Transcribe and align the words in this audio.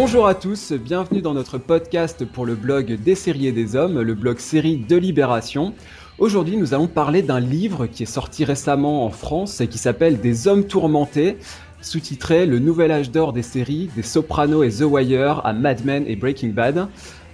Bonjour 0.00 0.28
à 0.28 0.36
tous, 0.36 0.72
bienvenue 0.72 1.22
dans 1.22 1.34
notre 1.34 1.58
podcast 1.58 2.24
pour 2.24 2.46
le 2.46 2.54
blog 2.54 3.00
des 3.02 3.16
séries 3.16 3.48
et 3.48 3.52
des 3.52 3.74
hommes, 3.74 4.00
le 4.00 4.14
blog 4.14 4.38
série 4.38 4.76
de 4.76 4.94
Libération. 4.94 5.74
Aujourd'hui, 6.20 6.56
nous 6.56 6.72
allons 6.72 6.86
parler 6.86 7.20
d'un 7.20 7.40
livre 7.40 7.86
qui 7.88 8.04
est 8.04 8.06
sorti 8.06 8.44
récemment 8.44 9.04
en 9.04 9.10
France 9.10 9.60
et 9.60 9.66
qui 9.66 9.76
s'appelle 9.76 10.20
Des 10.20 10.46
hommes 10.46 10.68
tourmentés, 10.68 11.36
sous-titré 11.80 12.46
Le 12.46 12.60
nouvel 12.60 12.92
âge 12.92 13.10
d'or 13.10 13.32
des 13.32 13.42
séries, 13.42 13.90
des 13.96 14.04
Sopranos 14.04 14.62
et 14.62 14.70
The 14.70 14.82
Wire 14.82 15.44
à 15.44 15.52
Mad 15.52 15.84
Men 15.84 16.04
et 16.06 16.14
Breaking 16.14 16.50
Bad. 16.50 16.86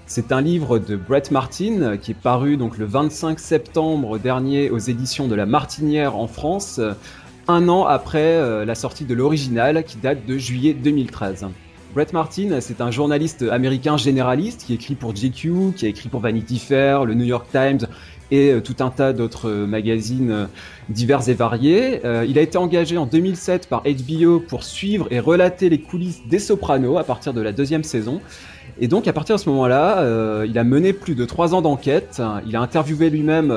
C'est 0.06 0.32
un 0.32 0.40
livre 0.40 0.78
de 0.78 0.96
Brett 0.96 1.30
Martin 1.30 1.98
qui 1.98 2.12
est 2.12 2.14
paru 2.14 2.56
donc 2.56 2.78
le 2.78 2.86
25 2.86 3.40
septembre 3.40 4.18
dernier 4.18 4.70
aux 4.70 4.78
éditions 4.78 5.28
de 5.28 5.34
La 5.34 5.44
Martinière 5.44 6.16
en 6.16 6.28
France, 6.28 6.80
un 7.46 7.68
an 7.68 7.84
après 7.84 8.36
euh, 8.36 8.64
la 8.64 8.74
sortie 8.74 9.04
de 9.04 9.12
l'original 9.12 9.84
qui 9.84 9.98
date 9.98 10.24
de 10.24 10.38
juillet 10.38 10.72
2013. 10.72 11.48
Brett 11.94 12.12
Martin, 12.12 12.60
c'est 12.60 12.80
un 12.80 12.90
journaliste 12.90 13.42
américain 13.42 13.96
généraliste 13.96 14.64
qui 14.66 14.74
écrit 14.74 14.96
pour 14.96 15.14
GQ, 15.14 15.74
qui 15.76 15.86
a 15.86 15.88
écrit 15.88 16.08
pour 16.08 16.20
Vanity 16.20 16.58
Fair, 16.58 17.04
le 17.04 17.14
New 17.14 17.24
York 17.24 17.46
Times 17.52 17.86
et 18.32 18.50
euh, 18.50 18.60
tout 18.60 18.74
un 18.80 18.90
tas 18.90 19.12
d'autres 19.12 19.48
euh, 19.48 19.64
magazines 19.64 20.32
euh, 20.32 20.46
divers 20.88 21.28
et 21.28 21.34
variés. 21.34 22.00
il 22.26 22.36
a 22.36 22.42
été 22.42 22.58
engagé 22.58 22.98
en 22.98 23.06
2007 23.06 23.68
par 23.68 23.84
HBO 23.84 24.40
pour 24.40 24.64
suivre 24.64 25.06
et 25.12 25.20
relater 25.20 25.68
les 25.68 25.78
coulisses 25.78 26.26
des 26.26 26.40
Sopranos 26.40 26.98
à 26.98 27.04
partir 27.04 27.32
de 27.32 27.40
la 27.40 27.52
deuxième 27.52 27.84
saison. 27.84 28.20
Et 28.80 28.88
donc 28.88 29.06
à 29.06 29.12
partir 29.12 29.36
de 29.36 29.40
ce 29.40 29.48
moment-là, 29.50 30.44
il 30.44 30.58
a 30.58 30.64
mené 30.64 30.92
plus 30.92 31.14
de 31.14 31.24
trois 31.24 31.54
ans 31.54 31.62
d'enquête. 31.62 32.20
Il 32.46 32.56
a 32.56 32.60
interviewé 32.60 33.08
lui-même 33.08 33.54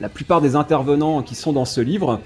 la 0.00 0.08
plupart 0.08 0.40
des 0.40 0.54
intervenants 0.54 1.22
qui 1.22 1.34
sont 1.34 1.52
dans 1.52 1.64
ce 1.64 1.80
livre. 1.80 2.20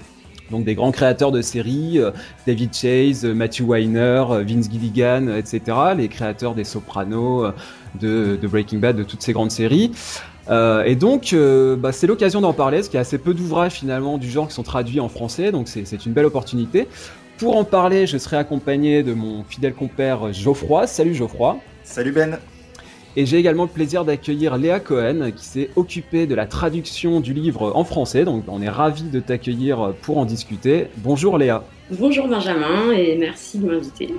Donc 0.51 0.65
des 0.65 0.75
grands 0.75 0.91
créateurs 0.91 1.31
de 1.31 1.41
séries, 1.41 1.99
David 2.45 2.73
Chase, 2.73 3.25
Matthew 3.25 3.61
Weiner, 3.61 4.23
Vince 4.45 4.69
Gilligan, 4.69 5.29
etc. 5.29 5.61
Les 5.97 6.07
créateurs 6.09 6.53
des 6.53 6.63
Sopranos, 6.63 7.51
de, 7.99 8.37
Breaking 8.43 8.79
Bad, 8.79 8.95
de 8.95 9.03
toutes 9.03 9.21
ces 9.21 9.33
grandes 9.33 9.51
séries. 9.51 9.91
Euh, 10.49 10.83
et 10.83 10.95
donc, 10.95 11.33
euh, 11.33 11.75
bah, 11.75 11.91
c'est 11.91 12.07
l'occasion 12.07 12.41
d'en 12.41 12.53
parler, 12.53 12.77
parce 12.77 12.87
qu'il 12.87 12.95
y 12.95 12.97
a 12.97 13.01
assez 13.01 13.17
peu 13.17 13.33
d'ouvrages 13.33 13.73
finalement 13.73 14.17
du 14.17 14.29
genre 14.29 14.47
qui 14.47 14.53
sont 14.53 14.63
traduits 14.63 14.99
en 14.99 15.09
français, 15.09 15.51
donc 15.51 15.67
c'est 15.67 16.05
une 16.05 16.13
belle 16.13 16.25
opportunité. 16.25 16.87
Pour 17.37 17.57
en 17.57 17.63
parler, 17.63 18.05
je 18.05 18.17
serai 18.17 18.37
accompagné 18.37 19.01
de 19.01 19.13
mon 19.13 19.43
fidèle 19.43 19.73
compère 19.73 20.31
Geoffroy. 20.31 20.85
Salut 20.85 21.15
Geoffroy. 21.15 21.57
Salut 21.83 22.11
Ben. 22.11 22.37
Et 23.17 23.25
j'ai 23.25 23.37
également 23.37 23.63
le 23.63 23.69
plaisir 23.69 24.05
d'accueillir 24.05 24.57
Léa 24.57 24.79
Cohen, 24.79 25.31
qui 25.35 25.43
s'est 25.43 25.69
occupée 25.75 26.27
de 26.27 26.33
la 26.33 26.45
traduction 26.45 27.19
du 27.19 27.33
livre 27.33 27.73
en 27.75 27.83
français. 27.83 28.23
Donc, 28.23 28.45
on 28.47 28.61
est 28.61 28.69
ravis 28.69 29.09
de 29.09 29.19
t'accueillir 29.19 29.93
pour 30.01 30.17
en 30.17 30.23
discuter. 30.23 30.87
Bonjour 30.97 31.37
Léa. 31.37 31.65
Bonjour 31.89 32.29
Benjamin, 32.29 32.93
et 32.93 33.17
merci 33.17 33.59
de 33.59 33.67
m'inviter. 33.67 34.13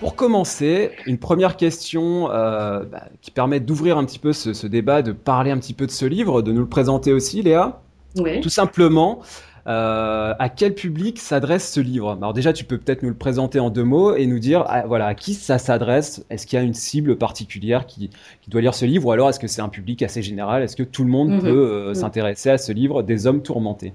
Pour 0.00 0.16
commencer, 0.16 0.90
une 1.06 1.18
première 1.18 1.56
question 1.56 2.30
euh, 2.30 2.84
bah, 2.84 3.04
qui 3.22 3.30
permet 3.30 3.58
d'ouvrir 3.58 3.96
un 3.96 4.04
petit 4.04 4.18
peu 4.18 4.34
ce, 4.34 4.66
débat, 4.66 5.00
de 5.00 5.12
parler 5.12 5.50
un 5.50 5.58
petit 5.58 5.74
peu 5.74 5.86
de 5.86 5.90
ce 5.90 6.04
livre, 6.04 6.42
de 6.42 6.52
nous 6.52 6.60
le 6.60 6.68
présenter 6.68 7.14
aussi, 7.14 7.40
Léa. 7.40 7.80
Oui. 8.16 8.40
Tout 8.40 8.48
simplement, 8.48 9.20
euh, 9.66 10.34
à 10.38 10.48
quel 10.48 10.74
public 10.74 11.18
s'adresse 11.18 11.70
ce 11.70 11.80
livre? 11.80 12.12
Alors 12.12 12.32
déjà, 12.32 12.52
tu 12.52 12.64
peux 12.64 12.78
peut-être 12.78 13.02
nous 13.02 13.08
le 13.08 13.14
présenter 13.14 13.60
en 13.60 13.70
deux 13.70 13.84
mots 13.84 14.14
et 14.14 14.26
nous 14.26 14.38
dire, 14.38 14.64
ah, 14.68 14.84
voilà, 14.86 15.06
à 15.06 15.14
qui 15.14 15.34
ça 15.34 15.58
s'adresse? 15.58 16.24
Est-ce 16.30 16.46
qu'il 16.46 16.58
y 16.58 16.62
a 16.62 16.64
une 16.64 16.74
cible 16.74 17.16
particulière 17.16 17.86
qui, 17.86 18.10
doit 18.48 18.60
lire 18.60 18.74
ce 18.74 18.84
livre, 18.84 19.06
ou 19.06 19.12
alors 19.12 19.28
est-ce 19.28 19.38
que 19.38 19.46
c'est 19.46 19.62
un 19.62 19.68
public 19.68 20.02
assez 20.02 20.22
général? 20.22 20.62
Est-ce 20.62 20.76
que 20.76 20.82
tout 20.82 21.04
le 21.04 21.10
monde 21.10 21.30
mhm. 21.30 21.40
peut 21.40 21.48
euh, 21.48 21.88
mhm. 21.88 21.94
s'intéresser 21.94 22.50
à 22.50 22.58
ce 22.58 22.72
livre 22.72 23.02
des 23.02 23.26
hommes 23.26 23.42
tourmentés? 23.42 23.92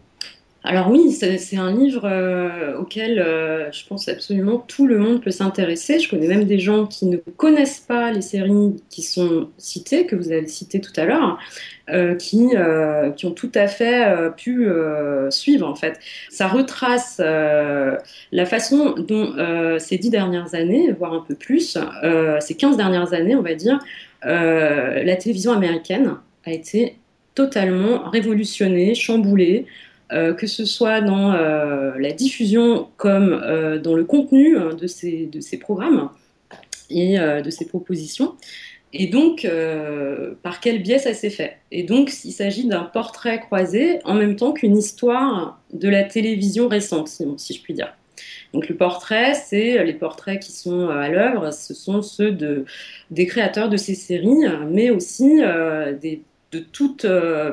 Alors 0.65 0.89
oui, 0.89 1.11
c'est 1.11 1.57
un 1.57 1.71
livre 1.71 2.05
euh, 2.05 2.75
auquel 2.77 3.19
euh, 3.19 3.71
je 3.71 3.85
pense 3.85 4.07
absolument 4.07 4.57
tout 4.57 4.87
le 4.87 4.97
monde 4.97 5.21
peut 5.21 5.31
s'intéresser. 5.31 5.99
Je 5.99 6.09
connais 6.09 6.27
même 6.27 6.45
des 6.45 6.57
gens 6.57 6.87
qui 6.87 7.05
ne 7.05 7.17
connaissent 7.17 7.79
pas 7.79 8.11
les 8.11 8.21
séries 8.21 8.75
qui 8.89 9.03
sont 9.03 9.49
citées, 9.57 10.07
que 10.07 10.15
vous 10.15 10.31
avez 10.31 10.47
citées 10.47 10.81
tout 10.81 10.91
à 10.97 11.05
l'heure, 11.05 11.37
euh, 11.91 12.15
qui, 12.15 12.49
qui 13.15 13.25
ont 13.27 13.31
tout 13.31 13.51
à 13.53 13.67
fait 13.67 14.05
pu 14.37 14.67
suivre 15.29 15.67
en 15.67 15.75
fait. 15.75 15.99
Ça 16.29 16.47
retrace 16.47 17.19
la 17.19 18.45
façon 18.45 18.95
dont 18.97 19.35
ces 19.77 19.97
dix 19.99 20.09
dernières 20.09 20.55
années, 20.55 20.91
voire 20.91 21.13
un 21.13 21.23
peu 21.27 21.35
plus, 21.35 21.77
ces 22.39 22.55
quinze 22.55 22.75
dernières 22.75 23.13
années, 23.13 23.35
on 23.35 23.43
va 23.43 23.53
dire, 23.53 23.79
la 24.23 25.15
télévision 25.15 25.51
américaine 25.51 26.15
a 26.45 26.51
été 26.51 26.95
totalement 27.35 28.09
révolutionnée, 28.09 28.95
chamboulée. 28.95 29.67
Euh, 30.13 30.35
que 30.35 30.45
ce 30.45 30.65
soit 30.65 31.01
dans 31.01 31.33
euh, 31.33 31.93
la 31.97 32.11
diffusion 32.11 32.89
comme 32.95 33.33
euh, 33.33 33.79
dans 33.79 33.95
le 33.95 34.03
contenu 34.03 34.55
hein, 34.55 34.75
de, 34.79 34.85
ces, 34.85 35.25
de 35.25 35.39
ces 35.39 35.57
programmes 35.57 36.11
et 36.91 37.17
de 37.17 37.49
ces 37.49 37.65
propositions. 37.65 38.35
Et 38.93 39.07
donc, 39.07 39.47
par 40.43 40.59
quel 40.59 40.83
biais 40.83 40.99
ça 40.99 41.15
s'est 41.15 41.31
fait? 41.31 41.57
Et 41.71 41.81
donc, 41.81 42.13
il 42.23 42.31
s'agit 42.31 42.67
d'un 42.67 42.83
portrait 42.83 43.39
croisé 43.39 43.99
en 44.05 44.13
même 44.13 44.35
temps 44.35 44.53
qu'une 44.53 44.77
histoire 44.77 45.59
de 45.73 45.89
la 45.89 46.03
télévision 46.03 46.67
récente, 46.67 47.07
si, 47.07 47.53
je 47.55 47.61
puis 47.63 47.73
dire. 47.73 47.91
Donc, 48.53 48.69
le 48.69 48.75
portrait, 48.75 49.33
c'est 49.33 49.83
les 49.83 49.93
portraits 49.93 50.39
qui 50.39 50.51
sont 50.51 50.89
à 50.89 51.09
l'œuvre, 51.09 51.51
ce 51.51 51.73
sont 51.73 52.03
ceux 52.03 52.31
de, 52.31 52.65
des 53.09 53.25
créateurs 53.25 53.67
de 53.67 53.77
ces 53.77 53.95
séries, 53.95 54.45
mais 54.69 54.91
aussi 54.91 55.41
des, 55.99 56.21
de 56.51 56.59
toute 56.59 57.07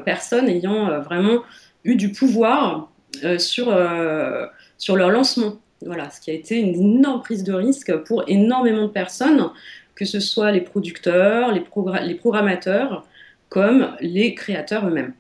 personne 0.05 0.47
ayant 0.47 1.01
vraiment 1.01 1.41
eu 1.85 1.97
du 1.97 2.13
pouvoir 2.13 2.91
euh, 3.25 3.39
sur, 3.39 3.69
euh, 3.69 4.47
sur 4.79 4.97
leur 4.97 5.11
lancement. 5.11 5.55
Voilà, 5.85 6.11
ce 6.11 6.21
qui 6.21 6.31
a 6.31 6.35
été 6.35 6.59
une 6.59 6.75
énorme 6.75 7.23
prise 7.23 7.45
de 7.45 7.53
risque 7.53 7.95
pour 8.05 8.25
énormément 8.29 8.85
de 8.85 8.93
personnes, 8.93 9.51
que 9.95 10.05
ce 10.05 10.21
soit 10.21 10.53
les 10.53 10.61
producteurs, 10.61 11.53
les, 11.53 11.65
les 12.07 12.15
programmateurs, 12.15 13.05
comme 13.49 13.91
les 14.01 14.35
créateurs 14.35 14.87
eux-mêmes. 14.87 15.13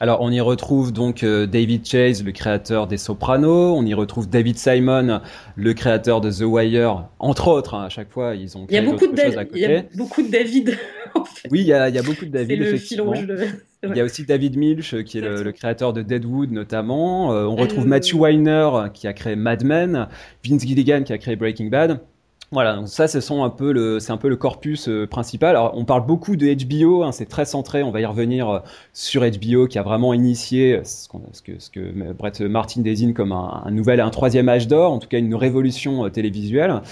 Alors, 0.00 0.20
on 0.20 0.30
y 0.30 0.40
retrouve 0.40 0.92
donc 0.92 1.22
euh, 1.22 1.46
David 1.46 1.86
Chase, 1.86 2.24
le 2.24 2.32
créateur 2.32 2.86
des 2.86 2.96
Sopranos. 2.96 3.76
On 3.76 3.86
y 3.86 3.94
retrouve 3.94 4.28
David 4.28 4.58
Simon, 4.58 5.20
le 5.54 5.74
créateur 5.74 6.20
de 6.20 6.30
The 6.30 6.42
Wire, 6.42 7.04
entre 7.18 7.48
autres. 7.48 7.74
Hein, 7.74 7.84
à 7.84 7.88
chaque 7.88 8.10
fois, 8.10 8.34
ils 8.34 8.56
ont 8.56 8.66
créé 8.66 8.78
il 8.78 8.84
y 8.84 8.86
a 8.86 8.90
beaucoup 8.90 9.06
de 9.06 9.16
choses 9.16 9.38
à 9.38 9.44
côté. 9.44 9.60
Il 9.60 9.70
y 9.70 9.76
a 9.76 9.82
beaucoup 9.94 10.22
de 10.22 10.28
David. 10.28 10.76
En 11.20 11.24
fait. 11.24 11.48
Oui, 11.50 11.60
il 11.60 11.66
y, 11.66 11.72
a, 11.72 11.88
il 11.88 11.94
y, 11.94 11.98
a, 11.98 12.02
beaucoup 12.02 12.24
de 12.24 12.30
David. 12.30 12.62
effectivement. 12.62 13.14
Il 13.14 13.96
y 13.96 14.00
a 14.00 14.04
aussi 14.04 14.24
David 14.24 14.56
Milch, 14.56 15.02
qui 15.04 15.18
est 15.18 15.20
le, 15.20 15.52
créateur 15.52 15.92
de 15.92 16.02
Deadwood 16.02 16.52
notamment. 16.52 17.32
Euh, 17.32 17.44
on 17.44 17.56
retrouve 17.56 17.84
euh, 17.84 17.88
Matthew 17.88 18.14
Weiner, 18.14 18.70
qui 18.94 19.06
a 19.06 19.12
créé 19.12 19.36
Mad 19.36 19.64
Men. 19.64 20.08
Vince 20.44 20.62
Gilligan, 20.62 21.02
qui 21.02 21.12
a 21.12 21.18
créé 21.18 21.36
Breaking 21.36 21.66
Bad. 21.66 22.00
Voilà, 22.52 22.76
donc 22.76 22.88
ça, 22.88 23.06
un 23.06 23.48
peu 23.48 23.72
le, 23.72 23.98
c'est 23.98 24.12
un 24.12 24.18
peu 24.18 24.28
le 24.28 24.36
corpus 24.36 24.86
euh, 24.86 25.06
principal. 25.06 25.56
Alors, 25.56 25.72
on 25.74 25.86
parle 25.86 26.04
beaucoup 26.04 26.36
de 26.36 26.52
HBO, 26.52 27.02
hein, 27.02 27.10
c'est 27.10 27.24
très 27.24 27.46
centré. 27.46 27.82
On 27.82 27.90
va 27.90 28.02
y 28.02 28.04
revenir 28.04 28.50
euh, 28.50 28.58
sur 28.92 29.22
HBO, 29.22 29.66
qui 29.66 29.78
a 29.78 29.82
vraiment 29.82 30.12
initié 30.12 30.82
ce, 30.84 31.08
que, 31.42 31.58
ce 31.58 31.70
que 31.70 32.12
Brett 32.12 32.42
Martin 32.42 32.82
désigne 32.82 33.14
comme 33.14 33.32
un, 33.32 33.70
nouvel, 33.70 34.00
un 34.00 34.10
troisième 34.10 34.50
âge 34.50 34.68
d'or, 34.68 34.92
en 34.92 34.98
tout 34.98 35.08
cas 35.08 35.18
une 35.18 35.34
révolution 35.34 36.04
euh, 36.04 36.10
télévisuelle. 36.10 36.82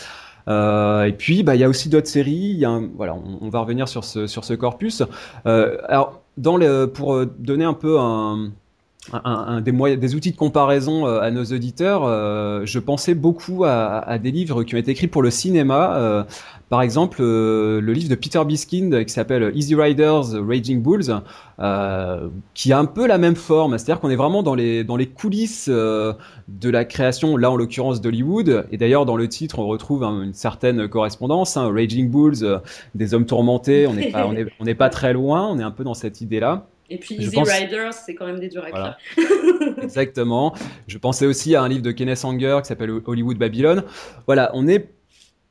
Euh, 0.48 1.04
et 1.04 1.12
puis, 1.12 1.42
bah, 1.42 1.54
il 1.54 1.60
y 1.60 1.64
a 1.64 1.68
aussi 1.68 1.88
d'autres 1.88 2.08
séries. 2.08 2.64
Voilà, 2.96 3.14
on, 3.14 3.48
va 3.48 3.60
revenir 3.60 3.88
sur 3.88 4.04
ce 4.04 4.54
corpus. 4.54 5.02
Euh, 5.46 5.76
alors, 5.88 6.20
pour 6.94 7.26
donner 7.38 7.64
un 7.64 7.74
peu 7.74 7.96
des, 9.62 10.14
outils 10.14 10.32
de 10.32 10.36
comparaison 10.36 11.06
euh, 11.06 11.20
à 11.20 11.30
nos 11.30 11.44
auditeurs, 11.44 12.02
euh, 12.04 12.62
je 12.64 12.78
pensais 12.78 13.14
beaucoup 13.14 13.64
à, 13.64 14.18
des 14.18 14.30
livres 14.30 14.62
qui 14.62 14.74
ont 14.74 14.78
été 14.78 14.92
écrits 14.92 15.08
pour 15.08 15.22
le 15.22 15.30
cinéma. 15.30 16.26
Euh, 16.70 16.76
par 16.80 16.82
exemple, 16.82 17.20
le 17.20 17.92
livre 17.92 18.08
de 18.08 18.14
Peter 18.14 18.42
Biskind 18.44 19.04
qui 19.04 19.12
s'appelle 19.12 19.52
Easy 19.54 19.74
Riders, 19.74 20.32
Raging 20.46 20.82
Bulls, 20.82 21.22
qui 22.54 22.72
a 22.72 22.78
un 22.78 22.84
peu 22.84 23.06
la 23.06 23.18
même 23.18 23.36
forme. 23.36 23.76
C'est-à-dire 23.76 24.00
qu'on 24.00 24.10
est 24.10 24.16
vraiment 24.16 24.42
dans 24.42 24.54
les, 24.54 24.84
dans 24.84 24.96
les 24.96 25.06
coulisses 25.06 25.68
de 25.68 26.70
la 26.70 26.84
création, 26.84 27.36
là 27.36 27.50
en 27.50 27.56
l'occurrence 27.56 28.00
d'Hollywood. 28.00 28.66
Et 28.70 28.76
d'ailleurs, 28.76 29.04
dans 29.04 29.16
le 29.16 29.28
titre, 29.28 29.58
on 29.58 29.66
retrouve 29.66 30.04
une 30.04 30.34
certaine 30.34 30.88
correspondance. 30.88 31.56
Hein, 31.56 31.72
Raging 31.72 32.08
Bulls, 32.10 32.60
des 32.94 33.14
hommes 33.14 33.26
tourmentés, 33.26 33.86
on 33.86 33.94
n'est 33.94 34.10
pas, 34.10 34.26
on 34.60 34.66
est 34.66 34.74
pas 34.74 34.88
très 34.88 35.12
loin, 35.12 35.48
on 35.48 35.58
est 35.58 35.64
un 35.64 35.72
peu 35.72 35.84
dans 35.84 35.94
cette 35.94 36.20
idée-là. 36.20 36.66
Et 36.90 36.98
puis 36.98 37.14
Easy 37.14 37.38
Riders, 37.40 37.94
c'est 37.94 38.14
quand 38.14 38.26
même 38.26 38.40
des 38.40 38.48
durs 38.48 38.64
à 38.72 38.96
Exactement. 39.82 40.52
Je 40.88 40.98
pensais 40.98 41.24
aussi 41.24 41.54
à 41.54 41.62
un 41.62 41.68
livre 41.68 41.82
de 41.82 41.92
Kenneth 41.92 42.24
Anger 42.24 42.58
qui 42.62 42.68
s'appelle 42.68 42.90
Hollywood 43.06 43.38
Babylon. 43.38 43.84
Voilà, 44.26 44.50
on 44.54 44.66
est 44.66 44.88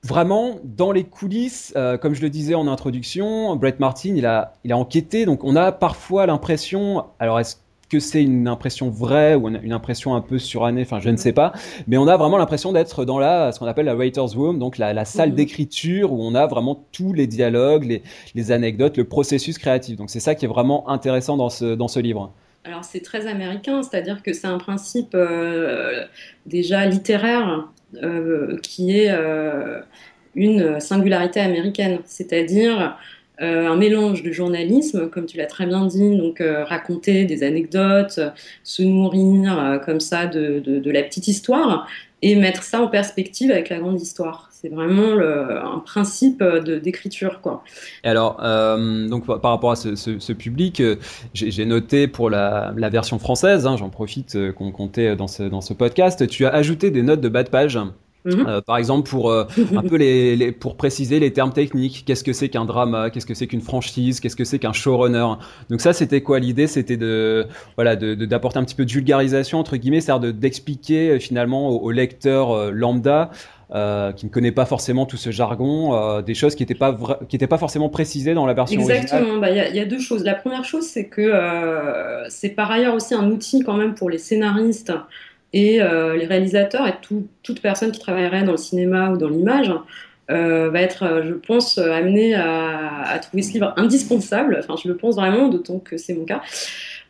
vraiment 0.03 0.59
dans 0.63 0.91
les 0.91 1.03
coulisses, 1.03 1.73
euh, 1.75 1.97
comme 1.97 2.13
je 2.13 2.21
le 2.21 2.29
disais 2.29 2.55
en 2.55 2.67
introduction, 2.67 3.55
Brett 3.55 3.79
Martin, 3.79 4.13
il 4.15 4.25
a, 4.25 4.53
il 4.63 4.71
a 4.71 4.77
enquêté, 4.77 5.25
donc 5.25 5.43
on 5.43 5.55
a 5.55 5.71
parfois 5.71 6.25
l'impression, 6.25 7.05
alors 7.19 7.39
est-ce 7.39 7.57
que 7.89 7.99
c'est 7.99 8.21
une 8.21 8.47
impression 8.47 8.89
vraie 8.91 9.33
ou 9.33 9.49
une 9.49 9.73
impression 9.73 10.15
un 10.15 10.21
peu 10.21 10.37
surannée, 10.37 10.83
enfin 10.83 10.99
je 10.99 11.09
ne 11.09 11.17
sais 11.17 11.33
pas, 11.33 11.53
mais 11.87 11.97
on 11.97 12.07
a 12.07 12.17
vraiment 12.17 12.37
l'impression 12.37 12.71
d'être 12.71 13.03
dans 13.03 13.17
la, 13.17 13.51
ce 13.51 13.59
qu'on 13.59 13.65
appelle 13.65 13.87
la 13.87 13.95
writer's 13.95 14.35
room, 14.35 14.59
donc 14.59 14.77
la, 14.77 15.05
salle 15.05 15.29
mhm. 15.29 15.35
d'écriture 15.35 16.13
où 16.13 16.21
on 16.21 16.35
a 16.35 16.45
vraiment 16.45 16.85
tous 16.91 17.13
les 17.13 17.25
dialogues, 17.25 18.01
les, 18.35 18.51
anecdotes, 18.51 18.95
le 18.95 19.05
processus 19.05 19.57
créatif. 19.57 19.97
Donc 19.97 20.11
c'est 20.11 20.19
ça 20.19 20.35
qui 20.35 20.45
est 20.45 20.47
vraiment 20.47 20.87
intéressant 20.87 21.35
dans 21.35 21.49
ce, 21.49 21.73
dans 21.73 21.87
ce 21.87 21.99
livre. 21.99 22.31
Alors 22.63 22.83
c'est 22.83 22.99
très 22.99 23.25
américain, 23.25 23.81
c'est-à-dire 23.81 24.21
que 24.21 24.33
c'est 24.33 24.47
un 24.47 24.59
principe 24.59 25.17
déjà 26.45 26.85
littéraire 26.85 27.69
qui 28.62 28.97
est 28.97 29.12
une 30.36 30.80
singularité 30.80 31.39
américaine, 31.39 32.00
c'est-à-dire 32.06 32.97
un 33.39 33.75
mélange 33.75 34.21
de 34.21 34.31
journalisme, 34.31 35.09
comme 35.09 35.25
tu 35.25 35.38
l'as 35.38 35.45
très 35.45 35.65
bien 35.65 35.86
dit, 35.86 36.18
donc 36.18 36.41
raconter 36.41 37.25
des 37.25 37.44
anecdotes, 37.44 38.19
se 38.63 38.83
nourrir 38.83 39.81
comme 39.86 40.00
ça 40.00 40.27
de, 40.27 40.59
de, 40.59 40.91
la 40.91 41.03
petite 41.03 41.27
histoire, 41.27 41.88
et 42.21 42.36
mettre 42.36 42.63
ça 42.63 42.81
en 42.81 42.88
perspective 42.88 43.50
avec 43.50 43.69
la 43.69 43.80
grande 43.80 44.01
histoire. 44.01 44.48
C'est 44.61 44.67
vraiment 44.67 45.17
un 45.17 45.79
principe 45.79 46.44
d'écriture, 46.44 47.39
quoi. 47.39 47.63
alors, 48.03 48.41
euh, 48.44 49.07
donc 49.07 49.25
par 49.25 49.51
rapport 49.51 49.71
à 49.71 49.77
ce, 49.77 50.33
public, 50.33 50.81
euh, 50.81 50.97
j'ai 51.33 51.65
noté 51.65 52.09
pour 52.09 52.29
la, 52.29 52.73
version 52.75 53.19
française, 53.19 53.65
hein, 53.65 53.77
j'en 53.77 53.89
profite 53.89 54.35
euh, 54.35 54.51
qu'on 54.51 54.73
comptait 54.73 55.15
dans 55.15 55.27
ce, 55.27 55.44
dans 55.44 55.61
ce 55.61 55.73
podcast, 55.73 56.27
tu 56.27 56.45
as 56.45 56.50
ajouté 56.50 56.91
des 56.91 57.03
notes 57.03 57.21
de 57.21 57.29
bas 57.29 57.44
de 57.44 57.50
page. 57.50 57.79
Mhm. 58.25 58.45
Euh, 58.47 58.61
par 58.61 58.77
exemple, 58.77 59.09
pour 59.09 59.31
euh, 59.31 59.45
un 59.75 59.81
peu 59.81 59.95
les, 59.95 60.51
pour 60.51 60.75
préciser 60.75 61.19
les 61.19 61.31
termes 61.31 61.53
techniques, 61.53 62.03
qu'est-ce 62.06 62.23
que 62.23 62.33
c'est 62.33 62.50
qu'un 62.50 62.65
drama, 62.65 63.09
qu'est-ce 63.09 63.25
que 63.25 63.33
c'est 63.33 63.47
qu'une 63.47 63.61
franchise, 63.61 64.19
qu'est-ce 64.19 64.35
que 64.35 64.44
c'est 64.44 64.59
qu'un 64.59 64.73
showrunner? 64.73 65.25
Donc 65.69 65.81
ça, 65.81 65.94
c'était 65.94 66.21
quoi 66.21 66.39
l'idée? 66.39 66.67
C'était 66.67 66.97
de 66.97 67.47
voilà 67.75 67.95
d'apporter 67.95 68.59
un 68.59 68.63
petit 68.63 68.75
peu 68.75 68.85
de 68.85 68.91
vulgarisation 68.91 69.59
entre 69.59 69.77
guillemets, 69.77 70.01
c'est-à-dire 70.01 70.33
d'expliquer 70.33 71.11
euh, 71.11 71.19
finalement 71.19 71.69
au, 71.69 71.91
lecteur 71.91 72.71
lambda. 72.71 73.31
Qui 73.71 74.25
ne 74.25 74.31
connaît 74.31 74.51
pas 74.51 74.66
forcément 74.66 75.06
tout 75.06 75.18
ce 75.18 75.30
jargon, 75.30 76.21
des 76.21 76.33
choses 76.33 76.56
qui 76.56 76.63
n'étaient 76.63 76.74
pas 76.74 76.98
qui 77.27 77.36
étaient 77.36 77.48
pas 77.48 77.60
forcément 77.60 77.89
précisées 77.89 78.33
dans 78.33 78.45
la 78.45 78.54
version 78.54 78.80
Exactement. 78.81 79.38
Bah, 79.38 79.51
il 79.51 79.75
y, 79.75 79.80
a 79.80 79.86
deux 79.86 80.00
choses. 80.00 80.24
La 80.24 80.33
première 80.33 80.66
chose, 80.66 80.86
c'est 80.86 81.06
que 81.06 81.31
c'est 82.30 82.50
par 82.50 82.71
ailleurs 82.71 82.95
aussi 82.95 83.13
un 83.13 83.30
outil 83.30 83.63
quand 83.63 83.75
même 83.75 83.94
pour 83.94 84.10
les 84.10 84.18
scénaristes 84.18 84.92
et 85.54 85.81
euh, 85.81 86.16
les 86.16 86.25
réalisateurs 86.25 86.88
et 86.88 86.94
toute 87.44 87.62
personne 87.62 87.92
qui 87.92 88.00
travaillerait 88.00 88.44
dans 88.44 88.51
le 88.51 88.57
cinéma 88.57 89.10
ou 89.12 89.18
dans 89.18 89.30
l'image 89.30 89.74
euh, 90.30 90.69
va 90.69 90.81
être, 90.81 91.04
euh, 91.04 91.24
je 91.25 91.33
pense, 91.33 91.80
amené 91.80 92.36
à, 92.36 93.19
trouver 93.21 93.42
ce 93.42 93.54
livre 93.54 93.74
indispensable. 93.77 94.60
Enfin, 94.60 94.75
je 94.81 94.88
le 94.88 94.95
pense 94.95 95.16
vraiment, 95.16 95.48
d'autant 95.48 95.80
que 95.80 95.98
c'est 95.98 96.13
mon 96.13 96.25
cas. 96.25 96.42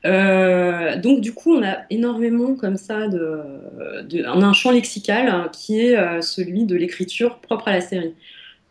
Donc 0.04 1.22
du 1.22 1.34
coup, 1.34 1.56
on 1.56 1.64
a 1.64 1.80
énormément 1.90 2.56
comme 2.56 2.78
ça 2.78 3.08
de, 3.08 3.42
de 4.04 4.24
un 4.26 4.54
champ 4.54 4.72
lexical 4.72 5.28
hein, 5.28 5.50
qui 5.52 5.80
est 5.80 6.22
celui 6.22 6.66
de 6.66 6.76
l'écriture 6.76 7.40
propre 7.40 7.68
à 7.68 7.74
la 7.74 7.82
série 7.82 8.14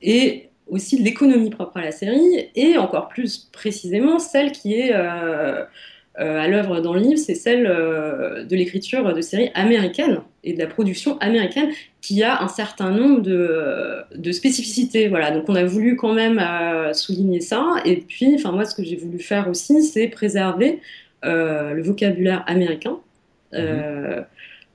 et 0.01 0.49
aussi 0.69 0.99
de 0.99 1.03
l'économie 1.03 1.51
propre 1.51 1.79
à 1.79 1.83
la 1.83 1.93
série 1.93 2.49
et 2.55 2.79
encore 2.79 3.09
plus 3.09 3.49
précisément 3.53 4.19
celle 4.19 4.53
qui 4.53 4.75
est 4.75 4.93
euh, 6.21 6.41
à 6.41 6.49
l'œuvre 6.49 6.81
dans 6.81 6.95
le 6.95 7.01
livre, 7.01 7.19
c'est 7.19 7.37
celle 7.37 7.67
euh, 7.69 8.43
de 8.43 8.57
l'écriture 8.57 9.15
de 9.15 9.21
séries 9.21 9.51
américaines 9.55 10.21
et 10.43 10.53
de 10.53 10.59
la 10.59 10.67
production 10.67 11.17
américaine 11.19 11.71
qui 12.01 12.25
a 12.25 12.43
un 12.43 12.49
certain 12.49 12.91
nombre 12.91 13.21
de, 13.21 13.99
de 14.17 14.33
spécificités. 14.33 15.07
Voilà, 15.07 15.31
donc 15.31 15.45
on 15.49 15.55
a 15.55 15.65
voulu 15.65 15.95
quand 15.95 16.15
même 16.15 16.41
euh, 16.41 16.93
souligner 16.93 17.41
ça. 17.41 17.77
Et 17.85 17.99
puis, 17.99 18.35
enfin 18.35 18.51
moi, 18.51 18.65
ce 18.65 18.75
que 18.75 18.83
j'ai 18.83 18.97
voulu 18.97 19.21
faire 19.21 19.49
aussi, 19.49 19.81
c'est 19.85 20.09
préserver 20.09 20.81
le 21.23 21.83
vocabulaire 21.83 22.45
américain. 22.47 22.99
Mhm. 23.53 24.25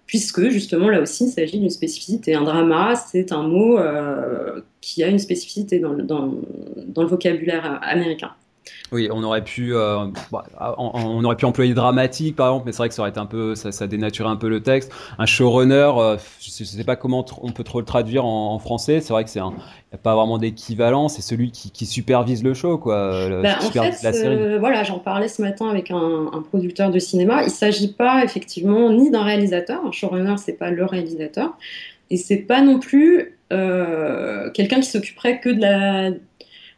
Puisque 0.06 0.50
justement 0.50 0.90
là 0.90 1.02
aussi 1.02 1.26
il 1.26 1.30
s'agit 1.30 1.60
d'une 1.60 1.70
spécificité. 1.70 2.36
Un 2.36 2.44
drama, 2.44 2.96
c'est 2.96 3.32
un 3.32 3.44
mot 3.44 3.80
qui 4.82 5.04
a 5.04 5.08
une 5.08 5.20
spécificité 5.20 5.80
dans, 5.80 5.94
dans, 5.94 6.34
dans 6.88 7.02
le 7.04 7.08
vocabulaire 7.08 7.80
américain. 7.82 8.32
Oui, 8.92 9.10
on 9.12 9.24
aurait 9.24 9.44
pu, 9.44 9.76
euh, 9.76 10.06
bah, 10.32 10.46
on, 10.78 11.24
aurait 11.24 11.36
pu 11.36 11.46
employer 11.46 11.74
dramatique 11.74 12.36
par 12.36 12.48
exemple, 12.48 12.66
mais 12.68 12.72
c'est 12.72 12.78
vrai 12.78 12.90
que 12.90 12.96
ça 12.96 13.02
aurait 13.02 13.10
été 13.10 13.20
un 13.20 13.26
peu, 13.26 13.56
ça, 13.56 13.72
ça 13.72 13.88
dénaturait 13.88 14.30
un 14.30 14.36
peu 14.36 14.50
le 14.50 14.62
texte. 14.62 14.92
Un 15.18 15.26
showrunner, 15.26 15.92
euh, 15.98 16.18
je, 16.40 16.62
ne 16.62 16.66
sais 16.66 16.84
pas 16.84 16.96
comment 16.96 17.26
on 17.42 17.52
peut 17.52 17.64
trop 17.64 17.80
le 17.80 17.86
traduire 17.86 18.26
en, 18.26 18.60
français. 18.60 19.02
C'est 19.02 19.12
vrai 19.12 19.24
que 19.24 19.30
c'est 19.30 19.40
un, 19.40 19.54
y 19.92 19.96
a 19.96 19.98
pas 19.98 20.16
vraiment 20.16 20.38
d'équivalent. 20.38 21.10
C'est 21.10 21.22
celui 21.22 21.52
qui, 21.52 21.86
supervise 21.86 22.44
le 22.44 22.54
show, 22.54 22.78
quoi. 22.78 23.12
Ben, 23.42 23.56
en 23.58 23.72
fait, 23.72 24.04
la 24.04 24.14
série. 24.14 24.36
Euh, 24.36 24.60
voilà, 24.60 24.84
j'en 24.84 25.00
parlais 25.00 25.28
ce 25.28 25.42
matin 25.42 25.68
avec 25.70 25.92
un, 25.92 26.44
producteur 26.50 26.92
de 26.92 27.00
cinéma. 27.00 27.44
Il 27.44 27.52
s'agit 27.52 27.92
pas 27.92 28.24
effectivement 28.24 28.92
ni 28.92 29.10
d'un 29.10 29.24
réalisateur. 29.24 29.82
Un 29.86 29.92
showrunner, 29.92 30.36
c'est 30.38 30.54
pas 30.54 30.70
le 30.70 30.86
réalisateur, 30.86 31.58
et 32.10 32.18
c'est 32.18 32.38
pas 32.38 32.62
non 32.62 32.80
plus 32.80 33.38
quelqu'un 34.54 34.80
qui 34.80 34.90
s'occuperait 34.90 35.40
que 35.40 35.50
de 35.50 35.62
la 35.62 36.10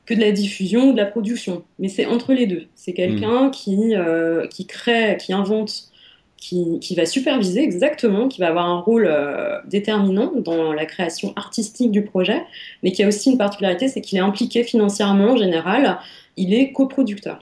que 0.05 0.13
de 0.13 0.19
la 0.19 0.31
diffusion 0.31 0.89
ou 0.89 0.91
de 0.93 0.97
la 0.97 1.05
production. 1.05 1.63
Mais 1.79 1.89
c'est 1.89 2.05
entre 2.05 2.33
les 2.33 2.45
deux. 2.45 2.63
C'est 2.75 2.93
quelqu'un 2.93 3.47
mm. 3.47 3.51
qui, 3.51 3.95
euh, 3.95 4.47
qui 4.47 4.65
crée, 4.65 5.17
qui 5.19 5.33
invente, 5.33 5.89
qui, 6.37 6.79
qui, 6.79 6.95
va 6.95 7.05
superviser 7.05 7.63
exactement, 7.63 8.27
qui 8.27 8.39
va 8.39 8.49
avoir 8.49 8.67
un 8.67 8.79
rôle 8.79 9.07
euh, 9.07 9.59
déterminant 9.65 10.31
dans 10.35 10.73
la 10.73 10.85
création 10.85 11.33
artistique 11.35 11.91
du 11.91 12.03
projet, 12.03 12.43
mais 12.83 12.91
qui 12.91 13.03
a 13.03 13.07
aussi 13.07 13.31
une 13.31 13.37
particularité, 13.37 13.87
c'est 13.87 14.01
qu'il 14.01 14.17
est 14.17 14.21
impliqué 14.21 14.63
financièrement 14.63 15.31
en 15.31 15.37
général. 15.37 15.97
Il 16.37 16.53
est 16.53 16.71
coproducteur. 16.71 17.39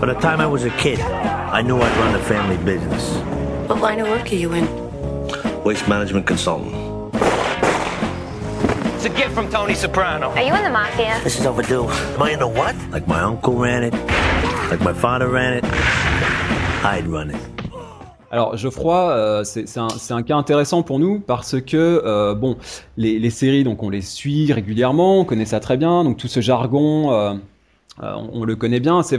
By 0.00 0.12
the 0.12 0.20
time 0.20 0.40
I 0.40 0.46
was 0.46 0.64
a 0.64 0.70
kid, 0.78 0.98
I 1.00 1.62
knew 1.62 1.76
I'd 1.76 1.96
run 1.98 2.14
a 2.14 2.18
family 2.18 2.56
business. 2.58 3.16
What 3.66 3.80
line 3.80 4.00
of 4.00 4.08
work 4.08 4.30
are 4.30 4.36
you 4.36 4.52
in? 4.52 4.66
Waste 5.64 5.88
management 5.88 6.26
consultant. 6.26 6.85
A 9.06 9.08
gift 9.08 9.34
from 9.34 9.48
Tony 9.48 9.74
Soprano. 9.74 10.30
Are 10.30 10.42
you 10.42 10.52
in 10.52 10.64
the 10.64 10.70
mafia? 10.70 11.20
This 11.22 11.38
is 11.38 11.46
overdue. 11.46 11.84
Am 12.16 12.22
I 12.22 12.32
in 12.32 12.40
the 12.40 12.48
what? 12.48 12.74
Like 12.90 13.06
my 13.06 13.20
uncle 13.20 13.54
ran 13.54 13.84
it, 13.84 13.94
like 14.68 14.80
my 14.80 14.92
father 14.92 15.28
ran 15.28 15.58
it. 15.58 15.64
I'd 16.84 17.06
run 17.06 17.30
it. 17.30 17.36
Alors 18.32 18.56
Geoffroy, 18.56 19.10
euh, 19.10 19.44
c'est 19.44 19.78
un, 19.78 19.86
un, 20.10 20.22
cas 20.24 20.34
intéressant 20.34 20.82
pour 20.82 20.98
nous 20.98 21.20
parce 21.20 21.60
que 21.60 21.76
euh, 21.76 22.34
bon, 22.34 22.56
les, 22.96 23.20
les, 23.20 23.30
séries 23.30 23.62
donc 23.62 23.84
on 23.84 23.90
les 23.90 24.02
suit 24.02 24.52
régulièrement, 24.52 25.20
on 25.20 25.24
connaît 25.24 25.44
ça 25.44 25.60
très 25.60 25.76
bien, 25.76 26.02
donc 26.02 26.16
tout 26.16 26.28
ce 26.28 26.40
jargon. 26.40 27.12
Euh, 27.12 27.34
euh, 28.02 28.12
on, 28.32 28.44
le 28.44 28.56
connaît 28.56 28.80
bien. 28.80 29.02
C'est 29.02 29.18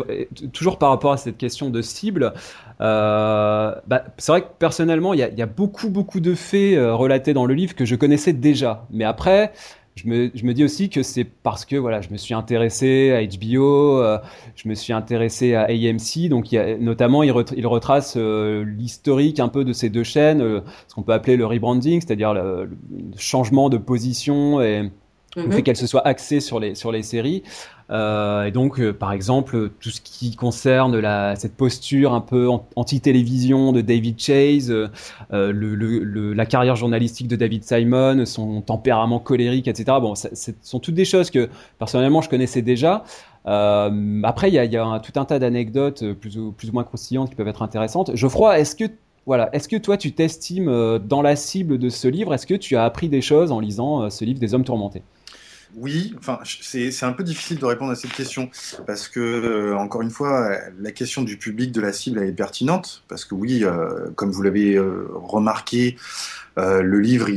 toujours 0.51 0.77
par 0.77 0.89
rapport 0.89 1.11
à 1.11 1.17
cette 1.17 1.37
question 1.37 1.69
de 1.69 1.81
cible. 1.81 2.33
Euh, 2.79 3.73
bah, 3.87 4.03
c'est 4.17 4.31
vrai 4.31 4.41
que 4.41 4.47
personnellement, 4.59 5.13
il 5.13 5.19
y 5.19 5.41
a, 5.41 5.45
beaucoup 5.45 5.89
beaucoup 5.89 6.19
de 6.19 6.35
faits 6.35 6.77
euh, 6.77 6.93
relatés 6.93 7.33
dans 7.33 7.45
le 7.45 7.55
livre 7.55 7.75
que 7.75 7.85
je 7.85 7.95
connaissais 7.95 8.33
déjà. 8.33 8.85
Mais 8.91 9.03
après, 9.03 9.51
je 9.97 10.07
me, 10.07 10.53
dis 10.53 10.63
aussi 10.63 10.89
que 10.89 11.03
c'est 11.03 11.23
parce 11.23 11.65
que 11.65 11.75
voilà, 11.75 12.01
je 12.01 12.09
me 12.09 12.17
suis 12.17 12.33
intéressé 12.33 13.11
à 13.11 13.25
HBO, 13.25 14.01
je 14.55 14.69
me 14.69 14.75
suis 14.75 14.93
intéressé 14.93 15.55
à 15.55 15.63
AMC, 15.63 16.29
donc 16.29 16.51
il 16.51 16.77
notamment 16.79 17.23
il, 17.23 17.31
retrace 17.31 18.15
l'historique 18.15 19.39
un 19.39 19.47
peu 19.49 19.65
de 19.65 19.73
ces 19.73 19.89
deux 19.89 20.03
chaînes, 20.03 20.61
ce 20.87 20.95
qu'on 20.95 21.03
peut 21.03 21.13
appeler 21.13 21.35
le 21.35 21.45
rebranding, 21.45 21.99
c'est-à-dire 22.01 22.33
le, 22.33 22.69
changement 23.17 23.69
de 23.69 23.77
position 23.77 24.61
et 24.61 24.91
le 25.43 25.51
fait 25.51 25.57
mhm. 25.57 25.63
qu'elles 25.63 25.77
se 25.77 25.87
soient 25.87 26.05
axées 26.05 26.39
sur 26.39 26.59
les 26.59 26.75
sur 26.75 26.91
les 26.91 27.03
séries. 27.03 27.43
Euh, 27.89 28.45
et 28.45 28.51
donc, 28.51 28.79
euh, 28.79 28.93
par 28.93 29.11
exemple, 29.11 29.69
tout 29.79 29.89
ce 29.89 30.01
qui 30.01 30.35
concerne 30.35 30.97
la, 30.99 31.35
cette 31.35 31.55
posture 31.55 32.13
un 32.13 32.21
peu 32.21 32.49
anti-télévision 32.75 33.71
de 33.71 33.81
David 33.81 34.19
Chase, 34.19 34.71
euh, 34.71 34.89
le, 35.29 35.75
le, 35.75 36.33
la 36.33 36.45
carrière 36.45 36.75
journalistique 36.75 37.27
de 37.27 37.35
David 37.35 37.63
Simon, 37.63 38.25
son 38.25 38.61
tempérament 38.61 39.19
colérique, 39.19 39.67
etc. 39.67 39.97
Bon, 40.01 40.15
ce 40.15 40.51
sont 40.61 40.79
toutes 40.79 40.95
des 40.95 41.05
choses 41.05 41.29
que 41.29 41.49
personnellement 41.79 42.21
je 42.21 42.29
connaissais 42.29 42.61
déjà. 42.61 43.03
Après, 43.45 44.49
il 44.49 44.53
y 44.53 44.59
a, 44.59 44.65
y 44.65 44.75
a 44.75 44.99
tout 44.99 45.17
un 45.17 45.23
tas 45.23 45.39
d'anecdotes 45.39 46.13
plus 46.13 46.37
ou, 46.37 46.51
plus 46.51 46.69
ou 46.69 46.73
moins 46.73 46.83
croustillantes 46.83 47.29
qui 47.29 47.35
peuvent 47.35 47.47
être 47.47 47.61
intéressantes. 47.61 48.13
Geoffroy, 48.13 48.59
est-ce 48.59 48.75
que 48.75 48.85
voilà, 49.25 49.49
est-ce 49.53 49.69
que 49.69 49.77
toi 49.77 49.95
tu 49.95 50.11
t'estimes 50.13 50.99
dans 50.99 51.21
la 51.21 51.37
cible 51.37 51.77
de 51.77 51.87
ce 51.87 52.09
livre? 52.09 52.33
Est-ce 52.33 52.45
que 52.45 52.55
tu 52.55 52.75
as 52.75 52.83
appris 52.83 53.07
des 53.07 53.21
choses 53.21 53.53
en 53.53 53.61
lisant 53.61 54.09
ce 54.09 54.25
livre 54.25 54.39
des 54.39 54.53
hommes 54.53 54.65
tourmentés? 54.65 55.03
Oui, 55.75 56.15
enfin, 56.17 56.39
c'est 56.43 57.03
un 57.03 57.11
peu 57.11 57.23
difficile 57.23 57.59
de 57.59 57.65
répondre 57.65 57.91
à 57.91 57.95
cette 57.95 58.13
question 58.13 58.49
parce 58.85 59.07
que, 59.07 59.19
euh, 59.19 59.77
encore 59.77 60.01
une 60.01 60.09
fois, 60.09 60.57
la 60.79 60.91
question 60.91 61.23
du 61.23 61.37
public, 61.37 61.71
de 61.71 61.81
la 61.81 61.91
cible, 61.91 62.19
est 62.23 62.31
pertinente 62.31 63.03
parce 63.07 63.25
que 63.25 63.35
oui, 63.35 63.63
euh, 63.63 64.09
comme 64.15 64.31
vous 64.31 64.41
l'avez 64.41 64.75
euh, 64.75 65.07
remarqué, 65.13 65.97
le 66.59 66.99
livre, 66.99 67.29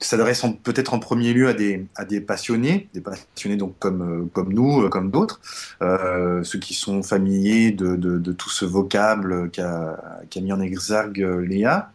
s'adresse 0.00 0.46
peut-être 0.62 0.94
en 0.94 0.98
premier 0.98 1.34
lieu 1.34 1.46
à 1.48 1.52
des, 1.52 2.20
passionnés, 2.22 2.88
des 2.94 3.02
passionnés 3.02 3.56
donc 3.56 3.78
comme, 3.78 4.30
nous, 4.48 4.88
comme 4.88 5.10
d'autres, 5.10 5.42
ceux 5.82 6.58
qui 6.58 6.72
sont 6.72 7.02
familiers 7.02 7.70
de, 7.70 7.96
de, 7.96 8.32
tout 8.32 8.48
ce 8.48 8.64
vocable 8.64 9.50
qu'a 9.50 9.98
mis 10.40 10.54
en 10.54 10.60
exergue 10.62 11.20
Léa. 11.46 11.92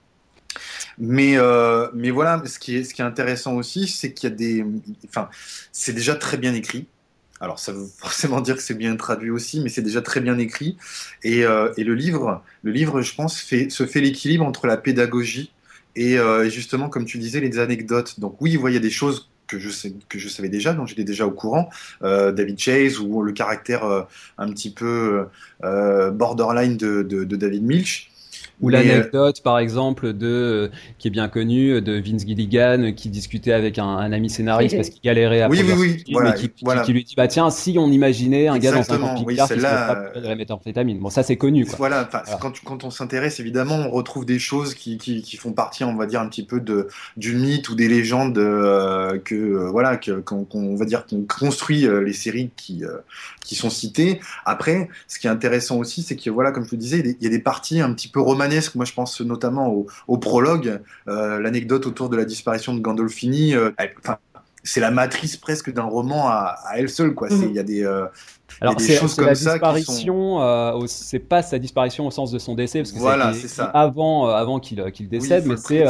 Mais, 0.98 1.38
euh, 1.38 1.88
mais 1.94 2.12
voilà, 2.12 2.42
ce 2.46 2.60
qui 2.60 2.78
est, 2.78 2.84
ce 2.84 2.94
qui 2.94 3.02
est 3.02 3.06
intéressant 3.06 3.56
aussi, 3.56 3.88
c'est 3.88 4.14
qu'il 4.14 4.30
y 4.30 4.32
a 4.32 4.36
des. 4.36 4.66
Enfin, 5.08 5.30
c'est 5.72 5.94
déjà 5.94 6.16
très 6.16 6.38
bien 6.38 6.54
écrit. 6.54 6.88
Alors, 7.40 7.60
ça 7.60 7.72
veut 7.72 7.86
forcément 7.98 8.42
dire 8.42 8.56
que 8.56 8.64
c'est 8.64 8.74
bien 8.74 8.96
traduit 8.96 9.30
aussi, 9.30 9.60
mais 9.62 9.70
c'est 9.70 9.82
déjà 9.82 10.02
très 10.02 10.22
bien 10.22 10.38
écrit. 10.38 10.78
Et, 11.24 11.46
euh, 11.46 11.72
et, 11.78 11.84
le 11.84 11.94
livre, 11.94 12.44
le 12.64 12.72
livre, 12.72 13.02
je 13.02 13.14
pense, 13.16 13.40
fait, 13.40 13.70
se 13.70 13.86
fait 13.86 14.02
l'équilibre 14.02 14.46
entre 14.46 14.68
la 14.68 14.78
pédagogie 14.78 15.52
et 15.96 16.20
euh, 16.20 16.50
justement, 16.50 16.90
comme 16.90 17.06
tu 17.06 17.18
disais, 17.18 17.40
les 17.40 17.60
anecdotes. 17.60 18.20
Donc 18.20 18.42
oui, 18.42 18.60
il 18.68 18.74
y 18.74 18.78
a 18.78 18.80
des 18.80 18.90
choses 18.90 19.30
que 19.48 19.60
je, 19.60 19.70
sais, 19.70 19.94
que 20.10 20.20
je 20.20 20.28
savais 20.28 20.50
déjà, 20.50 20.74
dont 20.74 20.86
j'étais 20.86 21.06
déjà 21.06 21.26
au 21.26 21.32
courant, 21.32 21.70
David 22.02 22.60
Chase 22.60 23.00
ou 23.00 23.22
le 23.22 23.32
caractère 23.32 24.06
un 24.38 24.50
petit 24.50 24.72
peu 24.74 25.26
borderline 25.62 26.76
de, 26.76 27.24
David 27.24 27.64
Milch. 27.64 28.12
Ou 28.60 28.70
l'anecdote, 28.70 29.44
par 29.44 29.60
exemple, 29.60 30.14
de 30.14 30.28
euh, 30.28 30.68
qui 30.98 31.08
est 31.08 31.12
bien 31.12 31.28
connue 31.28 31.80
de 31.80 31.94
Vince 31.94 32.26
Gilligan 32.26 32.92
qui 32.96 33.10
discutait 33.10 33.52
avec 33.52 33.78
un, 33.78 34.12
ami 34.12 34.32
scénariste 34.32 34.76
parce 34.76 34.90
qu'il 34.90 35.02
galérait 35.02 35.42
à 35.42 35.50
oui, 35.50 35.62
oui, 35.64 35.74
oui, 35.78 36.04
voilà, 36.12 36.32
qui, 36.32 36.50
qui, 36.50 36.94
lui 36.94 37.04
dit 37.04 37.14
bah 37.16 37.28
tiens 37.28 37.52
si 37.52 37.76
on 37.78 37.92
imaginait 37.92 38.48
un 38.48 38.58
gars 38.58 38.72
dans 38.72 38.92
un 38.92 38.98
camping-car 38.98 39.48
qui 39.48 39.60
serait 39.60 40.22
de 40.22 40.28
la 40.28 40.36
méthamphétamine. 40.36 41.00
Bon 41.00 41.10
ça 41.10 41.22
c'est 41.22 41.36
connu. 41.36 41.66
Quoi. 41.66 41.76
Voilà, 41.78 42.10
Quand, 42.40 42.54
quand 42.64 42.84
on 42.84 42.90
s'intéresse 42.90 43.40
évidemment 43.40 43.76
on 43.76 43.92
retrouve 43.92 44.26
des 44.26 44.40
choses 44.40 44.74
qui, 44.74 44.98
qui, 44.98 45.38
font 45.38 45.52
partie 45.52 45.84
on 45.84 45.96
va 45.96 46.08
dire 46.08 46.22
un 46.22 46.28
petit 46.28 46.46
peu 46.46 46.60
de 46.60 46.88
du 47.16 47.36
mythe 47.36 47.70
ou 47.70 47.76
des 47.76 47.88
légendes 47.88 48.40
euh, 48.40 49.20
que 49.20 49.36
euh, 49.36 49.70
voilà 49.70 49.98
qu'on 49.98 50.76
va 50.76 50.86
dire 50.86 51.06
qu'on 51.06 51.26
construit 51.26 51.88
les 52.04 52.14
séries 52.14 52.50
qui 52.56 52.84
qui 53.44 53.54
sont 53.54 53.70
citées. 53.70 54.20
Après 54.46 54.90
ce 55.08 55.20
qui 55.20 55.28
est 55.28 55.30
intéressant 55.30 55.78
aussi 55.78 56.02
c'est 56.02 56.16
que 56.16 56.32
voilà 56.32 56.52
comme 56.52 56.66
je 56.66 56.72
le 56.72 56.78
disais 56.78 57.18
il 57.20 57.24
y 57.24 57.28
a 57.28 57.30
des 57.30 57.40
parties 57.40 57.82
un 57.82 57.94
petit 57.94 58.08
peu 58.08 58.20
romantiques 58.20 58.47
moi, 58.76 58.86
je 58.86 58.94
pense 58.94 59.22
notamment 59.22 59.86
au, 60.08 60.18
prologue, 60.18 60.82
euh, 61.08 61.40
l'anecdote 61.40 61.86
autour 61.86 62.10
de 62.10 62.18
la 62.18 62.26
disparition 62.26 62.74
de 62.74 62.80
Gandolfini. 62.80 63.56
Euh, 63.56 63.72
c'est 64.64 64.82
la 64.82 64.92
matrice 64.92 65.38
presque 65.38 65.72
d'un 65.72 65.84
roman 65.84 66.28
à, 66.28 66.58
elle 66.76 66.90
seule. 66.90 67.14
Quoi. 67.14 67.30
Il 67.32 67.54
y 67.54 67.60
a 67.60 67.64
des. 67.64 67.84
Euh, 67.84 68.06
alors 68.60 68.80
c'est 68.80 68.96
choses 68.96 69.16
comme 69.16 69.26
la 69.26 69.34
disparition, 69.34 70.88
c'est 70.88 71.20
pas 71.20 71.42
sa 71.42 71.60
disparition 71.60 72.08
au 72.08 72.12
sens 72.12 72.32
de 72.32 72.40
son 72.40 72.56
décès 72.56 72.80
parce 72.80 72.92
que 72.92 73.00
voilà, 73.00 73.34
c'est 73.34 73.48
ça. 73.48 73.66
avant 73.66 74.28
avant 74.28 74.60
qu'il 74.60 75.10
décède, 75.10 75.46
mais 75.46 75.58
c'est 75.58 75.86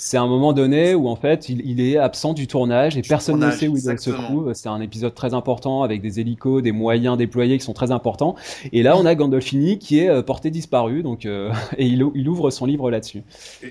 c'est 0.00 0.16
un 0.16 0.28
moment 0.28 0.52
donné 0.52 0.94
où 0.94 1.08
en 1.08 1.16
fait 1.16 1.48
il, 1.48 1.80
est 1.80 1.96
absent 1.96 2.32
du 2.32 2.46
tournage 2.46 2.96
et 2.96 3.02
personne 3.02 3.40
ne 3.40 3.50
sait 3.50 3.66
où 3.66 3.76
il 3.76 3.82
se 3.82 4.10
trouve. 4.10 4.54
C'est 4.54 4.68
un 4.68 4.80
épisode 4.80 5.12
très 5.12 5.34
important 5.34 5.82
avec 5.82 6.00
des 6.00 6.20
hélicos, 6.20 6.62
des 6.62 6.70
moyens 6.70 7.18
déployés 7.18 7.58
qui 7.58 7.64
sont 7.64 7.72
très 7.72 7.90
importants. 7.90 8.36
Et 8.72 8.84
là 8.84 8.96
on 8.96 9.04
a 9.04 9.16
Gandolfini 9.16 9.80
qui 9.80 9.98
est 9.98 10.08
euh, 10.08 10.22
porté 10.22 10.50
disparu 10.50 11.02
donc 11.02 11.26
euh, 11.26 11.50
et 11.76 11.86
il, 11.86 12.04
il, 12.14 12.28
ouvre 12.28 12.50
son 12.50 12.64
livre 12.64 12.92
là-dessus. 12.92 13.24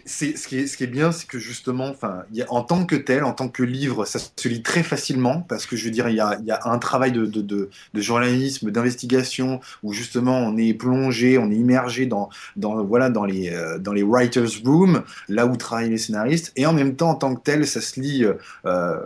C'est 0.04 0.38
ce 0.38 0.50
qui 0.50 0.58
est 0.58 0.68
ce 0.68 0.76
qui 0.76 0.84
est 0.84 0.88
bien, 0.88 1.14
c'est 1.14 1.28
que 1.28 1.40
justement, 1.40 1.86
enfin, 1.86 2.24
en 2.50 2.62
tant 2.62 2.86
que 2.86 2.98
tel, 2.98 3.24
en 3.24 3.32
tant 3.32 3.48
que 3.48 3.64
livre, 3.64 4.04
ça 4.04 4.20
se 4.20 4.50
lit 4.50 4.62
très 4.62 4.84
facilement 4.84 5.46
parce 5.48 5.66
que 5.66 5.78
je 5.78 5.86
veux 5.86 5.92
dire 5.92 6.10
il 6.10 6.16
y 6.16 6.20
a, 6.20 6.38
il 6.42 6.46
y 6.46 6.52
a 6.52 6.60
un 6.66 6.78
travail 6.78 7.14
de, 7.14 7.26
de, 7.26 7.42
de, 7.42 7.70
de 7.94 8.02
journalisme, 8.02 8.70
d'investigation 8.70 9.62
où 9.82 9.94
justement 9.94 10.38
on 10.40 10.58
est 10.58 10.74
plongé, 10.74 11.38
on 11.38 11.50
est 11.50 11.56
immergé 11.56 12.06
dans 12.06 12.28
dans 12.58 12.84
voilà 12.84 13.10
dans 13.10 13.24
les 13.24 13.50
euh, 13.50 13.80
dans 13.80 13.94
les 13.94 14.04
writers' 14.04 14.62
room, 14.66 15.04
là 15.30 15.46
où 15.46 15.56
travaillent 15.56 15.90
les 15.90 15.98
scénaristes 15.98 16.17
et 16.56 16.66
en 16.66 16.74
même 16.74 16.96
temps, 16.96 17.10
en 17.10 17.16
tant 17.16 17.36
que 17.36 17.42
tel, 17.42 17.68
ça 17.68 17.82
se 17.82 18.00
lit, 18.00 18.26
euh, 18.66 18.98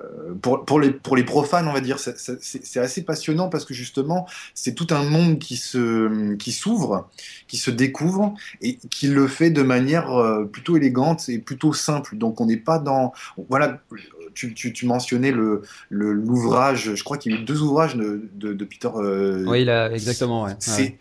pour, 0.42 0.66
pour, 0.66 0.80
les, 0.80 0.92
pour 0.92 1.16
les 1.16 1.24
profanes, 1.24 1.68
on 1.68 1.74
va 1.74 1.82
dire, 1.82 1.98
c'est 2.00 2.80
assez 2.80 3.04
passionnant 3.04 3.50
parce 3.50 3.66
que 3.66 3.74
justement, 3.74 4.28
c'est 4.54 4.74
tout 4.74 4.88
un 4.92 5.04
monde 5.04 5.40
qui 5.40 5.58
se 5.58 6.36
qui 6.36 6.52
s'ouvre, 6.52 7.10
qui 7.48 7.58
se 7.58 7.72
découvre 7.72 8.34
et 8.62 8.78
qui 8.90 9.08
le 9.08 9.28
fait 9.28 9.50
de 9.50 9.62
manière 9.62 10.12
euh, 10.12 10.46
plutôt 10.46 10.78
élégante 10.78 11.28
et 11.30 11.40
plutôt 11.40 11.74
simple. 11.74 12.18
Donc 12.18 12.42
on 12.42 12.46
n'est 12.46 12.58
pas 12.58 12.80
dans... 12.80 13.14
Voilà, 13.50 13.82
tu, 14.34 14.54
tu, 14.54 14.86
mentionnais 14.86 15.32
le 15.32 15.62
l'ouvrage, 15.90 16.96
je 16.96 17.04
crois 17.04 17.18
qu'il 17.18 17.34
y 17.34 17.36
a 17.36 17.40
eu 17.40 17.44
deux 17.44 17.62
ouvrages 17.62 17.96
de, 17.96 18.30
de, 18.34 18.66
Peter. 18.66 18.90
Euh, 18.96 19.44
oui, 19.48 19.66
là, 19.66 19.92
exactement. 19.92 20.44
Ouais. 20.44 20.56
C'est 20.60 20.98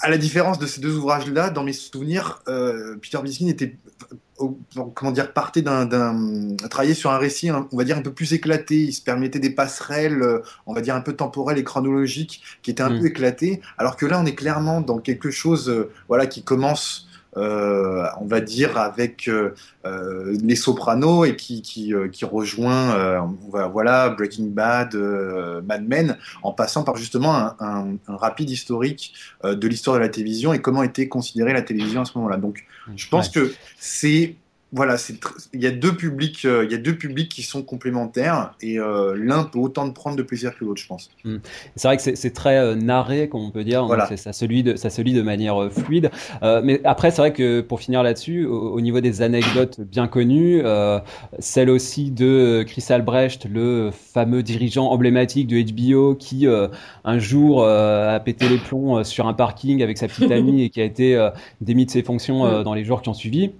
à 0.00 0.10
la 0.10 0.18
différence 0.18 0.58
de 0.58 0.66
ces 0.66 0.80
deux 0.80 0.96
ouvrages-là, 0.96 1.50
dans 1.50 1.62
mes 1.62 1.72
souvenirs, 1.72 2.42
Peter 2.44 3.18
Biskin 3.22 3.46
était 3.46 3.76
comment 4.94 5.12
dire, 5.12 5.32
partait 5.32 5.62
d'un, 5.62 5.88
travailler 6.70 6.94
sur 6.94 7.10
un 7.10 7.18
récit, 7.18 7.50
on 7.50 7.76
va 7.76 7.84
dire, 7.84 7.96
un 7.96 8.02
peu 8.02 8.12
plus 8.12 8.32
éclaté. 8.32 8.76
Il 8.76 8.92
se 8.92 9.02
permettait 9.02 9.38
des 9.38 9.50
passerelles, 9.50 10.22
euh, 10.22 10.42
on 10.66 10.74
va 10.74 10.80
dire, 10.80 10.94
un 10.94 11.00
peu 11.00 11.14
temporelles 11.14 11.58
et 11.58 11.64
chronologiques, 11.64 12.42
qui 12.62 12.70
étaient 12.70 12.82
un 12.82 12.90
mm. 12.90 13.00
peu 13.00 13.06
éclatées. 13.06 13.60
Alors 13.78 13.96
que 13.96 14.06
là, 14.06 14.20
on 14.20 14.26
est 14.26 14.34
clairement 14.34 14.80
dans 14.80 14.98
quelque 14.98 15.30
chose, 15.30 15.68
euh, 15.68 15.90
voilà, 16.08 16.26
qui 16.26 16.42
commence. 16.42 17.08
Euh, 17.36 18.06
on 18.20 18.26
va 18.26 18.40
dire 18.40 18.76
avec 18.76 19.30
les 19.84 20.56
Sopranos 20.56 21.24
et 21.24 21.36
qui, 21.36 21.62
qui, 21.62 22.24
rejoint 22.24 23.26
voilà 23.72 24.10
Breaking 24.10 24.48
Bad, 24.48 24.94
Mad 24.94 25.86
Men, 25.86 26.18
en 26.42 26.52
passant 26.52 26.84
par 26.84 26.96
justement 26.96 27.34
un, 27.34 27.96
un 28.06 28.16
rapide 28.16 28.50
historique 28.50 29.14
de 29.44 29.66
l'histoire 29.66 29.96
de 29.96 30.02
la 30.02 30.08
télévision 30.08 30.52
et 30.52 30.60
comment 30.60 30.82
était 30.82 31.08
considérée 31.08 31.52
la 31.52 31.62
télévision 31.62 32.02
à 32.02 32.04
ce 32.04 32.16
moment-là. 32.18 32.36
Donc 32.36 32.64
je 32.96 33.08
pense 33.08 33.28
que 33.28 33.52
c'est 33.78 34.36
voilà, 34.74 34.96
il 35.52 35.62
y 35.62 35.66
a 35.66 35.70
deux 35.70 35.94
publics, 35.94 36.46
euh, 36.46 36.64
il 36.64 36.72
y 36.72 36.74
a 36.74 36.78
deux 36.78 36.96
publics 36.96 37.28
qui 37.28 37.42
sont 37.42 37.62
complémentaires 37.62 38.54
et 38.62 38.78
euh, 38.78 39.14
l'un 39.14 39.44
peut 39.44 39.58
autant 39.58 39.86
de 39.86 39.92
prendre 39.92 40.16
de 40.16 40.22
plaisir 40.22 40.56
que 40.56 40.64
l'autre, 40.64 40.80
je 40.80 40.86
pense. 40.86 41.10
Hmm. 41.24 41.36
C'est 41.76 41.88
vrai 41.88 41.98
que 41.98 42.02
c'est 42.02 42.32
très 42.32 42.56
euh, 42.56 42.74
narré, 42.74 43.28
comme 43.28 43.42
on 43.42 43.50
peut 43.50 43.64
dire. 43.64 43.84
Voilà. 43.84 44.08
Ça 44.16 44.32
se 44.32 44.46
lit 44.46 44.62
de, 44.62 44.76
ça 44.76 44.88
se 44.88 45.02
lit 45.02 45.12
de 45.12 45.20
manière 45.20 45.70
fluide. 45.70 46.10
mais 46.40 46.80
après, 46.84 47.10
c'est 47.10 47.18
vrai 47.18 47.32
que 47.34 47.60
pour 47.60 47.80
finir 47.80 48.02
là-dessus, 48.02 48.46
au, 48.46 48.80
niveau 48.80 49.00
des 49.00 49.20
anecdotes 49.20 49.80
bien 49.80 50.08
connues, 50.08 50.62
celle 51.38 51.68
aussi 51.68 52.10
de 52.10 52.64
Chris 52.66 52.84
Albrecht, 52.88 53.46
le 53.50 53.90
fameux 53.92 54.42
dirigeant 54.42 54.86
emblématique 54.90 55.48
de 55.48 55.60
HBO, 55.60 56.14
qui 56.14 56.46
un 56.46 57.18
jour 57.18 57.66
a 57.66 58.18
pété 58.20 58.48
les 58.48 58.58
plombs 58.58 59.04
sur 59.04 59.26
un 59.26 59.34
parking 59.34 59.82
avec 59.82 59.98
sa 59.98 60.08
petite 60.08 60.30
amie 60.30 60.62
et 60.62 60.70
qui 60.70 60.80
a 60.80 60.84
été 60.84 61.30
démis 61.60 61.86
de 61.86 61.90
ses 61.90 62.02
fonctions 62.02 62.62
dans 62.62 62.74
les 62.74 62.84
jours 62.84 63.02
qui 63.02 63.08
ont 63.08 63.14
suivi. 63.14 63.50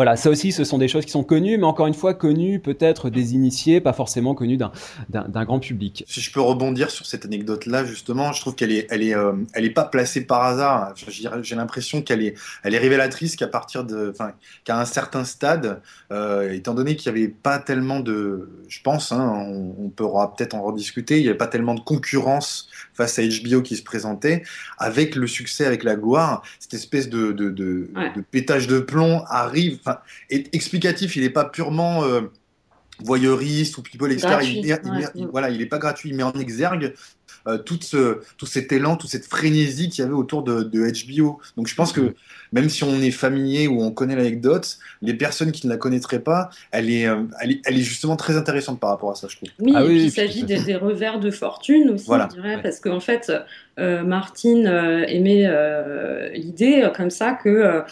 Voilà, 0.00 0.16
ça 0.16 0.30
aussi, 0.30 0.50
ce 0.50 0.64
sont 0.64 0.78
des 0.78 0.88
choses 0.88 1.04
qui 1.04 1.10
sont 1.10 1.24
connues, 1.24 1.58
mais 1.58 1.66
encore 1.66 1.86
une 1.86 1.92
fois, 1.92 2.14
connues 2.14 2.58
peut-être 2.58 3.10
des 3.10 3.34
initiés, 3.34 3.82
pas 3.82 3.92
forcément 3.92 4.34
connues 4.34 4.56
d'un 4.56 5.44
grand 5.44 5.58
public. 5.58 6.04
Si 6.08 6.22
je 6.22 6.32
peux 6.32 6.40
rebondir 6.40 6.90
sur 6.90 7.04
cette 7.04 7.26
anecdote-là, 7.26 7.84
justement, 7.84 8.32
je 8.32 8.40
trouve 8.40 8.54
qu'elle 8.54 8.72
est, 8.72 8.86
elle 8.88 9.02
est, 9.02 9.14
euh, 9.14 9.34
elle 9.52 9.66
est 9.66 9.74
pas 9.74 9.84
placée 9.84 10.24
par 10.24 10.42
hasard. 10.42 10.94
J'ai 11.42 11.54
l'impression 11.54 12.00
qu'elle 12.00 12.22
est, 12.22 12.34
elle 12.62 12.74
est 12.74 12.78
révélatrice 12.78 13.36
qu'à 13.36 13.46
partir 13.46 13.84
de, 13.84 14.08
enfin, 14.10 14.32
qu'à 14.64 14.80
un 14.80 14.86
certain 14.86 15.24
stade, 15.24 15.82
euh, 16.12 16.50
étant 16.50 16.72
donné 16.72 16.96
qu'il 16.96 17.12
n'y 17.12 17.18
avait 17.18 17.28
pas 17.28 17.58
tellement 17.58 18.00
de, 18.00 18.48
je 18.68 18.80
pense, 18.80 19.12
hein, 19.12 19.30
on, 19.36 19.74
on 19.84 19.90
peut-être 19.90 20.54
en 20.54 20.62
rediscuter, 20.62 21.18
il 21.18 21.24
n'y 21.24 21.28
avait 21.28 21.36
pas 21.36 21.46
tellement 21.46 21.74
de 21.74 21.80
concurrence 21.80 22.70
face 23.00 23.18
à 23.18 23.22
HBO 23.22 23.62
qui 23.62 23.76
se 23.76 23.82
présentait, 23.82 24.42
avec 24.78 25.14
le 25.14 25.26
succès, 25.26 25.64
avec 25.64 25.84
la 25.84 25.96
gloire, 25.96 26.42
cette 26.58 26.74
espèce 26.74 27.08
de, 27.08 27.32
de, 27.32 27.48
de, 27.48 27.88
pétage 28.30 28.66
de 28.66 28.78
plomb 28.78 29.24
arrive, 29.28 29.78
enfin, 29.80 30.00
est 30.28 30.54
explicatif, 30.54 31.16
il 31.16 31.22
n'est 31.22 31.30
pas 31.30 31.46
purement 31.46 32.04
euh, 32.04 32.20
voyeuriste 33.02 33.78
ou 33.78 33.82
people, 33.82 34.12
etc. 34.12 34.36
Il, 35.14 35.26
voilà, 35.28 35.48
il 35.48 35.58
n'est 35.58 35.66
pas 35.66 35.78
gratuit, 35.78 36.12
met 36.12 36.22
en 36.22 36.32
exergue 36.32 36.94
euh, 37.46 37.56
tout, 37.56 37.78
ce, 37.80 38.18
tout 38.36 38.46
cet 38.46 38.70
élan, 38.70 38.96
toute 38.96 39.10
cette 39.10 39.24
frénésie 39.24 39.88
qu'il 39.88 40.04
y 40.04 40.06
avait 40.06 40.14
autour 40.14 40.42
de, 40.42 40.62
HBO. 40.62 41.40
Donc 41.56 41.68
je 41.68 41.74
pense 41.74 41.92
que 41.92 42.14
même 42.52 42.68
si 42.68 42.84
on 42.84 43.00
est 43.00 43.10
familier 43.10 43.66
ou 43.66 43.80
on 43.82 43.90
connaît 43.92 44.16
l'anecdote, 44.16 44.78
les 45.00 45.14
personnes 45.14 45.50
qui 45.52 45.66
ne 45.66 45.72
la 45.72 45.78
connaîtraient 45.78 46.20
pas, 46.20 46.50
elle 46.70 46.90
est, 46.90 47.06
euh, 47.06 47.22
elle 47.40 47.78
est, 47.78 47.82
justement 47.82 48.16
très 48.16 48.36
intéressante 48.36 48.78
par 48.78 48.90
rapport 48.90 49.10
à 49.10 49.14
ça, 49.14 49.26
je 49.30 49.36
trouve. 49.36 49.48
Oui, 49.58 49.72
ah 49.74 49.84
il 49.84 50.10
s'agit 50.10 50.42
des, 50.42 50.74
revers 50.74 51.18
de 51.18 51.30
fortune 51.30 51.90
aussi, 51.90 52.06
je 52.10 52.34
dirais, 52.34 52.60
parce 52.62 52.78
qu'en 52.80 53.00
fait, 53.00 53.32
euh, 53.78 54.02
Martine 54.02 54.66
aimait 55.08 55.48
l'idée 56.34 56.88
comme 56.94 57.10
ça 57.10 57.32
que 57.32 57.82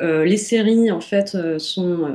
les 0.00 0.36
séries, 0.36 0.90
en 0.90 1.00
fait, 1.00 1.36
sont, 1.58 2.12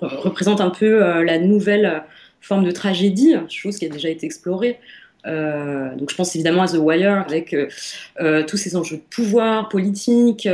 représentent 0.00 0.60
un 0.60 0.70
peu 0.70 1.22
la 1.24 1.38
nouvelle 1.38 2.04
forme 2.40 2.64
de 2.64 2.70
tragédie, 2.70 3.34
chose 3.48 3.78
qui 3.78 3.86
a 3.86 3.88
déjà 3.88 4.08
été 4.08 4.26
explorée 4.26 4.78
euh, 5.26 5.94
donc 5.96 6.10
je 6.10 6.16
pense 6.16 6.34
évidemment 6.34 6.62
à 6.62 6.68
The 6.68 6.78
Wire 6.78 7.24
avec 7.26 7.52
euh, 7.52 7.68
euh, 8.20 8.42
tous 8.42 8.56
ces 8.56 8.76
enjeux 8.76 8.96
de 8.96 9.02
pouvoir 9.02 9.68
politique, 9.68 10.48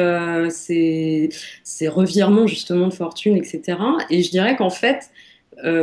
ces, 0.50 1.30
revirements 1.88 2.46
justement 2.46 2.88
de 2.88 2.94
fortune, 2.94 3.36
etc. 3.36 3.78
Et 4.10 4.22
je 4.22 4.30
dirais 4.30 4.56
qu'en 4.56 4.70
fait, 4.70 5.10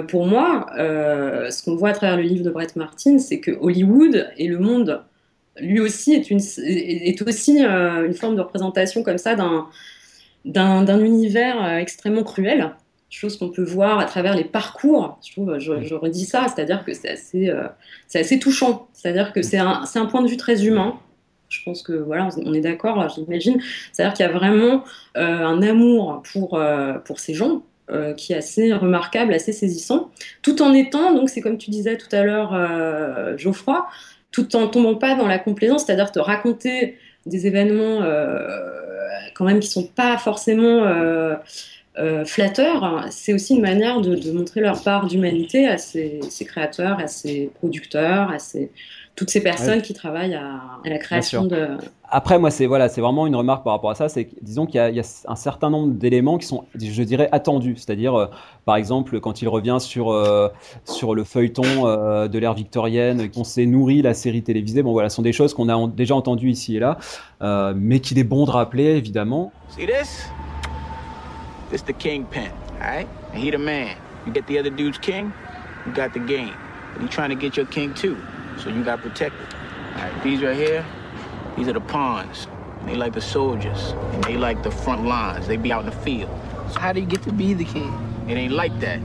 pour 0.08 0.28
moi, 0.28 0.68
ce 0.78 1.64
qu'on 1.64 1.76
voit 1.76 1.90
à 1.90 1.94
travers 1.94 2.18
le 2.18 2.24
livre 2.24 2.44
de 2.44 2.50
Brett 2.52 2.76
Martin, 2.76 3.18
c'est 3.18 3.40
que 3.40 3.52
Hollywood 3.52 4.30
et 4.38 4.48
le 4.48 4.60
monde, 4.60 5.02
lui 5.60 5.80
aussi, 5.80 6.14
est, 6.14 7.22
aussi 7.22 7.60
une 7.60 8.14
forme 8.14 8.36
de 8.36 8.42
représentation 8.42 9.02
comme 9.02 9.18
ça 9.18 9.36
d'un 10.46 11.00
univers 11.00 11.78
extrêmement 11.78 12.24
cruel 12.24 12.72
chose 13.14 13.38
qu'on 13.38 13.50
peut 13.50 13.64
voir 13.64 14.00
à 14.00 14.06
travers 14.06 14.36
les 14.36 14.44
parcours. 14.44 15.20
Je 15.26 15.32
trouve, 15.32 15.60
je, 15.60 15.94
redis 15.94 16.26
ça, 16.26 16.48
c'est-à-dire 16.48 16.84
que 16.84 16.94
c'est 16.94 17.10
assez, 17.10 17.50
euh, 17.50 17.68
c'est 18.08 18.20
assez 18.20 18.40
touchant. 18.40 18.88
C'est-à-dire 18.94 19.34
que 19.34 19.42
c'est 19.42 19.58
un, 19.58 19.84
un, 19.94 20.06
point 20.06 20.22
de 20.22 20.28
vue 20.28 20.38
très 20.38 20.66
humain. 20.66 21.00
Je 21.50 21.60
pense 21.64 21.84
que 21.84 21.94
voilà, 21.94 22.30
on 22.44 22.54
est 22.54 22.62
d'accord, 22.62 23.08
j'imagine. 23.10 23.62
C'est-à-dire 23.92 24.14
qu'il 24.14 24.26
y 24.26 24.30
a 24.30 24.32
vraiment 24.32 24.84
euh, 25.18 25.46
un 25.46 25.62
amour 25.62 26.24
pour, 26.32 26.56
euh, 26.56 26.94
pour 26.94 27.20
ces 27.20 27.34
gens. 27.34 27.64
qui 28.18 28.34
est 28.34 28.38
assez 28.38 28.74
remarquable, 28.74 29.34
assez 29.34 29.54
saisissant, 29.54 30.10
tout 30.42 30.64
en 30.64 30.74
étant, 30.74 31.14
donc 31.14 31.30
c'est 31.30 31.42
comme 31.42 31.60
tu 31.60 31.70
disais 31.70 31.96
tout 31.98 32.08
à 32.16 32.24
l'heure, 32.24 32.52
Geoffroy, 33.38 33.86
tout 34.32 34.56
en 34.56 34.68
tombant 34.68 34.96
pas 34.96 35.14
dans 35.16 35.28
la 35.28 35.38
complaisance, 35.38 35.86
c'est-à-dire 35.86 36.12
te 36.12 36.18
raconter 36.18 36.98
des 37.28 37.46
événements 37.46 38.00
quand 39.36 39.46
même 39.46 39.60
qui 39.60 39.68
sont 39.68 39.86
pas 39.86 40.18
forcément 40.18 40.82
flatteur, 42.26 43.06
c'est 43.12 43.34
aussi 43.34 43.56
une 43.56 43.62
manière 43.62 44.02
de, 44.02 44.32
montrer 44.32 44.62
leur 44.62 44.82
part 44.82 45.08
d'humanité 45.08 45.68
à 45.68 45.78
ces, 45.78 46.20
créateurs, 46.46 47.00
à 47.00 47.08
ces 47.08 47.52
producteurs, 47.60 48.32
à 48.32 48.40
ces, 48.40 48.72
toutes 49.16 49.30
ces 49.30 49.42
personnes 49.42 49.82
qui 49.82 49.94
travaillent 49.94 50.34
à, 50.34 50.60
la 50.86 50.98
création 50.98 51.46
de. 51.46 51.78
Après, 52.10 52.38
moi, 52.40 52.52
c'est 52.52 52.66
voilà, 52.66 52.90
c'est 52.90 53.02
vraiment 53.02 53.28
une 53.28 53.36
remarque 53.36 53.64
par 53.64 53.74
rapport 53.74 53.92
à 53.92 53.96
ça. 53.96 54.10
C'est 54.10 54.30
disons 54.42 54.66
qu'il 54.66 54.76
y, 54.76 55.00
a 55.00 55.04
un 55.28 55.36
certain 55.36 55.70
nombre 55.70 55.94
d'éléments 55.94 56.38
qui 56.38 56.46
sont, 56.46 56.66
je 56.76 57.04
dirais, 57.04 57.30
attendus. 57.32 57.76
C'est-à-dire, 57.78 58.16
euh, 58.16 58.26
par 58.66 58.76
exemple, 58.76 59.20
quand 59.20 59.42
il 59.42 59.48
revient 59.48 59.78
sur 59.80 60.12
euh, 60.12 60.50
sur 60.86 61.16
le 61.16 61.24
feuilleton 61.24 61.88
euh, 61.88 62.28
de 62.28 62.40
l'ère 62.40 62.54
victorienne, 62.54 63.30
qu'on 63.30 63.44
s'est 63.44 63.66
nourri 63.66 64.02
la 64.02 64.14
série 64.14 64.44
télévisée. 64.44 64.84
Bon, 64.84 64.94
voilà, 64.94 65.10
ce 65.10 65.18
sont 65.18 65.22
des 65.22 65.34
choses 65.34 65.54
qu'on 65.54 65.70
a 65.70 65.88
déjà 65.88 66.16
entendues 66.16 66.50
ici 66.50 66.78
et 66.78 66.80
là, 66.80 66.98
mais 67.76 68.00
qu'il 68.00 68.18
est 68.18 68.24
bon 68.24 68.46
de 68.46 68.52
rappeler, 68.52 68.96
évidemment. 68.96 69.52
See 69.70 69.86
This 71.74 71.82
the 71.82 71.94
kingpin, 71.94 72.52
all 72.74 72.80
right? 72.82 73.10
And 73.32 73.42
he 73.42 73.50
the 73.50 73.58
man. 73.58 73.98
You 74.28 74.32
get 74.32 74.46
the 74.46 74.60
other 74.60 74.70
dude's 74.70 75.00
king, 75.00 75.34
you 75.88 75.92
got 75.92 76.14
the 76.14 76.20
game. 76.20 76.54
But 76.94 77.02
he 77.02 77.08
trying 77.08 77.32
to 77.32 77.36
get 77.36 77.58
your 77.58 77.66
king 77.66 77.96
too. 77.96 78.16
So 78.60 78.70
you 78.70 78.84
got 78.84 79.02
protected. 79.02 79.42
All 79.96 80.02
right, 80.04 80.24
these 80.24 80.44
right 80.44 80.56
here, 80.56 80.86
these 81.58 81.68
are 81.68 81.74
the 81.74 81.82
pawns. 81.82 82.46
They 82.86 82.94
like 82.94 83.14
the 83.14 83.22
soldiers, 83.22 83.96
and 84.12 84.24
they 84.24 84.38
like 84.38 84.62
the 84.62 84.70
front 84.70 85.06
lines. 85.06 85.48
They 85.48 85.58
be 85.58 85.72
out 85.72 85.80
in 85.80 85.90
the 85.90 85.98
field. 86.04 86.30
So 86.72 86.80
how 86.80 86.94
do 86.94 87.00
you 87.00 87.08
get 87.08 87.24
to 87.24 87.34
be 87.34 87.56
the 87.56 87.66
king? 87.66 87.92
It 88.30 88.36
ain't 88.36 88.54
like 88.54 88.80
that. 88.82 89.00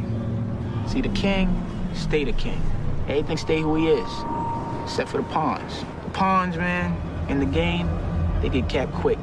See, 0.88 1.00
the 1.00 1.08
king, 1.08 1.48
stay 1.94 2.24
the 2.24 2.34
king. 2.34 2.60
Everything 3.08 3.38
stay 3.38 3.62
who 3.62 3.76
he 3.76 3.88
is, 3.88 4.10
except 4.84 5.08
for 5.08 5.16
the 5.16 5.28
pawns. 5.32 5.86
The 6.04 6.10
pawns, 6.10 6.58
man, 6.58 6.94
in 7.30 7.40
the 7.40 7.46
game, 7.46 7.88
they 8.42 8.50
get 8.50 8.68
capped 8.68 8.92
quick. 8.92 9.18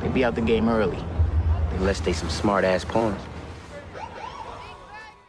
They 0.00 0.06
be 0.10 0.22
out 0.24 0.36
the 0.36 0.42
game 0.42 0.68
early. 0.68 1.07
Unless 1.80 2.02
they 2.02 2.12
some 2.12 2.30
smart-ass 2.30 2.84
pawns. 2.84 3.14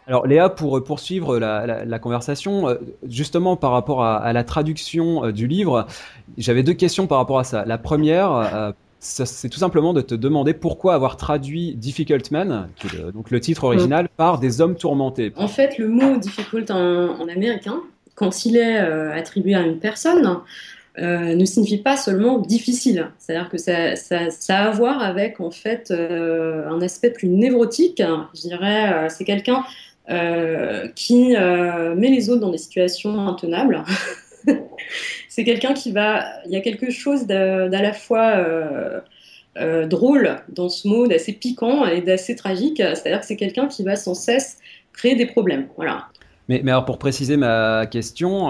Alors 0.10 0.26
Léa, 0.26 0.50
pour 0.50 0.84
poursuivre 0.84 1.38
la, 1.38 2.00
conversation, 2.00 2.68
euh, 2.68 2.76
justement 3.08 3.56
par 3.56 3.70
rapport 3.70 4.04
à, 4.04 4.34
la 4.34 4.44
traduction 4.44 5.24
euh, 5.24 5.32
du 5.32 5.46
livre, 5.46 5.86
j'avais 6.36 6.64
deux 6.64 6.74
questions 6.74 7.06
par 7.06 7.20
rapport 7.20 7.38
à 7.38 7.44
ça. 7.44 7.64
La 7.64 7.78
première, 7.78 8.32
euh, 8.32 8.72
c'est 8.98 9.50
tout 9.50 9.60
simplement 9.60 9.94
de 9.94 10.02
te 10.02 10.16
demander 10.16 10.56
pourquoi 10.56 10.96
avoir 10.96 11.16
traduit 11.16 11.76
Difficult 11.76 12.32
Man, 12.32 12.70
qui 12.76 12.88
est 12.88 13.12
donc 13.14 13.30
le 13.30 13.40
titre 13.40 13.66
original, 13.66 14.06
mm. 14.06 14.10
par 14.18 14.40
des 14.40 14.62
hommes 14.62 14.76
tourmentés. 14.76 15.32
En 15.36 15.48
fait, 15.48 15.78
le 15.78 15.88
mot 15.88 16.18
difficult 16.18 16.72
en, 16.72 17.28
américain, 17.28 17.80
quand 18.16 18.46
il 18.46 18.58
est 18.58 18.80
attribué 18.80 19.54
à 19.54 19.62
une 19.62 19.78
personne, 19.78 20.40
ne 21.00 21.46
signifie 21.46 21.78
pas 21.78 21.98
seulement 21.98 22.40
difficile. 22.40 23.10
C'est-à-dire 23.18 23.50
que 23.50 23.58
ça, 23.58 23.94
a 24.50 24.68
à 24.68 24.72
voir 24.72 25.02
avec 25.02 25.40
en 25.40 25.52
fait 25.52 25.92
un 25.92 26.82
aspect 26.82 27.10
plus 27.12 27.30
névrotique. 27.30 28.04
Je 28.34 28.42
dirais, 28.42 29.08
c'est 29.10 29.24
quelqu'un 29.24 29.64
euh, 30.10 30.88
qui 30.96 31.36
euh, 31.36 31.94
met 31.94 32.10
les 32.10 32.32
autres 32.32 32.42
dans 32.42 32.50
des 32.50 32.58
situations 32.58 33.28
intenables. 33.28 33.84
c'est 35.30 35.44
quelqu'un 35.44 35.74
qui 35.74 35.92
va. 35.92 36.26
Il 36.48 36.52
y 36.52 36.56
a 36.56 36.62
quelque 36.62 36.90
chose 36.90 37.28
d'à 37.28 37.68
la 37.68 37.94
fois 37.94 38.38
euh, 39.58 39.86
drôle 39.86 40.38
dans 40.50 40.68
ce 40.68 40.88
mot, 40.88 41.06
d'assez 41.06 41.34
piquant 41.34 41.86
et 41.86 42.02
d'assez 42.02 42.36
tragique. 42.36 42.78
C'est-à-dire 42.78 43.20
que 43.20 43.26
c'est 43.28 43.36
quelqu'un 43.36 43.68
qui 43.68 43.84
va 43.84 43.96
sans 43.96 44.16
cesse 44.16 44.58
créer 44.94 45.14
des 45.14 45.28
problèmes. 45.28 45.68
Voilà. 45.76 46.08
Mais, 46.50 46.62
mais 46.64 46.72
alors 46.72 46.86
pour 46.86 47.00
préciser 47.00 47.38
ma 47.38 47.86
question, 47.86 48.50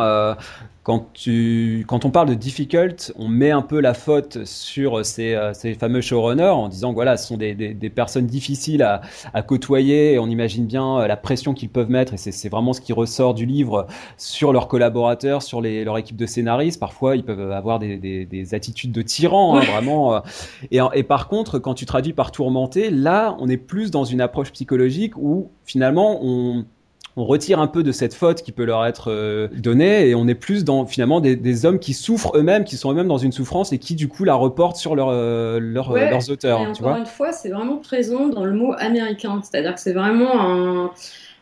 quand, 0.89 1.10
tu, 1.13 1.86
quand 1.88 2.03
on 2.06 2.10
parle 2.10 2.29
de 2.29 2.34
difficult, 2.34 3.13
on 3.15 3.27
met 3.27 3.51
un 3.51 3.62
peu 3.62 3.79
la 3.79 3.94
faute 3.94 4.44
sur 4.46 5.06
ces, 5.06 5.36
euh, 5.36 5.53
ces 5.53 5.75
fameux 5.75 6.01
showrunners 6.01 6.50
en 6.50 6.68
disant 6.68 6.94
voilà, 6.94 7.15
ce 7.15 7.27
sont 7.27 7.38
des, 7.38 7.53
des, 7.53 7.75
des 7.75 7.89
personnes 7.91 8.25
difficiles 8.25 8.82
à, 8.82 9.01
à, 9.36 9.44
côtoyer 9.44 10.13
et 10.13 10.19
on 10.19 10.26
imagine 10.26 10.65
bien 10.65 10.97
euh, 11.02 11.08
la 11.08 11.15
pression 11.15 11.54
qu'ils 11.54 11.69
peuvent 11.69 11.91
mettre 11.91 12.15
et 12.15 12.17
c'est 12.17 12.50
vraiment 12.50 12.74
ce 12.74 12.82
qui 12.82 12.91
ressort 12.91 13.36
du 13.36 13.45
livre 13.45 13.86
sur 14.17 14.52
leurs 14.52 14.67
collaborateurs, 14.67 15.43
sur 15.43 15.62
les, 15.62 15.84
leur 15.84 15.97
équipe 16.00 16.17
de 16.17 16.26
scénaristes. 16.26 16.80
Parfois, 16.80 17.15
ils 17.15 17.24
peuvent 17.24 17.52
avoir 17.52 17.78
des, 17.78 17.97
des 18.26 18.54
attitudes 18.56 18.91
de 18.91 19.04
tyrans, 19.04 19.58
hein, 19.58 19.62
vraiment. 19.62 20.15
Euh. 20.15 20.19
Et, 20.71 20.80
et 20.95 21.04
par 21.04 21.28
contre, 21.28 21.60
quand 21.60 21.76
tu 21.76 21.86
traduis 21.86 22.13
par 22.13 22.32
tourmenté, 22.32 22.89
là, 22.89 23.36
on 23.39 23.47
est 23.47 23.58
plus 23.58 23.91
dans 23.91 24.06
une 24.06 24.21
approche 24.21 24.52
psychologique 24.54 25.15
où 25.17 25.52
finalement 25.65 26.19
on 26.24 26.65
on 27.19 27.25
retire 27.25 27.60
un 27.60 27.67
peu 27.67 27.84
de 27.84 27.91
cette 27.91 28.13
faute 28.13 28.43
qui 28.43 28.53
peut 28.53 28.63
leur 28.63 28.86
être 28.86 29.12
euh, 29.12 29.49
donnée 29.51 30.08
et 30.08 30.15
on 30.15 30.25
est 30.29 30.36
plus 30.36 30.63
dans 30.63 30.86
finalement 30.86 31.19
des, 31.19 31.65
hommes 31.65 31.79
qui 31.79 31.93
souffrent 31.93 32.32
eux-mêmes, 32.38 32.63
qui 32.63 32.77
sont 32.77 32.91
eux-mêmes 32.91 33.10
dans 33.10 33.17
une 33.17 33.34
souffrance 33.34 33.73
et 33.73 33.77
qui 33.77 33.95
du 33.95 34.08
coup 34.08 34.23
la 34.23 34.36
reportent 34.36 34.77
sur 34.77 34.95
leur, 34.95 35.10
euh, 35.10 35.60
leur 35.60 35.91
euh, 35.91 36.10
leurs 36.10 36.29
auteurs. 36.29 36.62
Et 36.62 36.67
encore 36.67 36.95
une 36.95 37.05
fois, 37.05 37.34
c'est 37.34 37.49
vraiment 37.49 37.75
présent 37.75 38.29
dans 38.29 38.45
le 38.45 38.53
mot 38.53 38.73
américain, 38.77 39.41
c'est-à-dire 39.43 39.75
que 39.75 39.82
c'est 39.82 39.91
vraiment 39.91 40.39
un, 40.39 40.91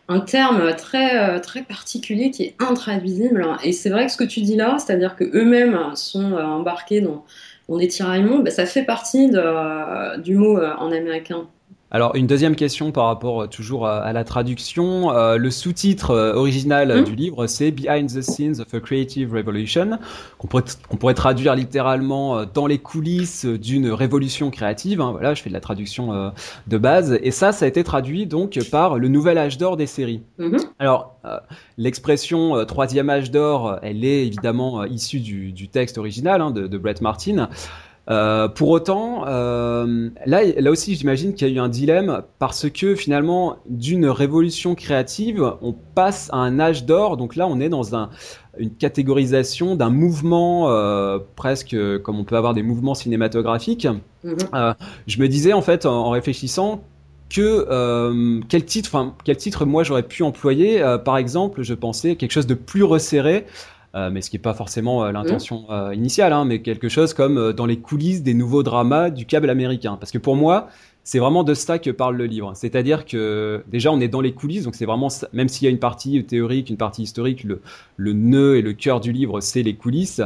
un, 0.08 0.20
terme 0.22 0.76
très 0.76 1.40
très 1.42 1.62
particulier 1.62 2.32
qui 2.32 2.44
est 2.44 2.56
intraduisible. 2.58 3.46
Et 3.64 3.72
c'est 3.72 3.92
vrai 3.92 4.08
que 4.08 4.12
ce 4.12 4.18
que 4.18 4.24
tu 4.24 4.42
dis 4.42 4.56
là, 4.56 4.78
c'est-à-dire 4.80 5.16
que 5.16 5.26
eux-mêmes 5.26 5.78
sont 5.94 6.34
embarqués 6.34 7.02
dans, 7.02 7.24
dans 7.70 7.78
des 7.78 7.88
tiraillements, 7.88 8.40
bah, 8.40 8.50
ça 8.50 8.66
fait 8.66 8.84
partie 8.84 9.30
de, 9.30 10.18
du 10.22 10.36
mot 10.36 10.58
en 10.58 10.92
américain. 10.92 11.46
Alors 11.90 12.16
une 12.16 12.28
deuxième 12.28 12.58
question 12.58 12.92
par 12.92 13.06
rapport 13.06 13.44
euh, 13.44 13.48
toujours 13.48 13.88
à, 13.88 14.12
la 14.12 14.24
traduction. 14.26 15.12
Euh, 15.12 15.38
le 15.38 15.50
sous-titre 15.50 16.12
euh, 16.12 16.34
original 16.34 17.02
hmm? 17.02 17.04
du 17.06 17.16
livre, 17.16 17.48
c'est 17.48 17.72
Behind 17.72 18.10
the 18.10 18.22
Scenes 18.22 18.60
of 18.60 18.74
a 18.74 18.80
Creative 18.82 19.34
Revolution, 19.34 19.98
qu'on 20.38 20.48
pourrait, 20.48 20.66
pourrait, 21.00 21.14
traduire 21.14 21.56
littéralement 21.56 22.44
dans 22.46 22.68
les 22.68 22.78
coulisses 22.78 23.46
d'une 23.46 23.90
révolution 23.90 24.52
créative. 24.52 25.00
Hein, 25.00 25.12
voilà, 25.14 25.34
je 25.34 25.42
fais 25.42 25.50
de 25.50 25.54
la 25.54 25.62
traduction 25.62 26.32
de 26.68 26.78
base. 26.78 27.18
Et 27.24 27.32
ça, 27.32 27.52
ça 27.52 27.66
a 27.66 27.68
été 27.68 27.84
traduit 27.84 28.26
donc 28.26 28.60
par 28.70 28.98
le 28.98 29.08
nouvel 29.08 29.38
âge 29.38 29.58
d'or 29.58 29.78
des 29.78 29.88
séries. 29.88 30.22
Hmm? 30.38 30.58
Alors 30.80 31.16
l'expression 31.78 32.66
troisième 32.66 33.10
âge 33.10 33.32
d'or, 33.32 33.80
elle 33.82 34.04
est 34.04 34.26
évidemment 34.26 34.84
issue 34.86 35.20
du, 35.20 35.68
texte 35.70 35.98
original 35.98 36.42
hein, 36.42 36.52
de, 36.52 36.68
de 36.68 36.78
Brett 36.78 37.02
Martin. 37.02 37.50
Euh, 38.10 38.48
pour 38.48 38.70
autant, 38.70 39.26
euh, 39.28 40.10
là, 40.26 40.42
là 40.46 40.72
aussi, 40.72 40.96
j'imagine 40.96 41.34
qu'il 41.34 41.48
y 41.48 41.52
a 41.52 41.54
eu 41.54 41.60
un 41.60 41.70
dilemme 41.70 42.22
parce 42.40 42.70
que 42.70 42.96
finalement, 42.96 43.58
d'une 43.70 44.08
révolution 44.08 44.76
créative, 44.76 45.54
on 45.62 45.74
passe 45.74 46.30
à 46.32 46.38
un 46.38 46.60
âge 46.60 46.86
d'or. 46.86 47.18
Donc 47.18 47.36
là, 47.36 47.48
on 47.48 47.60
est 47.60 47.70
dans 47.70 47.96
un, 47.96 48.10
une 48.58 48.72
catégorisation 48.72 49.76
d'un 49.76 49.90
mouvement 49.90 50.70
euh, 50.70 51.20
presque 51.36 51.76
comme 52.04 52.20
on 52.20 52.24
peut 52.24 52.38
avoir 52.38 52.54
des 52.54 52.64
mouvements 52.64 52.96
cinématographiques. 52.96 53.88
Euh, 54.54 54.74
je 55.06 55.20
me 55.20 55.28
disais 55.28 55.54
en 55.54 55.62
fait, 55.62 55.86
en, 55.86 56.06
en 56.06 56.10
réfléchissant, 56.10 56.82
que 57.30 57.68
euh, 57.70 58.40
quel 58.48 58.66
titre, 58.66 58.90
enfin 58.90 59.14
quel 59.24 59.38
titre 59.38 59.66
moi 59.66 59.84
j'aurais 59.84 60.04
pu 60.04 60.24
employer. 60.24 60.82
Euh, 60.82 60.98
par 60.98 61.18
exemple, 61.18 61.64
je 61.64 61.74
pensais 61.74 62.16
quelque 62.16 62.32
chose 62.32 62.48
de 62.48 62.54
plus 62.54 62.84
resserré. 62.84 63.46
Euh, 63.96 64.10
mais 64.12 64.22
ce 64.22 64.30
qui 64.30 64.36
n'est 64.36 64.42
pas 64.42 64.54
forcément 64.54 65.04
euh, 65.04 65.12
l'intention 65.12 65.66
euh, 65.70 65.94
initiale, 65.96 66.34
hein, 66.34 66.46
mais 66.46 66.62
quelque 66.62 66.90
chose 66.90 67.14
comme 67.14 67.54
dans 67.54 67.66
les 67.66 67.80
coulisses 67.80 68.22
des 68.22 68.34
nouveaux 68.34 68.64
dramas 68.64 69.10
du 69.10 69.26
câble 69.26 69.50
américain. 69.50 69.98
Parce 70.00 70.12
que 70.12 70.18
pour 70.18 70.36
moi, 70.36 70.68
c'est 71.04 71.20
vraiment 71.20 71.44
de 71.44 71.54
ça 71.54 71.80
que 71.80 71.90
parle 71.90 72.18
le 72.18 72.26
livre. 72.26 72.52
C'est-à-dire 72.54 73.06
que 73.06 73.64
déjà, 73.68 73.92
on 73.92 74.00
est 74.00 74.10
dans 74.10 74.22
les 74.22 74.34
coulisses, 74.34 74.66
donc 74.66 74.76
c'est 74.76 74.86
vraiment, 74.86 75.08
même 75.32 75.48
s'il 75.48 75.66
y 75.66 75.68
a 75.68 75.72
une 75.72 75.80
partie 75.80 76.24
théorique, 76.26 76.70
une 76.70 76.78
partie 76.78 77.04
historique, 77.04 77.46
le, 77.46 77.62
le 77.96 78.14
nœud 78.14 78.58
et 78.58 78.62
le 78.62 78.74
cœur 78.74 79.00
du 79.00 79.14
livre, 79.14 79.40
c'est 79.40 79.64
les 79.64 79.76
coulisses. 79.76 80.22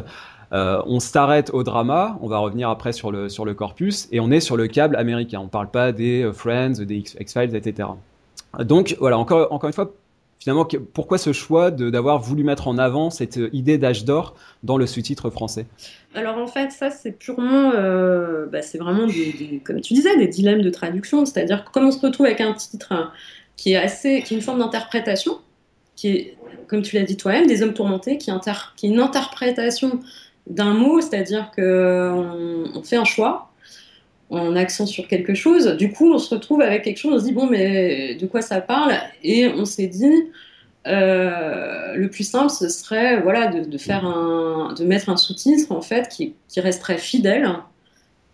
on 0.51 0.99
s'arrête 0.99 1.51
au 1.53 1.63
drama, 1.63 2.17
on 2.21 2.27
va 2.27 2.39
revenir 2.39 2.69
après 2.69 2.93
sur 2.93 3.11
le, 3.11 3.29
sur 3.29 3.45
le 3.45 3.53
corpus, 3.53 4.07
et 4.11 4.19
on 4.19 4.31
est 4.31 4.39
sur 4.39 4.57
le 4.57 4.67
câble 4.67 4.95
américain. 4.95 5.39
On 5.39 5.45
ne 5.45 5.49
parle 5.49 5.69
pas 5.69 5.91
des 5.91 6.29
Friends, 6.33 6.83
des 6.83 7.03
X-Files, 7.19 7.55
etc. 7.55 7.89
Donc 8.59 8.97
voilà, 8.99 9.19
encore, 9.19 9.53
encore 9.53 9.67
une 9.67 9.73
fois, 9.73 9.91
finalement, 10.41 10.67
pourquoi 10.93 11.19
ce 11.19 11.33
choix 11.33 11.69
d'avoir 11.69 12.19
voulu 12.19 12.43
mettre 12.43 12.67
en 12.67 12.79
avant 12.79 13.11
cette 13.11 13.37
euh, 13.37 13.49
idée 13.53 13.77
d'âge 13.77 14.05
d'or 14.05 14.35
dans 14.63 14.75
le 14.75 14.87
sous-titre 14.87 15.29
français? 15.29 15.67
Alors 16.15 16.39
en 16.39 16.47
fait, 16.47 16.71
ça 16.71 16.89
c'est 16.89 17.11
purement, 17.11 17.71
euh, 17.75 18.47
bah, 18.47 18.63
c'est 18.63 18.79
vraiment, 18.79 19.05
des, 19.05 19.61
comme 19.63 19.81
tu 19.81 19.93
disais, 19.93 20.17
des 20.17 20.27
dilemmes 20.27 20.63
de 20.63 20.71
traduction. 20.71 21.25
C'est-à-dire 21.25 21.63
que 21.63 21.71
comme 21.71 21.85
on 21.85 21.91
se 21.91 21.99
retrouve 21.99 22.25
avec 22.25 22.41
un 22.41 22.53
titre 22.53 23.11
qui 23.55 23.73
est 23.73 23.77
assez, 23.77 24.23
qui 24.23 24.33
est 24.33 24.37
une 24.37 24.41
forme 24.41 24.59
d'interprétation, 24.59 25.37
qui 25.95 26.07
est, 26.07 26.37
comme 26.67 26.81
tu 26.81 26.95
l'as 26.95 27.03
dit 27.03 27.17
toi-même, 27.17 27.45
des 27.45 27.61
hommes 27.61 27.75
tourmentés, 27.75 28.17
qui, 28.17 28.31
qui 28.77 28.87
est 28.87 28.89
une 28.89 28.99
interprétation 28.99 29.99
d'un 30.47 30.73
mot, 30.73 31.01
c'est-à-dire 31.01 31.51
qu'on 31.55 32.65
on 32.73 32.83
fait 32.83 32.95
un 32.95 33.05
choix 33.05 33.50
en 34.31 34.55
accent 34.55 34.85
sur 34.85 35.07
quelque 35.07 35.33
chose. 35.33 35.67
Du 35.77 35.91
coup, 35.91 36.11
on 36.11 36.17
se 36.17 36.33
retrouve 36.33 36.61
avec 36.61 36.83
quelque 36.83 36.97
chose, 36.97 37.13
on 37.13 37.19
se 37.19 37.25
dit, 37.25 37.33
bon, 37.33 37.47
mais 37.47 38.15
de 38.15 38.25
quoi 38.25 38.41
ça 38.41 38.61
parle? 38.61 38.93
Et 39.23 39.47
on 39.47 39.65
s'est 39.65 39.87
dit, 39.87 40.29
euh, 40.87 41.93
le 41.95 42.09
plus 42.09 42.23
simple, 42.23 42.49
ce 42.49 42.69
serait 42.69 43.21
voilà, 43.21 43.47
de, 43.47 43.77
faire 43.77 44.05
un, 44.05 44.73
de 44.73 44.83
mettre 44.83 45.09
un 45.09 45.17
sous-titre 45.17 45.71
en 45.71 45.81
fait, 45.81 46.09
qui, 46.09 46.33
resterait 46.57 46.97
fidèle 46.97 47.49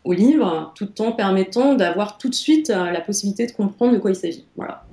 au 0.03 0.13
livre, 0.13 0.71
tout 0.75 1.01
en 1.01 1.11
permettant 1.11 1.73
d'avoir 1.73 2.17
tout 2.17 2.29
de 2.29 2.35
suite 2.35 2.69
euh, 2.69 2.91
la 2.91 3.01
possibilité 3.01 3.45
de 3.45 3.51
comprendre 3.51 3.93
de 3.93 3.97
quoi 3.97 4.11
il 4.11 4.15
s'agit. 4.15 4.45
Voilà. 4.55 4.85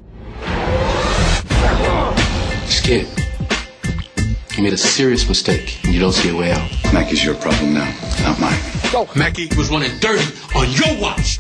You 4.57 4.63
made 4.63 4.73
a 4.73 4.77
serious 4.79 5.29
mistake 5.29 5.79
and 5.85 5.93
you 5.95 6.01
don't 6.01 6.13
see 6.13 6.31
a 6.31 6.37
way 6.37 6.53
out. 6.53 6.69
Mackie's 6.93 7.25
your 7.25 7.35
problem 7.35 7.75
now, 7.75 7.91
not 8.23 8.39
mine. 8.41 8.59
Go. 8.93 9.09
Mackie 9.17 9.49
was 9.57 9.71
running 9.71 9.91
dirty 10.01 10.25
on 10.55 10.71
your 10.73 11.01
watch. 11.01 11.39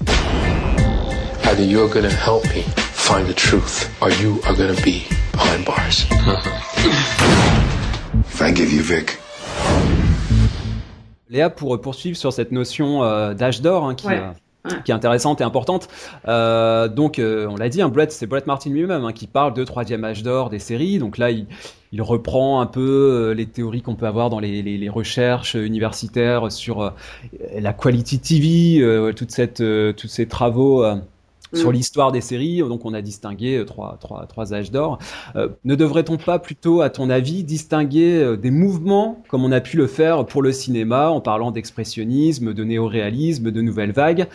Either 1.46 1.62
you're 1.62 1.88
gonna 1.88 2.10
help 2.10 2.44
me 2.54 2.62
find 2.62 3.26
the 3.28 3.34
truth, 3.34 3.88
or 4.02 4.10
you 4.10 4.40
are 4.46 4.54
gonna 4.56 4.80
be 4.82 5.06
behind 5.32 5.64
bars. 5.64 6.06
if 8.26 8.40
I 8.42 8.50
give 8.50 8.72
you 8.72 8.82
Vic. 8.82 9.18
Léa, 11.30 11.50
pour 11.50 11.80
poursuivre 11.80 12.16
sur 12.16 12.32
cette 12.32 12.52
notion 12.52 13.02
euh, 13.02 13.34
d'âge 13.34 13.60
d'or 13.60 13.84
hein, 13.88 13.94
qui, 13.94 14.06
Ouais. 14.06 14.18
euh, 14.18 14.32
Qui 14.84 14.92
est 14.92 14.94
intéressante 14.94 15.42
et 15.42 15.44
importante. 15.44 15.88
Euh, 16.26 16.88
donc, 16.88 17.18
euh, 17.18 17.46
on 17.50 17.56
l'a 17.56 17.68
dit, 17.68 17.82
hein, 17.82 17.90
Brett, 17.90 18.10
c'est 18.12 18.26
Brett 18.26 18.46
Martin 18.46 18.70
lui-même 18.70 19.04
hein, 19.04 19.12
qui 19.12 19.26
parle 19.26 19.52
de 19.52 19.62
troisième 19.62 20.02
âge 20.04 20.22
d'or 20.22 20.48
des 20.48 20.58
séries. 20.58 20.98
Donc 20.98 21.18
là, 21.18 21.30
il, 21.30 21.46
il 21.92 22.00
reprend 22.00 22.62
un 22.62 22.66
peu 22.66 22.80
euh, 22.80 23.34
les 23.34 23.44
théories 23.44 23.82
qu'on 23.82 23.94
peut 23.94 24.06
avoir 24.06 24.30
dans 24.30 24.38
les, 24.40 24.62
les- 24.62 24.78
les 24.78 24.88
recherches 24.88 25.54
universitaires 25.54 26.50
sur 26.50 26.80
euh, 26.80 26.90
la 27.58 27.74
quality 27.74 28.18
TV, 28.20 28.80
euh, 28.80 29.12
toute 29.12 29.32
cette, 29.32 29.62
tous 29.96 30.08
ces 30.08 30.26
travaux. 30.28 30.82
Sur 31.54 31.70
Mm. 31.70 31.72
l'histoire 31.72 32.12
des 32.12 32.20
séries, 32.20 32.58
donc 32.60 32.84
on 32.84 32.94
a 32.94 33.00
distingué 33.02 33.56
euh, 33.58 33.64
trois, 33.64 33.96
trois, 34.00 34.26
trois 34.26 34.52
âges 34.54 34.70
d'or. 34.70 34.98
Euh, 35.36 35.48
ne 35.64 35.74
devrait-on 35.74 36.16
pas 36.16 36.38
plutôt, 36.38 36.80
à 36.82 36.90
ton 36.90 37.10
avis, 37.10 37.44
distinguer 37.44 38.14
euh, 38.22 38.36
des 38.36 38.50
mouvements 38.50 39.22
comme 39.28 39.44
on 39.44 39.52
a 39.52 39.60
pu 39.60 39.76
le 39.76 39.86
faire 39.86 40.26
pour 40.26 40.42
le 40.42 40.52
cinéma 40.52 41.10
en 41.10 41.20
parlant 41.20 41.50
d'expressionnisme, 41.50 42.52
de 42.54 42.64
néoréalisme, 42.64 43.50
de 43.50 43.60
nouvelle 43.60 43.92
vague 43.92 44.26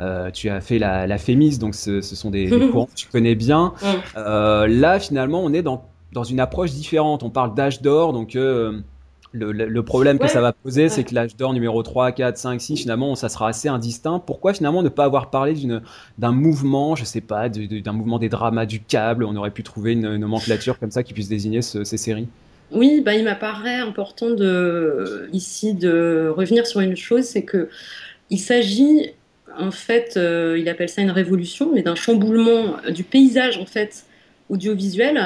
Euh, 0.00 0.30
Tu 0.30 0.48
as 0.48 0.60
fait 0.60 0.78
la, 0.78 1.06
la 1.08 1.18
Fémis, 1.18 1.58
donc 1.58 1.74
ce, 1.74 2.00
ce 2.00 2.14
sont 2.14 2.30
des, 2.30 2.48
des 2.48 2.68
courants 2.70 2.86
que 2.86 2.94
tu 2.94 3.08
connais 3.08 3.34
bien. 3.34 3.72
Mm. 3.82 3.86
Euh, 4.16 4.66
là, 4.68 5.00
finalement, 5.00 5.42
on 5.42 5.52
est 5.52 5.62
dans, 5.62 5.82
dans 6.12 6.24
une 6.24 6.38
approche 6.40 6.70
différente. 6.72 7.22
On 7.24 7.30
parle 7.30 7.54
d'âge 7.54 7.82
d'or, 7.82 8.12
donc 8.12 8.36
euh, 8.36 8.80
le, 9.32 9.52
le- 9.52 9.66
le 9.68 9.84
problème 9.84 10.18
que 10.18 10.28
ça 10.28 10.40
va 10.40 10.52
poser, 10.52 10.88
c'est 10.88 11.04
que 11.04 11.14
l'âge 11.14 11.36
d'or 11.36 11.52
numéro 11.52 11.82
3, 11.82 12.12
4, 12.12 12.38
5, 12.38 12.60
6, 12.60 12.76
finalement, 12.78 13.14
ça 13.14 13.28
sera 13.28 13.48
assez 13.48 13.68
indistinct. 13.68 14.20
Pourquoi 14.20 14.54
finalement 14.54 14.82
ne 14.82 14.88
pas 14.88 15.04
avoir 15.04 15.30
parlé 15.30 15.54
d'un 16.18 16.32
mouvement, 16.32 16.96
je 16.96 17.04
sais 17.04 17.20
pas, 17.20 17.48
d'un 17.48 17.92
mouvement 17.92 18.18
des 18.18 18.28
dramas 18.28 18.66
du 18.66 18.84
câble 18.84 19.24
On 19.24 19.36
aurait 19.36 19.50
pu 19.52 19.62
trouver 19.62 19.92
une, 19.92 20.06
une 20.06 20.16
nomenclature 20.18 20.78
comme 20.78 20.90
ça 20.90 21.02
qui 21.02 21.12
puisse 21.14 21.28
désigner 21.28 21.62
ce- 21.62 21.84
ces 21.84 21.96
séries? 21.98 22.30
Oui, 22.70 23.00
bah, 23.00 23.14
il 23.14 23.24
m'apparaît 23.24 23.76
important 23.76 24.30
de, 24.30 25.28
ici 25.32 25.72
de 25.74 26.28
revenir 26.36 26.66
sur 26.66 26.80
une 26.80 26.96
chose, 26.96 27.24
c'est 27.24 27.44
que 27.44 27.70
il 28.30 28.38
s'agit, 28.40 29.12
en 29.58 29.70
fait, 29.72 30.14
euh, 30.16 30.58
il 30.58 30.68
appelle 30.68 30.88
ça 30.90 31.02
une 31.02 31.10
révolution, 31.12 31.72
mais 31.74 31.82
d'un 31.82 31.94
chamboulement 31.96 32.76
du 32.90 33.04
paysage, 33.04 33.58
en 33.58 33.66
fait, 33.66 34.06
audiovisuel, 34.50 35.18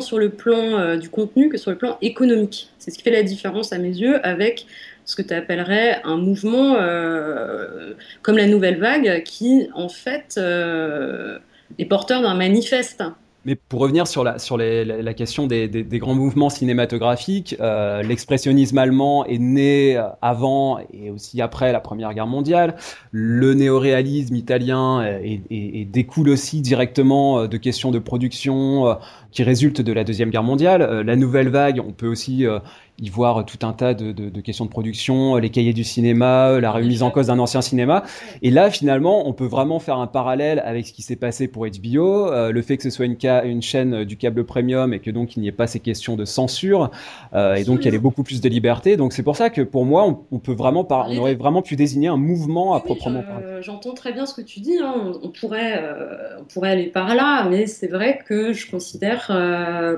sur 0.00 0.18
le 0.18 0.30
plan 0.30 0.78
euh, 0.78 0.96
du 0.96 1.08
contenu 1.08 1.48
que 1.48 1.56
sur 1.56 1.70
le 1.70 1.78
plan 1.78 1.96
économique. 2.02 2.70
C'est 2.78 2.90
ce 2.90 2.98
qui 2.98 3.02
fait 3.02 3.10
la 3.10 3.22
différence, 3.22 3.72
à 3.72 3.78
mes 3.78 3.88
yeux, 3.88 4.24
avec 4.24 4.66
ce 5.04 5.16
que 5.16 5.22
tu 5.22 5.32
appellerais 5.32 6.00
un 6.04 6.16
mouvement 6.16 6.76
euh, 6.76 7.94
comme 8.22 8.36
la 8.36 8.46
nouvelle 8.46 8.78
vague, 8.78 9.22
qui, 9.24 9.68
en 9.74 9.88
fait, 9.88 10.34
euh, 10.36 11.38
est 11.78 11.86
porteur 11.86 12.22
d'un 12.22 12.34
manifeste. 12.34 13.02
Mais 13.44 13.54
pour 13.54 13.80
revenir 13.80 14.06
sur 14.06 14.24
la, 14.24 14.38
sur 14.38 14.58
la, 14.58 14.84
la 14.84 15.14
question 15.14 15.46
des, 15.46 15.68
des- 15.68 15.84
des 15.84 15.98
grands 15.98 16.14
mouvements 16.14 16.50
cinématographiques, 16.50 17.56
euh, 17.60 18.02
l'expressionnisme 18.02 18.76
allemand 18.76 19.24
est 19.24 19.38
né 19.38 19.96
euh, 19.96 20.02
avant 20.20 20.78
et 20.92 21.10
aussi 21.10 21.40
après 21.40 21.72
la 21.72 21.80
Première 21.80 22.12
Guerre 22.14 22.26
mondiale. 22.26 22.76
Le 23.10 23.54
néoréalisme 23.54 24.34
italien 24.34 25.00
euh, 25.02 25.18
est- 25.22 25.42
est- 25.50 25.80
est- 25.80 25.84
découle 25.84 26.28
aussi 26.28 26.60
directement 26.60 27.40
euh, 27.40 27.46
de 27.48 27.56
questions 27.56 27.90
de 27.90 27.98
production 28.00 28.98
qui 29.30 29.42
résultent 29.44 29.80
de 29.82 29.92
la 29.92 30.04
Deuxième 30.04 30.30
Guerre 30.30 30.42
mondiale. 30.42 31.02
La 31.02 31.16
nouvelle 31.16 31.48
vague, 31.48 31.80
on 31.86 31.92
peut 31.92 32.08
aussi 32.08 32.44
y 33.00 33.08
voir 33.10 33.44
tout 33.46 33.64
un 33.64 33.72
tas 33.72 33.94
de, 33.94 34.10
de- 34.12 34.28
de 34.28 34.40
questions 34.40 34.64
de 34.64 34.70
production, 34.70 35.36
euh, 35.36 35.40
les 35.40 35.50
cahiers 35.50 35.72
du 35.72 35.84
cinéma, 35.84 36.48
euh, 36.48 36.60
la 36.60 36.72
remise 36.72 37.02
en 37.04 37.10
cause 37.10 37.28
d'un 37.28 37.38
ancien 37.38 37.60
cinéma. 37.62 38.02
Et 38.42 38.50
là, 38.50 38.70
finalement, 38.70 39.28
on 39.28 39.32
peut 39.32 39.46
vraiment 39.46 39.78
faire 39.78 39.98
un 39.98 40.08
parallèle 40.08 40.60
avec 40.64 40.86
ce 40.86 40.92
qui 40.92 41.02
s'est 41.02 41.14
passé 41.16 41.46
pour 41.46 41.64
HBO, 41.66 42.26
euh, 42.32 42.50
le 42.50 42.60
fait 42.62 42.76
que 42.76 42.82
ce 42.82 42.90
soit 42.90 43.04
une, 43.04 43.16
ca- 43.20 43.44
une 43.44 43.62
chaîne 43.62 44.04
du 44.04 44.16
câble 44.16 44.44
premium 44.44 44.92
et 44.92 44.98
que 44.98 45.10
donc 45.12 45.36
il 45.36 45.40
n'y 45.40 45.48
ait 45.48 45.52
pas 45.52 45.66
ces 45.68 45.78
questions 45.80 46.16
de 46.16 46.24
censure, 46.24 46.90
euh, 47.34 47.54
et 47.54 47.64
donc 47.64 47.84
il 47.84 47.92
y 47.92 47.94
ait 47.94 47.98
beaucoup 47.98 48.24
plus 48.24 48.40
de 48.40 48.48
liberté. 48.48 48.96
Donc 48.96 49.12
c'est 49.12 49.22
pour 49.22 49.36
ça 49.36 49.48
que 49.50 49.62
pour 49.62 49.84
moi, 49.84 50.04
on, 50.06 50.18
on 50.32 50.38
peut 50.40 50.52
vraiment 50.52 50.82
par- 50.84 51.08
on 51.08 51.16
aurait 51.18 51.34
vraiment 51.36 51.62
pu 51.62 51.76
désigner 51.76 52.08
un 52.08 52.16
mouvement 52.16 52.74
à 52.74 52.78
Oui, 52.78 52.82
proprement 52.84 53.22
parler. 53.22 53.44
J'entends 53.62 53.94
très 53.94 54.12
bien 54.12 54.26
ce 54.26 54.34
que 54.34 54.42
tu 54.42 54.60
dis. 54.60 54.78
hein. 54.82 54.94
On, 55.22 55.26
on 55.28 55.30
pourrait, 55.30 55.80
on 56.40 56.44
pourrait 56.44 56.70
aller 56.70 56.86
par 56.86 57.14
là, 57.14 57.46
mais 57.48 57.66
c'est 57.66 57.88
vrai 57.88 58.18
que 58.26 58.52
je 58.52 58.68
considère, 58.70 59.26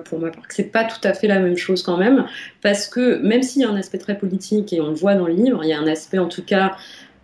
pour 0.05 0.19
ma 0.19 0.31
part, 0.31 0.47
que 0.47 0.55
c'est 0.55 0.71
pas 0.71 0.85
tout 0.85 1.01
à 1.05 1.15
fait 1.15 1.27
la 1.29 1.39
même 1.41 1.57
chose 1.57 1.83
quand 1.83 1.97
même, 1.97 2.27
parce 2.63 2.87
que 2.87 3.19
même 3.19 3.43
s'il 3.43 3.63
y 3.63 3.65
a 3.65 3.71
un 3.71 3.77
aspect 3.77 3.99
très 3.99 4.19
politique 4.19 4.73
et 4.73 4.81
on 4.81 4.89
le 4.89 4.95
voit 4.95 5.15
dans 5.15 5.27
le 5.27 5.35
livre, 5.35 5.61
il 5.65 5.69
y 5.69 5.73
a 5.73 5.79
un 5.79 5.87
aspect 5.87 6.19
en 6.19 6.29
tout 6.29 6.45
cas. 6.45 6.77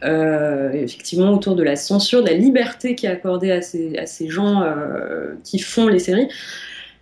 euh, 0.04 0.72
effectivement, 0.72 1.32
autour 1.32 1.56
de 1.56 1.62
la 1.62 1.74
censure, 1.74 2.22
de 2.22 2.28
la 2.28 2.34
liberté 2.34 2.94
qui 2.94 3.06
est 3.06 3.10
accordée 3.10 3.50
à 3.50 3.62
ces, 3.62 4.28
gens 4.28 4.62
euh, 4.62 5.34
qui 5.42 5.58
font 5.58 5.88
les 5.88 5.98
séries, 5.98 6.28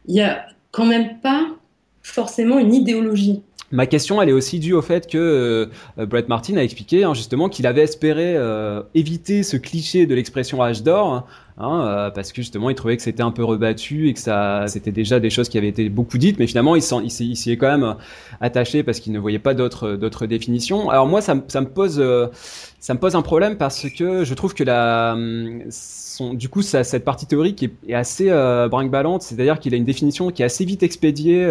il 0.06 0.14
y 0.14 0.20
a 0.20 0.46
quand 0.70 0.86
même 0.86 1.18
pas 1.20 1.46
forcément 2.02 2.58
une 2.58 2.72
idéologie. 2.72 3.42
Ma 3.72 3.86
question, 3.86 4.22
elle 4.22 4.28
est 4.28 4.32
aussi 4.32 4.60
due 4.60 4.74
au 4.74 4.82
fait 4.82 5.10
que 5.10 5.18
euh, 5.98 6.06
Brett 6.06 6.28
Martin 6.28 6.56
a 6.56 6.62
expliqué 6.62 7.02
hein, 7.02 7.12
justement 7.12 7.48
qu'il 7.48 7.66
avait 7.66 7.82
espéré 7.82 8.36
euh, 8.36 8.82
éviter 8.94 9.42
ce 9.42 9.56
cliché 9.56 10.06
de 10.06 10.14
l'expression 10.14 10.62
âge 10.62 10.84
d'or, 10.84 11.26
hein, 11.58 11.80
euh, 11.80 12.10
parce 12.10 12.30
que 12.30 12.42
justement 12.42 12.70
il 12.70 12.76
trouvait 12.76 12.96
que 12.96 13.02
c'était 13.02 13.22
un 13.22 13.32
peu 13.32 13.42
rebattu 13.42 14.08
et 14.08 14.14
que 14.14 14.20
ça, 14.20 14.66
c'était 14.68 14.92
déjà 14.92 15.18
des 15.18 15.30
choses 15.30 15.48
qui 15.48 15.58
avaient 15.58 15.68
été 15.68 15.88
beaucoup 15.88 16.18
dites, 16.18 16.38
mais 16.38 16.46
finalement 16.46 16.76
il 16.76 16.82
s'y 16.82 17.50
est 17.50 17.56
quand 17.56 17.78
même 17.78 17.96
attaché 18.40 18.84
parce 18.84 19.00
qu'il 19.00 19.12
ne 19.12 19.18
voyait 19.18 19.40
pas 19.40 19.54
d'autres 19.54 19.96
d'autres 19.96 20.26
définitions. 20.26 20.90
Alors 20.90 21.06
moi, 21.06 21.20
ça, 21.20 21.34
ça 21.48 21.60
me 21.60 21.68
pose 21.68 21.96
euh, 21.98 22.28
ça 22.78 22.94
me 22.94 23.00
pose 23.00 23.16
un 23.16 23.22
problème 23.22 23.56
parce 23.56 23.88
que 23.88 24.24
je 24.24 24.34
trouve 24.34 24.54
que 24.54 24.62
la 24.62 25.14
hum, 25.14 25.62
son, 25.70 26.34
du 26.34 26.48
coup 26.48 26.62
ça, 26.62 26.84
cette 26.84 27.04
partie 27.04 27.26
théorique 27.26 27.62
est, 27.62 27.72
est 27.88 27.94
assez 27.94 28.30
euh, 28.30 28.68
brinque-ballante, 28.68 29.22
c'est-à-dire 29.22 29.58
qu'il 29.58 29.74
a 29.74 29.76
une 29.76 29.84
définition 29.84 30.30
qui 30.30 30.42
est 30.42 30.46
assez 30.46 30.64
vite 30.64 30.82
expédiée. 30.84 31.44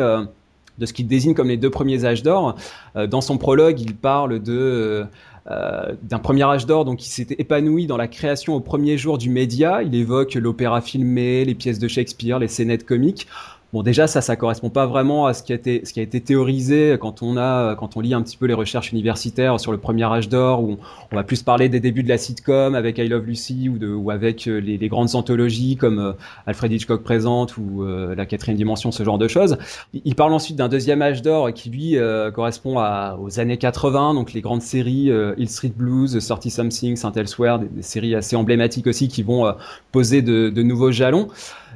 De 0.78 0.86
ce 0.86 0.94
qu'il 0.94 1.08
désigne 1.08 1.34
comme 1.34 1.50
les 1.50 1.58
deux 1.58 1.70
premiers 1.70 2.06
âges 2.06 2.24
d'or. 2.24 2.56
Euh, 2.96 3.08
dans 3.08 3.22
son 3.22 3.38
prologue, 3.38 3.80
il 3.80 3.96
parle 3.96 4.42
euh, 4.48 5.06
euh, 5.50 5.94
d'un 6.04 6.20
premier 6.20 6.44
âge 6.44 6.66
d'or, 6.66 6.86
donc 6.86 7.00
qui 7.00 7.10
s'était 7.10 7.36
épanoui 7.38 7.88
dans 7.88 7.98
la 7.98 8.08
création 8.08 8.56
au 8.56 8.60
premier 8.60 8.98
jour 8.98 9.18
du 9.18 9.30
média. 9.30 9.84
Il 9.84 9.96
évoque 9.96 10.36
l'opéra 10.36 10.82
filmé, 10.82 11.46
les 11.46 11.56
pièces 11.56 11.80
de 11.80 11.88
Shakespeare, 11.88 12.40
les 12.40 12.48
scénettes 12.48 12.86
comiques. 12.86 13.28
Bon, 13.74 13.82
déjà, 13.82 14.06
ça, 14.06 14.22
ça 14.22 14.36
correspond 14.36 14.70
pas 14.70 14.86
vraiment 14.86 15.26
à 15.26 15.34
ce 15.34 15.42
qui 15.42 15.52
a 15.52 15.56
été, 15.56 15.84
ce 15.84 15.94
qui 15.94 16.00
a 16.00 16.04
été 16.04 16.22
théorisé 16.22 16.96
quand 17.02 17.24
on 17.24 17.38
a, 17.38 17.76
quand 17.76 17.98
on 17.98 18.02
lit 18.02 18.14
un 18.14 18.22
petit 18.22 18.38
peu 18.38 18.46
les 18.46 18.54
recherches 18.54 18.92
universitaires 18.92 19.60
sur 19.60 19.72
le 19.72 19.80
premier 19.80 20.04
âge 20.04 20.30
d'or, 20.30 20.64
où 20.64 20.78
on 21.12 21.16
va 21.16 21.24
plus 21.24 21.42
parler 21.42 21.70
des 21.70 21.80
débuts 21.80 22.04
de 22.04 22.10
la 22.10 22.20
sitcom 22.20 22.76
avec 22.76 23.00
I 23.00 23.08
Love 23.08 23.26
Lucy 23.26 23.70
ou, 23.70 23.80
de, 23.80 23.92
ou 23.92 24.12
avec 24.12 24.48
euh, 24.48 24.60
les, 24.60 24.78
les 24.78 24.88
grandes 24.90 25.16
anthologies 25.16 25.76
comme 25.76 25.98
euh, 25.98 26.14
Alfred 26.46 26.72
Hitchcock 26.72 27.02
présente 27.02 27.58
ou 27.58 27.82
euh, 27.82 28.14
La 28.14 28.28
quatrième 28.28 28.58
dimension, 28.58 28.92
ce 28.92 29.02
genre 29.02 29.18
de 29.18 29.28
choses. 29.28 29.58
Il 30.06 30.14
parle 30.14 30.34
ensuite 30.34 30.56
d'un 30.56 30.70
deuxième 30.70 31.02
âge 31.02 31.24
d'or 31.24 31.52
qui 31.52 31.72
lui 31.72 31.98
euh, 31.98 32.30
correspond 32.30 32.78
à, 32.78 33.18
aux 33.20 33.40
années 33.40 33.58
80, 33.58 34.14
donc 34.14 34.34
les 34.34 34.42
grandes 34.42 34.62
séries 34.62 35.10
euh, 35.10 35.34
Hill 35.40 35.50
Street 35.50 35.74
Blues, 35.76 36.16
30 36.24 36.48
Something, 36.48 36.96
Saint 36.96 37.14
Elsewhere, 37.14 37.58
des, 37.58 37.82
séries 37.82 38.14
assez 38.14 38.36
emblématiques 38.36 38.86
aussi 38.86 39.08
qui 39.08 39.24
vont 39.24 39.52
poser 39.92 40.22
de, 40.22 40.50
de 40.50 40.62
nouveaux 40.62 40.92
jalons. 40.92 41.28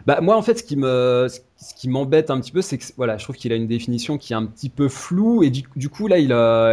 Bah 0.06 0.20
moi 0.22 0.38
en 0.38 0.42
fait 0.42 0.60
ce 0.60 0.64
qui 0.64 0.78
me 0.78 1.28
ce 1.30 1.40
qui 1.76 1.90
m'embête 1.90 2.30
un 2.30 2.40
petit 2.40 2.52
peu 2.52 2.62
c'est 2.62 2.78
que 2.78 2.84
voilà 2.98 3.18
je 3.18 3.24
trouve 3.24 3.36
qu'il 3.36 3.52
a 3.52 3.56
une 3.56 3.68
définition 3.68 4.18
qui 4.18 4.34
est 4.34 4.36
un 4.36 4.46
petit 4.46 4.70
peu 4.70 4.90
floue 4.90 5.44
et 5.44 5.50
du, 5.50 5.90
coup 5.90 6.08
là 6.08 6.20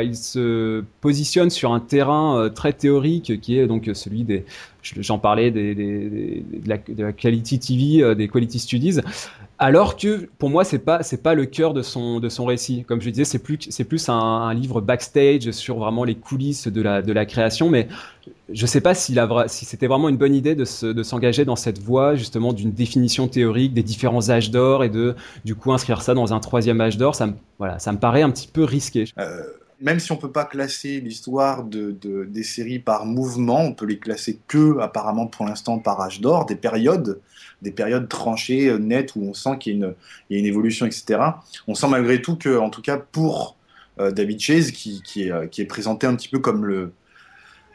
il 0.03 0.16
se 0.16 0.85
positionne 1.01 1.51
sur 1.51 1.73
un 1.73 1.81
terrain 1.81 2.38
euh, 2.38 2.49
très 2.51 2.73
théorique 2.73 3.40
qui 3.40 3.59
est 3.59 3.66
donc 3.66 3.90
celui 3.94 4.25
des 4.25 4.44
je- 4.83 5.01
j'en 5.01 5.18
parlais 5.18 5.51
des, 5.51 5.75
de 5.75 7.03
la 7.03 7.12
quality 7.12 7.59
TV 7.59 8.03
euh, 8.03 8.14
des 8.14 8.29
quality 8.29 8.59
studies 8.59 9.01
alors 9.59 9.97
que 9.97 10.29
pour 10.38 10.51
moi 10.51 10.64
c'est 10.64 10.79
pas 10.79 11.03
c'est 11.03 11.23
pas 11.23 11.35
le 11.35 11.47
cœur 11.47 11.75
de 11.75 11.83
son 11.83 12.21
de 12.21 12.29
son 12.29 12.45
récit. 12.45 12.85
Comme 12.85 13.01
je 13.01 13.11
disais 13.11 13.25
c'est 13.25 13.38
plus 13.38 13.59
c'est 13.71 13.85
plus 13.85 14.09
un, 14.09 14.53
livre 14.55 14.81
backstage 14.81 15.51
sur 15.53 15.79
vraiment 15.79 16.05
les 16.05 16.14
coulisses 16.14 16.69
de 16.69 16.83
la 16.83 17.03
de 17.03 17.12
la 17.12 17.25
création 17.27 17.71
mais 17.71 17.88
je 18.53 18.67
sais 18.67 18.81
pas 18.81 18.95
s'il 18.95 19.19
a 19.19 19.27
vra- 19.27 19.49
si 19.49 19.64
c'était 19.64 19.87
vraiment 19.87 20.09
une 20.09 20.17
bonne 20.17 20.35
idée 20.35 20.55
de 20.55 20.64
se- 20.64 20.87
de 20.87 21.03
s'engager 21.03 21.45
dans 21.45 21.57
cette 21.57 21.79
voie 21.79 22.14
justement 22.14 22.53
d'une 22.53 22.73
définition 22.73 23.29
théorique 23.29 23.73
des 23.75 23.83
différents 23.83 24.31
âges 24.31 24.51
d'or 24.51 24.85
et 24.85 24.88
de 24.90 25.14
du 25.45 25.55
coup 25.55 25.73
inscrire 25.73 26.03
ça 26.03 26.14
dans 26.14 26.35
un 26.35 26.40
troisième 26.40 26.81
âge 26.81 26.97
d'or. 26.99 27.14
Ça 27.14 27.27
me 27.27 27.33
voilà 27.59 27.79
ça 27.79 27.93
me 27.93 27.99
paraît 27.99 28.23
un 28.23 28.31
petit 28.31 28.49
peu 28.49 28.64
risqué. 28.64 29.05
Euh, 29.19 29.43
même 29.80 30.00
si 30.00 30.12
on 30.12 30.16
peut 30.16 30.30
pas 30.32 30.44
classer 30.44 31.00
l'histoire 31.00 31.64
de, 31.64 31.90
de- 31.92 32.24
des 32.24 32.42
séries 32.42 32.78
par 32.78 33.06
mouvement, 33.06 33.60
on 33.62 33.74
peut 33.74 33.87
les 33.87 33.98
classer 33.98 34.38
que 34.48 34.78
apparemment 34.80 35.26
pour 35.26 35.46
l'instant 35.46 35.78
par 35.78 36.00
âge 36.00 36.20
d'or, 36.20 36.46
des 36.46 36.56
périodes, 36.56 37.20
des 37.62 37.72
périodes 37.72 38.08
tranchées, 38.08 38.68
euh, 38.68 38.78
nettes, 38.78 39.16
où 39.16 39.22
on 39.22 39.34
sent 39.34 39.58
qu'il 39.60 39.78
y, 39.78 39.84
a 39.84 40.38
une- 40.38 40.46
évolution, 40.46 40.87
etc. 40.87 41.20
On 41.68 41.74
sent 41.74 41.88
malgré 41.88 42.22
tout 42.22 42.37
que, 42.37 42.58
en 42.58 42.70
tout 42.70 42.82
cas 42.82 42.98
pour 42.98 43.56
euh, 44.00 44.10
David 44.10 44.40
Chase, 44.40 44.70
qui, 44.72 45.02
qui 45.02 45.24
est, 45.24 45.30
euh, 45.32 45.46
qui 45.46 45.60
est 45.62 45.66
présenté 45.66 46.06
un 46.06 46.14
petit 46.16 46.28
peu 46.28 46.38
comme 46.38 46.64
le 46.64 46.92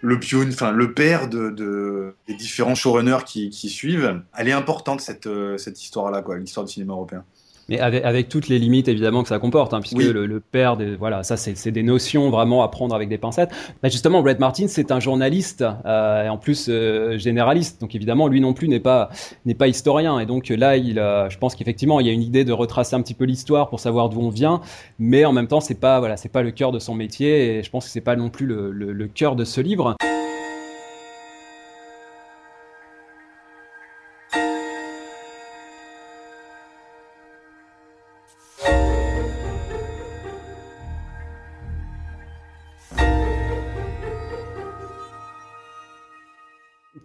le 0.02 0.20
pion, 0.20 0.46
enfin 0.48 0.72
le 0.72 0.94
père 0.94 1.28
de, 1.30 1.50
de- 1.50 2.16
des 2.28 2.34
différents 2.36 2.76
showrunners 2.76 3.24
qui, 3.26 3.50
suivent, 3.70 4.22
elle 4.38 4.48
est 4.48 4.52
importante 4.54 5.02
cette, 5.02 5.28
cette 5.58 5.82
histoire-là, 5.84 6.24
l'histoire 6.38 6.66
du 6.66 6.72
cinéma 6.74 6.94
européen. 6.94 7.26
Mais 7.70 7.80
avec, 7.80 8.04
avec, 8.04 8.30
toutes 8.30 8.48
les 8.48 8.60
limites 8.60 8.88
évidemment 8.88 9.24
que 9.24 9.30
ça 9.30 9.40
comporte, 9.40 9.74
hein, 9.74 9.80
puisque 9.80 10.02
le, 10.02 10.26
le, 10.26 10.40
père, 10.40 10.78
des, 10.78 10.96
voilà, 10.96 11.24
ça 11.24 11.38
c'est 11.38 11.72
des 11.72 11.84
notions 11.84 12.30
vraiment 12.30 12.64
à 12.64 12.68
prendre 12.68 12.96
avec 12.96 13.10
des 13.10 13.18
pincettes. 13.18 13.52
Mais 13.84 13.90
justement, 13.90 14.22
Brett 14.22 14.40
Martin, 14.40 14.68
c'est 14.68 14.92
un 14.92 15.00
journaliste 15.00 15.64
euh, 15.86 16.26
et 16.26 16.30
en 16.30 16.38
plus 16.38 16.68
euh, 16.70 17.18
généraliste, 17.18 17.82
donc 17.82 17.96
évidemment 17.96 18.28
lui 18.28 18.42
non 18.42 18.54
plus 18.54 18.68
n'est 18.68 18.80
pas 18.80 19.10
n'est 19.46 19.56
pas 19.56 19.68
historien. 19.68 20.20
Et 20.20 20.26
donc 20.26 20.50
là, 20.50 20.78
il, 20.78 20.96
je 20.96 21.38
pense 21.38 21.56
qu'effectivement 21.56 22.00
il 22.00 22.08
y 22.08 22.10
a 22.10 22.14
une 22.14 22.24
idée 22.24 22.44
de 22.44 22.54
retracer 22.54 22.96
un 22.96 23.02
petit 23.02 23.14
peu 23.14 23.26
l'histoire 23.26 23.70
pour 23.70 23.80
savoir 23.80 24.10
d'où 24.10 24.22
on 24.22 24.30
vient, 24.30 24.62
mais 24.98 25.26
en 25.26 25.34
même 25.34 25.48
temps 25.48 25.62
c'est 25.62 25.80
pas 25.80 26.00
voilà 26.00 26.18
c'est 26.18 26.30
pas 26.30 26.42
le 26.42 26.52
cœur 26.52 26.72
de 26.72 26.80
son 26.80 26.96
métier 26.96 27.58
et 27.58 27.64
je 27.64 27.70
pense 27.70 27.86
que 27.86 27.92
c'est 27.92 28.02
pas 28.02 28.16
non 28.16 28.30
plus 28.30 28.46
le, 28.46 28.72
le, 28.72 28.92
le 28.92 29.08
cœur 29.08 29.36
de 29.36 29.44
ce 29.44 29.62
livre. 29.62 29.96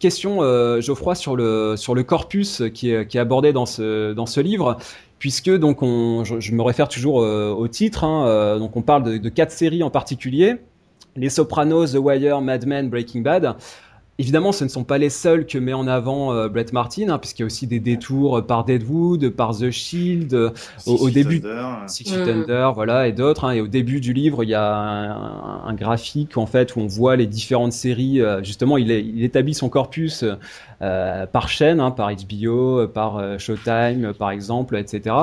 Question, 0.05 0.43
euh, 0.43 0.83
Geoffroy, 0.83 1.14
sur 1.14 1.35
le, 1.35 1.77
sur 1.79 1.95
le 1.95 2.03
corpus 2.03 2.62
qui 2.75 2.90
est, 2.90 3.07
qui 3.07 3.17
est 3.17 3.21
abordé 3.21 3.55
dans 3.55 3.64
ce, 3.64 4.12
dans 4.12 4.27
ce 4.27 4.38
livre, 4.38 4.77
puisque 5.19 5.51
donc 5.51 5.83
on, 5.83 6.25
je, 6.25 6.53
me 6.53 6.61
réfère 6.61 6.88
toujours 6.88 7.23
euh, 7.23 7.51
au 7.53 7.69
titre, 7.69 8.05
hein, 8.05 8.27
euh, 8.27 8.59
donc 8.59 8.77
on 8.77 8.83
parle 8.83 9.19
de, 9.19 9.29
quatre 9.31 9.51
séries 9.51 9.83
en 9.83 9.88
particulier, 9.88 10.57
Les 11.17 11.31
Sopranos, 11.31 11.93
The 11.93 11.97
Wire, 11.97 12.43
Mad 12.43 12.67
Men, 12.67 12.90
Breaking 12.90 13.23
Bad. 13.23 13.57
Évidemment, 14.18 14.53
ce 14.53 14.62
ne 14.62 14.68
sont 14.68 14.85
pas 14.85 14.98
les 14.98 15.11
seuls 15.11 15.44
que 15.44 15.59
met 15.59 15.72
en 15.72 15.88
avant 15.88 16.33
euh, 16.33 16.48
Brett 16.48 16.72
Martin, 16.72 17.09
hein, 17.09 17.18
puisqu'il 17.18 17.42
y 17.42 17.44
a 17.44 17.46
aussi 17.46 17.66
des 17.66 17.81
détours 17.81 18.46
par 18.46 18.64
Deadwood, 18.64 19.31
par 19.31 19.57
The 19.57 19.70
Shield, 19.70 20.33
euh, 20.35 20.50
au, 20.87 20.94
au, 20.94 21.11
début 21.11 21.40
Thunder. 21.40 21.88
Six 21.88 22.05
Feet 22.05 22.29
Under, 22.29 22.72
voilà, 22.72 23.09
et 23.09 23.12
d'autres. 23.12 23.44
Hein, 23.44 23.53
et 23.53 23.61
au 23.61 23.66
début 23.66 24.00
du 24.00 24.12
livre, 24.12 24.44
il 24.44 24.50
y 24.50 24.55
a 24.55 24.72
un, 24.72 25.66
un, 25.66 25.74
graphique 25.74 26.37
en 26.37 26.46
fait 26.46 26.77
où 26.77 26.81
on 26.81 26.87
voit 26.87 27.16
les 27.16 27.27
différentes 27.27 27.72
séries. 27.72 28.20
Euh, 28.20 28.40
justement, 28.44 28.77
il, 28.77 28.92
est, 28.92 29.03
il, 29.03 29.24
établit 29.24 29.55
son 29.55 29.68
corpus 29.68 30.24
euh, 30.83 31.27
par 31.27 31.48
chaîne, 31.48 31.81
hein, 31.81 31.90
par 31.90 32.11
HBO, 32.12 32.87
par 32.88 33.16
euh, 33.16 33.38
Showtime, 33.38 34.12
par 34.12 34.31
exemple, 34.31 34.77
etc. 34.77 35.16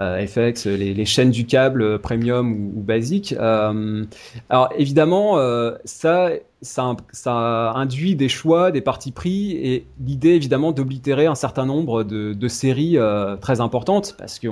Euh, 0.00 0.26
FX, 0.26 0.66
les, 0.66 0.94
les, 0.94 1.04
chaînes 1.04 1.30
du 1.30 1.46
câble 1.46 2.00
premium 2.00 2.52
ou, 2.52 2.80
ou 2.80 2.82
basique. 2.82 3.34
alors 3.38 4.68
évidemment, 4.76 5.38
ça 5.84 6.30
ça, 6.66 6.96
ça, 7.12 7.72
induit 7.72 8.16
des 8.16 8.28
choix, 8.28 8.70
des 8.70 8.80
partis 8.80 9.12
pris 9.12 9.52
et 9.52 9.86
l'idée 10.04 10.30
évidemment 10.30 10.72
d'oblitérer 10.72 11.26
un 11.26 11.34
certain 11.34 11.66
nombre 11.66 12.04
de, 12.04 12.32
de 12.32 12.48
séries 12.48 12.98
euh, 12.98 13.36
très 13.36 13.60
importantes 13.60 14.14
parce 14.18 14.38
que 14.38 14.48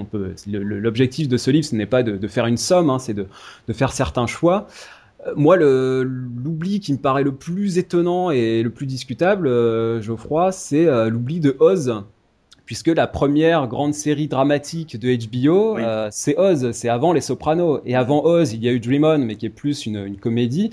l'objectif 0.46 1.28
de 1.28 1.36
ce 1.36 1.50
livre 1.50 1.66
ce 1.66 1.76
n'est 1.76 1.86
pas 1.86 2.02
de, 2.02 2.16
de, 2.16 2.28
faire 2.28 2.46
une 2.46 2.56
somme, 2.56 2.90
hein, 2.90 2.98
c'est 2.98 3.14
de, 3.14 3.26
de, 3.68 3.72
faire 3.72 3.92
certains 3.92 4.26
choix. 4.26 4.66
Euh, 5.26 5.32
moi, 5.36 5.56
l'oubli 5.56 6.80
qui 6.80 6.92
me 6.92 6.98
paraît 6.98 7.22
le 7.22 7.34
plus 7.34 7.78
étonnant 7.78 8.30
et 8.30 8.62
le 8.62 8.70
plus 8.70 8.86
discutable, 8.86 9.46
euh, 9.46 10.00
Geoffroy, 10.00 10.52
c'est 10.52 10.86
euh, 10.86 11.08
l'oubli 11.08 11.40
de 11.40 11.56
Oz, 11.60 12.04
puisque 12.64 12.88
la 12.88 13.06
première 13.06 13.66
grande 13.66 13.94
série 13.94 14.28
dramatique 14.28 14.98
de 14.98 15.14
HBO, 15.14 15.76
oui. 15.76 15.82
c'est 16.10 16.36
Oz, 16.38 16.72
c'est 16.72 16.88
avant 16.88 17.12
Les 17.12 17.20
Sopranos. 17.20 17.80
Et 17.84 17.94
avant 17.94 18.24
Oz, 18.24 18.52
il 18.52 18.64
y 18.64 18.68
a 18.68 18.72
eu 18.72 18.80
Dream 18.80 19.04
On, 19.04 19.18
mais 19.18 19.36
qui 19.36 19.46
est 19.46 19.50
plus 19.50 19.86
une, 19.86 19.98
une 19.98 20.16
comédie. 20.16 20.70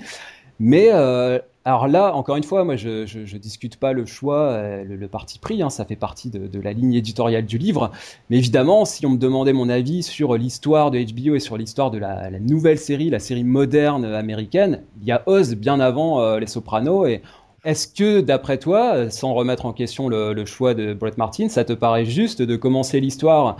Mais 0.60 0.88
euh, 0.92 1.38
alors 1.64 1.86
là, 1.86 2.14
encore 2.14 2.36
une 2.36 2.42
fois, 2.42 2.64
moi, 2.64 2.74
je, 2.74 3.06
je, 3.06 3.24
je 3.24 3.36
discute 3.36 3.76
pas 3.76 3.92
le 3.92 4.04
choix, 4.04 4.50
euh, 4.50 4.84
le, 4.84 5.08
parti 5.08 5.38
pris, 5.38 5.62
hein, 5.62 5.70
ça 5.70 5.84
fait 5.84 5.96
partie 5.96 6.28
de, 6.28 6.60
la 6.60 6.72
ligne 6.72 6.94
éditoriale 6.94 7.46
du 7.46 7.56
livre. 7.56 7.92
Mais 8.30 8.38
évidemment, 8.38 8.84
si 8.84 9.06
on 9.06 9.10
me 9.10 9.16
demandait 9.16 9.52
mon 9.52 9.68
avis 9.68 10.02
sur 10.02 10.36
l'histoire 10.36 10.90
de 10.90 10.98
HBO 10.98 11.36
et 11.36 11.40
sur 11.40 11.56
l'histoire 11.56 11.92
de 11.92 11.98
la, 11.98 12.30
nouvelle 12.40 12.78
série, 12.78 13.10
la 13.10 13.20
série 13.20 13.44
moderne 13.44 14.04
américaine, 14.04 14.82
il 15.00 15.06
y 15.06 15.12
a 15.12 15.22
Oz 15.26 15.54
bien 15.54 15.78
avant 15.78 16.20
euh, 16.20 16.40
Les 16.40 16.48
Sopranos. 16.48 17.06
Et 17.06 17.22
est-ce 17.64 17.86
que, 17.86 18.20
d'après 18.20 18.58
toi, 18.58 19.08
sans 19.10 19.32
remettre 19.34 19.66
en 19.66 19.72
question 19.72 20.08
le 20.08 20.44
choix 20.44 20.74
de 20.74 20.94
Brett 20.94 21.16
Martin, 21.16 21.48
ça 21.48 21.64
te 21.64 21.72
paraît 21.72 22.04
juste 22.04 22.42
de 22.42 22.56
commencer 22.56 22.98
l'histoire 22.98 23.56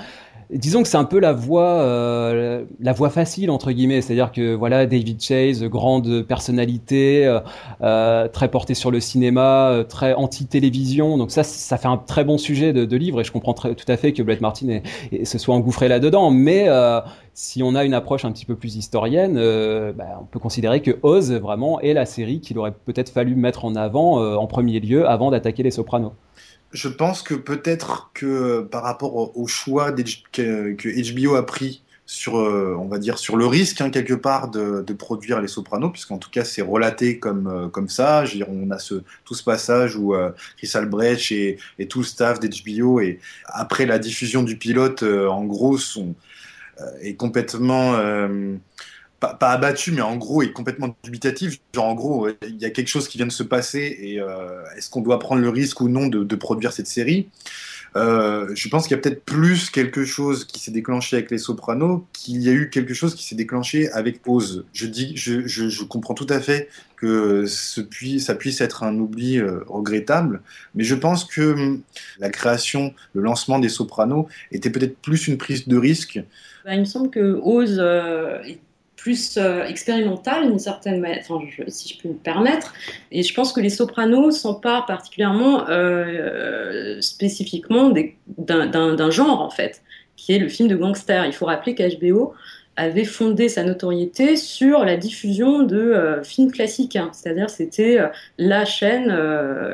disons 0.52 0.82
que 0.82 0.88
c'est 0.88 0.96
un 0.96 1.04
peu 1.04 1.18
la 1.18 1.32
voie, 1.32 1.80
euh, 1.80 2.64
la 2.80 2.92
voie 2.92 3.10
facile 3.10 3.50
entre 3.50 3.72
guillemets, 3.72 4.00
c'est-à-dire 4.00 4.32
que 4.32 4.54
voilà 4.54 4.86
David 4.86 5.20
Chase, 5.20 5.64
grande 5.64 6.22
personnalité, 6.22 7.26
euh, 7.26 7.40
euh, 7.82 8.28
très 8.28 8.48
porté 8.48 8.74
sur 8.74 8.90
le 8.90 9.00
cinéma, 9.00 9.84
très 9.88 10.14
anti-télévision, 10.14 11.18
donc 11.18 11.30
ça, 11.30 11.42
ça 11.42 11.76
fait 11.78 11.88
un 11.88 11.96
très 11.96 12.24
bon 12.24 12.38
sujet 12.38 12.72
de, 12.72 12.92
livre 12.96 13.22
et 13.22 13.24
je 13.24 13.32
comprends 13.32 13.54
tout 13.54 13.74
à 13.88 13.96
fait 13.96 14.12
que 14.12 14.22
Brett 14.22 14.42
Martin 14.42 14.80
se 15.24 15.38
soit 15.38 15.54
engouffré 15.54 15.88
là-dedans, 15.88 16.30
mais 16.30 16.68
si 17.32 17.62
on 17.62 17.74
a 17.74 17.84
une 17.84 17.94
approche 17.94 18.26
un 18.26 18.32
petit 18.32 18.44
peu 18.44 18.54
plus 18.54 18.76
historienne, 18.76 19.34
bah, 19.96 20.18
on 20.20 20.24
peut 20.24 20.38
considérer 20.38 20.82
que 20.82 20.98
Oz 21.02 21.32
vraiment 21.32 21.80
est 21.80 21.94
la 21.94 22.04
série 22.04 22.40
qu'il 22.40 22.58
aurait 22.58 22.72
peut-être 22.72 23.08
fallu 23.08 23.34
mettre 23.34 23.64
en 23.64 23.74
avant 23.74 24.22
en 24.36 24.46
premier 24.46 24.78
lieu 24.78 25.08
avant 25.08 25.30
d'attaquer 25.30 25.62
les 25.62 25.70
Sopranos. 25.70 26.12
Je 26.72 26.88
pense 26.88 27.22
que 27.22 27.34
peut-être 27.34 28.10
que 28.14 28.62
par 28.62 28.82
rapport 28.82 29.36
au 29.36 29.46
choix 29.46 29.92
que, 30.32 30.74
HBO 31.12 31.34
a 31.34 31.44
pris 31.44 31.82
sur, 32.06 32.38
euh, 32.38 32.76
on 32.78 32.86
va 32.86 32.98
dire, 32.98 33.18
sur 33.18 33.36
le 33.36 33.46
risque 33.46 33.80
hein, 33.80 33.90
quelque 33.90 34.14
part 34.14 34.48
de, 34.48 34.92
produire 34.92 35.40
les 35.40 35.48
Sopranos, 35.48 35.90
puisqu'en 35.90 36.18
tout 36.18 36.30
cas 36.30 36.44
c'est 36.44 36.62
relaté 36.62 37.18
comme 37.18 37.46
euh, 37.46 37.68
comme 37.68 37.88
ça. 37.88 38.24
On 38.48 38.70
a 38.70 38.78
tout 39.24 39.34
ce 39.34 39.42
passage 39.44 39.96
où 39.96 40.14
euh, 40.14 40.30
Chris 40.56 40.70
Albrecht 40.74 41.32
et, 41.32 41.58
tout 41.88 42.00
le 42.00 42.04
staff 42.04 42.40
d'HBO 42.40 43.00
et 43.00 43.18
après 43.46 43.86
la 43.86 43.98
diffusion 43.98 44.42
du 44.42 44.56
pilote, 44.56 45.02
en 45.02 45.44
gros, 45.44 45.78
sont 45.78 46.14
est 47.00 47.14
complètement 47.14 47.96
pas, 49.30 49.50
abattu, 49.50 49.92
mais 49.92 50.00
en 50.00 50.16
gros 50.16 50.42
est 50.42 50.52
complètement 50.52 50.96
dubitatif. 51.04 51.60
Genre 51.74 51.84
en 51.84 51.94
gros, 51.94 52.28
il 52.28 52.60
y 52.60 52.64
a 52.64 52.70
quelque 52.70 52.88
chose 52.88 53.08
qui 53.08 53.18
vient 53.18 53.26
de 53.26 53.32
se 53.32 53.42
passer 53.42 53.96
et 54.00 54.20
euh, 54.20 54.62
est-ce 54.76 54.90
qu'on 54.90 55.00
doit 55.00 55.18
prendre 55.18 55.40
le 55.40 55.48
risque 55.48 55.80
ou 55.80 55.88
non 55.88 56.08
de, 56.08 56.36
produire 56.36 56.72
cette 56.72 56.88
série? 56.88 57.28
Euh, 57.94 58.50
Je 58.54 58.68
pense 58.68 58.88
qu'il 58.88 58.96
y 58.96 58.98
a 58.98 59.02
peut-être 59.02 59.24
plus 59.24 59.70
quelque 59.70 60.04
chose 60.04 60.44
qui 60.44 60.58
s'est 60.58 60.70
déclenché 60.70 61.16
avec 61.16 61.30
Les 61.30 61.38
Sopranos 61.38 62.04
qu'il 62.12 62.42
y 62.42 62.48
a 62.48 62.52
eu 62.52 62.70
quelque 62.70 62.94
chose 62.94 63.14
qui 63.14 63.24
s'est 63.24 63.34
déclenché 63.34 63.90
avec 63.92 64.20
Oz. 64.26 64.64
Je 64.72 64.86
dis, 64.86 65.12
je, 65.16 65.46
je, 65.46 65.84
comprends 65.84 66.14
tout 66.14 66.26
à 66.28 66.40
fait 66.40 66.68
que 66.96 67.44
ça 67.46 68.34
puisse 68.34 68.60
être 68.60 68.82
un 68.82 68.98
oubli 68.98 69.38
euh, 69.38 69.60
regrettable, 69.68 70.40
mais 70.74 70.84
je 70.84 70.94
pense 70.94 71.24
que 71.24 71.52
hum, 71.52 71.82
la 72.18 72.30
création, 72.30 72.94
le 73.14 73.22
lancement 73.22 73.58
des 73.58 73.68
Sopranos 73.68 74.26
était 74.50 74.70
peut-être 74.70 74.96
plus 74.98 75.28
une 75.28 75.38
prise 75.38 75.68
de 75.68 75.76
risque. 75.76 76.20
Ben, 76.64 76.74
il 76.74 76.80
me 76.80 76.84
semble 76.84 77.10
que 77.10 77.38
Oz 77.42 77.80
plus 79.02 79.36
euh, 79.36 79.64
expérimentale 79.64 80.46
d'une 80.46 80.60
certaine 80.60 81.00
manière, 81.00 81.24
si 81.66 81.88
je 81.88 82.00
peux 82.00 82.08
me 82.08 82.14
permettre. 82.14 82.72
Et 83.10 83.24
je 83.24 83.34
pense 83.34 83.52
que 83.52 83.60
les 83.60 83.68
sopranos 83.68 84.30
s'emparent 84.30 84.86
particulièrement 84.86 85.68
euh, 85.68 87.00
spécifiquement 87.00 87.92
d'un 88.38 89.10
genre, 89.10 89.40
en 89.40 89.50
fait, 89.50 89.82
qui 90.16 90.32
est 90.32 90.38
le 90.38 90.48
film 90.48 90.68
de 90.68 90.76
gangster. 90.76 91.26
Il 91.26 91.32
faut 91.32 91.46
rappeler 91.46 91.74
qu'HBO 91.74 92.32
avait 92.76 93.04
fondé 93.04 93.48
sa 93.48 93.64
notoriété 93.64 94.36
sur 94.36 94.84
la 94.84 94.96
diffusion 94.96 95.64
de 95.64 95.78
euh, 95.78 96.22
films 96.22 96.52
classiques, 96.52 96.94
hein. 96.94 97.10
c'est-à-dire 97.12 97.50
c'était 97.50 97.98
euh, 97.98 98.06
la 98.38 98.64
chaîne 98.64 99.12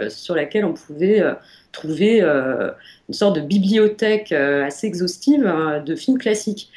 sur 0.08 0.34
laquelle 0.34 0.64
on 0.64 0.72
pouvait 0.72 1.22
trouver 1.70 2.22
une 2.22 3.14
sorte 3.14 3.36
de 3.36 3.42
bibliothèque 3.42 4.32
assez 4.32 4.86
exhaustive 4.86 5.46
hein, 5.46 5.82
de 5.84 5.94
films 5.94 6.18
classiques. 6.18 6.70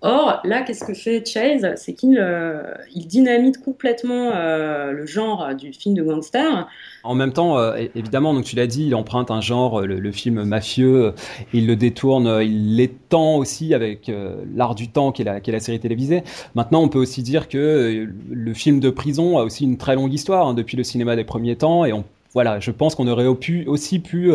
Or, 0.00 0.40
là, 0.44 0.62
qu'est-ce 0.62 0.84
que 0.84 0.94
fait 0.94 1.26
Chase? 1.26 1.66
C'est 1.76 1.92
qu'il 1.92 2.18
euh, 2.20 2.62
dynamite 2.94 3.58
complètement 3.58 4.30
euh, 4.32 4.92
le 4.92 5.06
genre 5.06 5.54
du 5.56 5.72
film 5.72 5.96
de 5.96 6.04
gangster. 6.04 6.68
En 7.02 7.16
même 7.16 7.32
temps, 7.32 7.58
euh, 7.58 7.76
évidemment, 7.96 8.32
donc 8.32 8.44
tu 8.44 8.54
l'as 8.54 8.68
dit, 8.68 8.86
il 8.86 8.94
emprunte 8.94 9.32
un 9.32 9.40
genre, 9.40 9.80
le, 9.80 10.12
film 10.12 10.44
mafieux, 10.44 11.14
il 11.52 11.66
le 11.66 11.74
détourne, 11.74 12.40
il 12.42 12.76
l'étend 12.76 13.36
aussi 13.36 13.74
avec 13.74 14.10
l'art 14.54 14.76
du 14.76 14.88
temps 14.88 15.10
qui 15.10 15.22
est, 15.22 15.50
la, 15.50 15.60
série 15.60 15.80
télévisée. 15.80 16.22
Maintenant, 16.54 16.80
on 16.82 16.88
peut 16.88 17.00
aussi 17.00 17.24
dire 17.24 17.48
que 17.48 18.08
le 18.30 18.54
film 18.54 18.78
de 18.78 18.90
prison 18.90 19.38
a 19.38 19.42
aussi 19.42 19.64
une 19.64 19.78
très 19.78 19.96
longue 19.96 20.12
histoire 20.12 20.46
hein, 20.46 20.54
depuis 20.54 20.76
le 20.76 20.84
cinéma 20.84 21.16
des 21.16 21.24
premiers 21.24 21.56
temps 21.56 21.84
et 21.84 21.92
voilà, 22.34 22.60
je 22.60 22.70
pense 22.70 22.94
qu'on 22.94 23.08
aurait 23.08 23.26
aussi 23.26 23.98
pu 23.98 24.32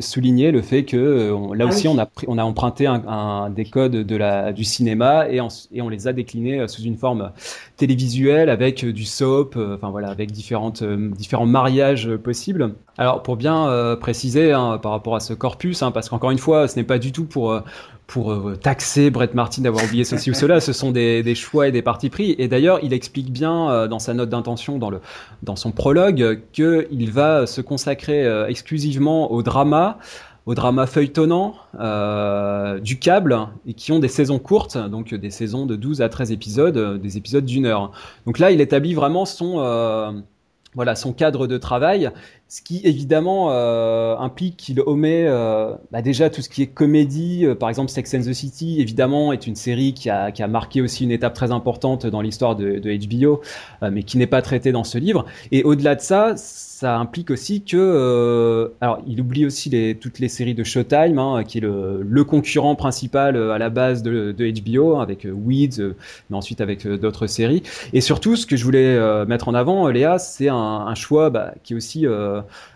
souligner 0.00 0.52
le 0.52 0.62
fait 0.62 0.84
que 0.84 0.96
euh, 0.96 1.54
là 1.54 1.66
aussi 1.66 1.86
ah 1.86 1.90
oui. 1.90 1.96
on, 1.96 1.98
a 2.00 2.06
pris, 2.06 2.26
on 2.28 2.38
a 2.38 2.44
emprunté 2.44 2.86
un, 2.86 3.02
un, 3.06 3.50
des 3.50 3.66
codes 3.66 3.92
de 3.92 4.16
la, 4.16 4.52
du 4.52 4.64
cinéma 4.64 5.28
et, 5.28 5.40
en, 5.40 5.48
et 5.72 5.82
on 5.82 5.88
les 5.88 6.08
a 6.08 6.12
déclinés 6.12 6.60
euh, 6.60 6.66
sous 6.66 6.82
une 6.82 6.96
forme 6.96 7.30
télévisuelle 7.76 8.48
avec 8.48 8.84
du 8.84 9.04
soap, 9.04 9.56
euh, 9.56 9.76
enfin 9.76 9.90
voilà, 9.90 10.08
avec 10.08 10.32
différentes, 10.32 10.82
euh, 10.82 11.10
différents 11.10 11.46
mariages 11.46 12.16
possibles. 12.16 12.74
Alors 12.96 13.22
pour 13.22 13.36
bien 13.36 13.68
euh, 13.68 13.96
préciser 13.96 14.52
hein, 14.52 14.78
par 14.78 14.92
rapport 14.92 15.14
à 15.14 15.20
ce 15.20 15.34
corpus, 15.34 15.82
hein, 15.82 15.90
parce 15.90 16.08
qu'encore 16.08 16.30
une 16.30 16.38
fois, 16.38 16.68
ce 16.68 16.76
n'est 16.76 16.84
pas 16.84 16.98
du 16.98 17.12
tout 17.12 17.24
pour 17.24 17.60
pour 18.06 18.32
euh, 18.32 18.56
taxer 18.56 19.10
Brett 19.10 19.34
Martin 19.34 19.62
d'avoir 19.62 19.84
oublié 19.84 20.04
ceci 20.04 20.30
ou 20.30 20.34
cela. 20.34 20.60
Ce 20.60 20.72
sont 20.72 20.92
des, 20.92 21.22
des, 21.22 21.34
choix 21.34 21.68
et 21.68 21.72
des 21.72 21.82
partis 21.82 22.08
pris. 22.08 22.34
Et 22.38 22.48
d'ailleurs, 22.48 22.78
il 22.82 22.92
explique 22.92 23.32
bien 23.32 23.70
euh, 23.70 23.88
dans 23.88 23.98
sa 23.98 24.14
note 24.14 24.28
d'intention, 24.28 24.78
dans, 24.78 24.90
le, 24.90 25.00
dans 25.42 25.56
son 25.56 25.72
prologue, 25.72 26.40
qu'il 26.52 27.10
va 27.10 27.46
se 27.46 27.60
consacrer 27.60 28.24
euh, 28.24 28.46
exclusivement 28.46 29.32
au 29.32 29.42
drama 29.42 29.65
au 30.46 30.54
drama 30.54 30.86
feuilletonnant, 30.86 31.54
du 32.80 32.98
câble, 32.98 33.38
et 33.66 33.74
qui 33.74 33.92
ont 33.92 33.98
des 33.98 34.08
saisons 34.08 34.38
courtes, 34.38 34.78
donc 34.78 35.14
des 35.14 35.30
saisons 35.30 35.66
de 35.66 35.76
12 35.76 36.02
à 36.02 36.08
13 36.08 36.32
épisodes, 36.32 37.00
des 37.00 37.16
épisodes 37.16 37.44
d'une 37.44 37.66
heure. 37.66 37.90
Donc 38.26 38.38
là, 38.38 38.50
il 38.50 38.60
établit 38.60 38.94
vraiment 38.94 39.24
son 39.24 40.22
voilà 40.74 40.94
son 40.94 41.14
cadre 41.14 41.46
de 41.46 41.56
travail, 41.56 42.10
ce 42.48 42.62
qui 42.62 42.80
évidemment 42.84 43.50
euh, 43.50 44.16
implique 44.18 44.56
qu'il 44.56 44.80
omet 44.80 45.24
euh, 45.26 45.74
bah 45.90 46.00
déjà 46.00 46.30
tout 46.30 46.42
ce 46.42 46.48
qui 46.48 46.62
est 46.62 46.68
comédie. 46.68 47.44
Euh, 47.44 47.56
par 47.56 47.68
exemple, 47.68 47.90
Sex 47.90 48.14
and 48.14 48.20
the 48.20 48.32
City, 48.32 48.80
évidemment, 48.80 49.32
est 49.32 49.48
une 49.48 49.56
série 49.56 49.94
qui 49.94 50.10
a, 50.10 50.30
qui 50.30 50.44
a 50.44 50.48
marqué 50.48 50.80
aussi 50.80 51.04
une 51.04 51.10
étape 51.10 51.34
très 51.34 51.50
importante 51.50 52.06
dans 52.06 52.20
l'histoire 52.20 52.54
de, 52.54 52.78
de, 52.78 53.06
HBO, 53.06 53.40
mais 53.90 54.04
qui 54.04 54.16
n'est 54.16 54.28
pas 54.28 54.42
traitée 54.42 54.70
dans 54.70 54.84
ce 54.84 54.98
livre. 54.98 55.26
Et 55.50 55.64
au-delà 55.64 55.96
de 55.96 56.00
ça, 56.00 56.34
ça 56.76 56.98
implique 56.98 57.30
aussi 57.30 57.62
que, 57.62 57.74
euh, 57.78 58.68
alors, 58.82 58.98
il 59.06 59.18
oublie 59.18 59.46
aussi 59.46 59.70
les, 59.70 59.94
toutes 59.94 60.18
les 60.18 60.28
séries 60.28 60.54
de 60.54 60.62
Showtime, 60.62 61.18
hein, 61.18 61.42
qui 61.42 61.56
est 61.56 61.60
le, 61.62 62.02
le, 62.02 62.24
concurrent 62.24 62.74
principal 62.74 63.34
euh, 63.34 63.52
à 63.52 63.58
la 63.58 63.70
base 63.70 64.02
de, 64.02 64.32
de 64.32 64.50
HBO, 64.60 65.00
avec 65.00 65.24
euh, 65.24 65.30
Weeds, 65.30 65.80
euh, 65.80 65.96
mais 66.28 66.36
ensuite 66.36 66.60
avec 66.60 66.86
d'autres 66.86 67.28
séries. 67.28 67.62
Et 67.94 68.02
surtout, 68.02 68.36
ce 68.36 68.44
que 68.44 68.56
je 68.56 68.64
voulais 68.64 69.24
mettre 69.24 69.48
en 69.48 69.54
avant, 69.54 69.88
Léa, 69.88 70.18
c'est 70.18 70.48
un, 70.48 70.54
un, 70.54 70.94
choix 70.94 71.30
bah, 71.30 71.54
qui 71.62 71.72
est 71.72 71.76
aussi, 71.76 72.04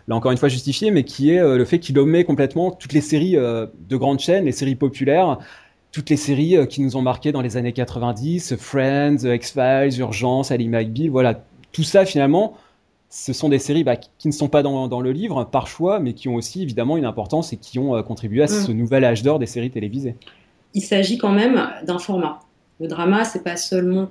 là 0.08 0.16
encore 0.16 0.32
une 0.32 0.38
fois 0.38 0.48
justifié, 0.48 0.90
mais 0.90 1.04
qui 1.04 1.30
est 1.30 1.40
le 1.40 1.64
fait 1.64 1.78
qu'il 1.78 1.98
omet 1.98 2.24
complètement 2.24 2.70
toutes 2.70 2.92
les 2.92 3.00
séries 3.00 3.32
de 3.36 3.96
grandes 3.96 4.20
chaînes, 4.20 4.44
les 4.44 4.52
séries 4.52 4.76
populaires 4.76 5.38
toutes 5.92 6.08
les 6.08 6.16
séries 6.16 6.56
qui 6.68 6.82
nous 6.82 6.96
ont 6.96 7.02
marqué 7.02 7.32
dans 7.32 7.40
les 7.40 7.56
années 7.56 7.72
90, 7.72 8.54
Friends, 8.54 9.24
X-Files, 9.24 9.98
Urgence, 9.98 10.52
Ali 10.52 10.68
McBeal, 10.68 11.10
voilà, 11.10 11.42
tout 11.72 11.82
ça 11.82 12.04
finalement, 12.04 12.54
ce 13.08 13.32
sont 13.32 13.48
des 13.48 13.58
séries 13.58 13.84
bah, 13.84 13.96
qui 13.96 14.28
ne 14.28 14.32
sont 14.32 14.48
pas 14.48 14.62
dans, 14.62 14.86
dans, 14.86 15.00
le 15.00 15.10
livre 15.10 15.44
par 15.44 15.66
choix, 15.66 15.98
mais 15.98 16.14
qui 16.14 16.28
ont 16.28 16.36
aussi 16.36 16.62
évidemment 16.62 16.96
une 16.96 17.04
importance 17.04 17.52
et 17.52 17.56
qui 17.56 17.78
ont 17.78 17.96
euh, 17.96 18.02
contribué 18.02 18.42
à 18.42 18.46
mm. 18.46 18.48
ce 18.48 18.72
nouvel 18.72 19.04
âge 19.04 19.22
d'or 19.22 19.38
des 19.38 19.46
séries 19.46 19.70
télévisées. 19.70 20.14
Il 20.74 20.82
s'agit 20.82 21.18
quand 21.18 21.32
même 21.32 21.60
d'un 21.84 21.98
format. 21.98 22.40
Le 22.78 22.86
drama, 22.86 23.24
c'est 23.24 23.42
pas 23.42 23.56
seulement 23.56 24.10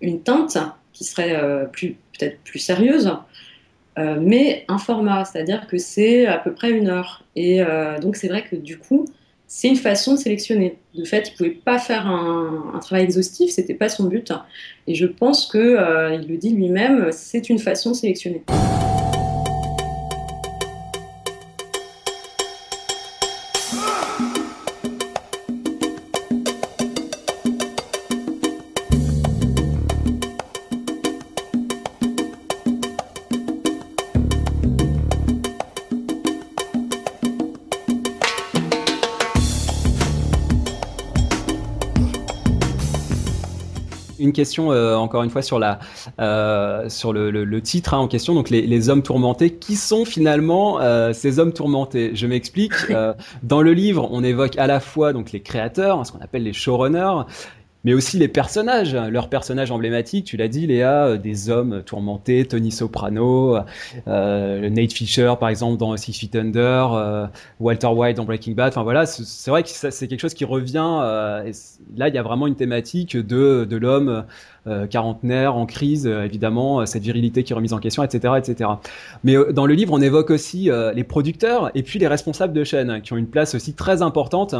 une 0.00 0.20
teinte 0.20 0.58
qui 0.92 1.04
serait 1.04 1.34
euh, 1.34 1.64
plus 1.64 1.96
peut-être 2.16 2.40
plus 2.44 2.60
sérieuse, 2.60 3.12
euh, 3.98 4.16
mais 4.20 4.64
un 4.68 4.78
format, 4.78 5.24
c'est-à-dire 5.24 5.66
que 5.66 5.78
c'est 5.78 6.26
à 6.26 6.38
peu 6.38 6.52
près 6.52 6.70
une 6.70 6.88
heure. 6.88 7.24
Et 7.34 7.62
euh, 7.62 7.98
donc 7.98 8.16
c'est 8.16 8.28
vrai 8.28 8.44
que 8.44 8.56
du 8.56 8.78
coup, 8.78 9.06
c'est 9.46 9.68
une 9.68 9.76
façon 9.76 10.14
de 10.14 10.18
sélectionner. 10.18 10.78
De 10.94 11.04
fait, 11.04 11.28
il 11.28 11.32
ne 11.32 11.36
pouvait 11.36 11.50
pas 11.64 11.78
faire 11.78 12.06
un, 12.06 12.78
travail 12.80 13.04
exhaustif, 13.04 13.50
c'était 13.50 13.74
pas 13.74 13.88
son 13.88 14.04
but. 14.04 14.32
Et 14.86 14.94
je 14.94 15.06
pense 15.06 15.46
que, 15.46 15.58
euh, 15.58 16.18
le 16.18 16.36
dit 16.36 16.50
lui-même, 16.50 17.10
c'est 17.12 17.48
une 17.48 17.58
façon 17.58 17.90
de 17.90 17.96
sélectionner. 17.96 18.42
Question 44.32 44.72
euh, 44.72 44.94
encore 44.96 45.22
une 45.22 45.30
fois 45.30 45.42
sur 45.42 45.58
la 45.58 45.78
euh, 46.20 46.88
sur 46.88 47.12
le, 47.12 47.30
le, 47.30 47.44
le 47.44 47.60
titre 47.60 47.94
hein, 47.94 47.98
en 47.98 48.08
question. 48.08 48.34
Donc 48.34 48.50
les, 48.50 48.62
les, 48.62 48.88
hommes 48.88 49.02
tourmentés. 49.02 49.50
Qui 49.50 49.76
sont 49.76 50.04
finalement 50.04 50.80
euh, 50.80 51.12
ces 51.12 51.38
hommes 51.38 51.52
tourmentés? 51.52 52.12
Je 52.14 52.26
m'explique. 52.26 52.74
dans 53.42 53.62
le 53.62 53.72
livre, 53.72 54.08
on 54.10 54.22
évoque 54.22 54.56
à 54.58 54.66
la 54.66 54.80
fois 54.80 55.12
donc 55.12 55.32
les 55.32 55.40
créateurs, 55.40 56.04
ce 56.06 56.12
qu'on 56.12 56.20
appelle 56.20 56.42
les 56.42 56.52
showrunners, 56.52 57.24
mais 57.86 57.94
aussi 57.94 58.18
les 58.18 58.26
personnages, 58.26 58.96
leurs 58.96 59.28
personnages 59.28 59.70
emblématiques, 59.70 60.24
tu 60.24 60.36
l'as 60.36 60.48
dit 60.48 60.66
Léa, 60.66 61.06
euh, 61.06 61.16
des 61.18 61.50
hommes 61.50 61.84
tourmentés, 61.84 62.44
Tony 62.44 62.72
Soprano, 62.72 63.58
euh, 64.08 64.68
Nate 64.68 64.92
Fisher 64.92 65.32
par 65.38 65.48
exemple 65.48 65.78
dans 65.78 65.96
Six 65.96 66.12
Feet 66.12 66.34
Under, 66.34 66.92
euh, 66.92 67.26
Walter 67.60 67.86
White 67.86 68.16
dans 68.16 68.24
Breaking 68.24 68.52
Bad, 68.54 68.70
enfin 68.70 68.82
voilà, 68.82 69.06
c'est 69.06 69.50
vrai 69.52 69.62
que 69.62 69.68
c'est 69.68 70.08
quelque 70.08 70.18
chose 70.18 70.34
qui 70.34 70.44
revient, 70.44 70.98
euh, 71.00 71.52
là 71.96 72.08
il 72.08 72.14
y 72.14 72.18
a 72.18 72.24
vraiment 72.24 72.48
une 72.48 72.56
thématique 72.56 73.16
de, 73.16 73.64
de 73.64 73.76
l'homme 73.76 74.24
euh, 74.66 74.88
quarantenaire, 74.88 75.54
en 75.54 75.64
crise, 75.64 76.06
évidemment, 76.08 76.84
cette 76.86 77.04
virilité 77.04 77.44
qui 77.44 77.52
est 77.52 77.56
remise 77.56 77.72
en 77.72 77.78
question, 77.78 78.02
etc. 78.02 78.34
etc. 78.36 78.68
Mais 79.22 79.36
dans 79.52 79.64
le 79.64 79.74
livre, 79.74 79.92
on 79.92 80.00
évoque 80.00 80.30
aussi 80.30 80.70
les 80.92 81.04
producteurs 81.04 81.70
et 81.76 81.84
puis 81.84 82.00
les 82.00 82.08
responsables 82.08 82.52
de 82.52 82.64
chaîne, 82.64 83.00
qui 83.00 83.12
ont 83.12 83.16
une 83.16 83.28
place 83.28 83.54
aussi 83.54 83.74
très 83.74 84.02
importante 84.02 84.56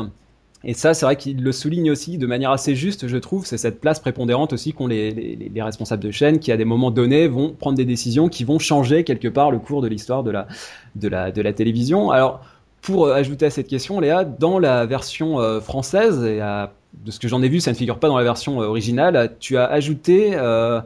et 0.65 0.75
ça, 0.75 0.95
c'est 0.95 1.05
vrai 1.05 1.17
qu'il 1.17 1.43
le 1.43 1.53
souligne 1.53 1.91
aussi 1.91 2.19
de 2.19 2.27
manière 2.27 2.51
assez 2.51 2.75
juste, 2.75 3.09
je 3.09 3.17
trouve, 3.19 3.47
c'est 3.47 3.59
cette 3.59 3.81
place 3.81 4.01
prépondérante 4.01 4.53
aussi 4.53 4.73
qu'ont 4.73 4.87
les, 4.87 5.11
les, 5.11 5.51
les, 5.53 5.63
responsables 5.63 6.03
de 6.03 6.11
chaîne 6.11 6.39
qui, 6.39 6.51
à 6.51 6.57
des 6.57 6.65
moments 6.65 6.91
donnés, 6.91 7.29
vont 7.29 7.53
prendre 7.53 7.77
des 7.77 7.85
décisions 7.85 8.29
qui 8.29 8.45
vont 8.45 8.59
changer 8.59 9.05
quelque 9.05 9.29
part 9.29 9.51
le 9.51 9.59
cours 9.59 9.83
de 9.83 9.89
l'histoire 9.89 10.23
de 10.23 10.31
la, 10.31 10.49
de, 10.95 11.09
la, 11.09 11.31
de 11.31 11.43
la 11.43 11.53
télévision. 11.53 12.11
Alors, 12.11 12.41
pour 12.81 13.07
euh, 13.07 13.15
ajouter 13.15 13.47
à 13.47 13.51
cette 13.51 13.69
question, 13.69 14.01
Léa, 14.01 14.25
dans 14.25 14.59
la 14.59 14.87
version 14.87 15.41
euh, 15.41 15.61
française, 15.61 16.25
et 16.25 16.41
à, 16.41 16.73
de 17.05 17.11
ce 17.11 17.21
que 17.21 17.29
j'en 17.29 17.43
ai 17.43 17.49
vu, 17.49 17.61
ça 17.61 17.71
ne 17.71 17.77
figure 17.77 17.99
pas 17.99 18.09
dans 18.09 18.17
la 18.17 18.25
version 18.25 18.63
euh, 18.63 18.67
originale, 18.67 19.37
tu 19.39 19.59
as 19.59 19.67
ajouté 19.67 20.31
euh, 20.35 20.81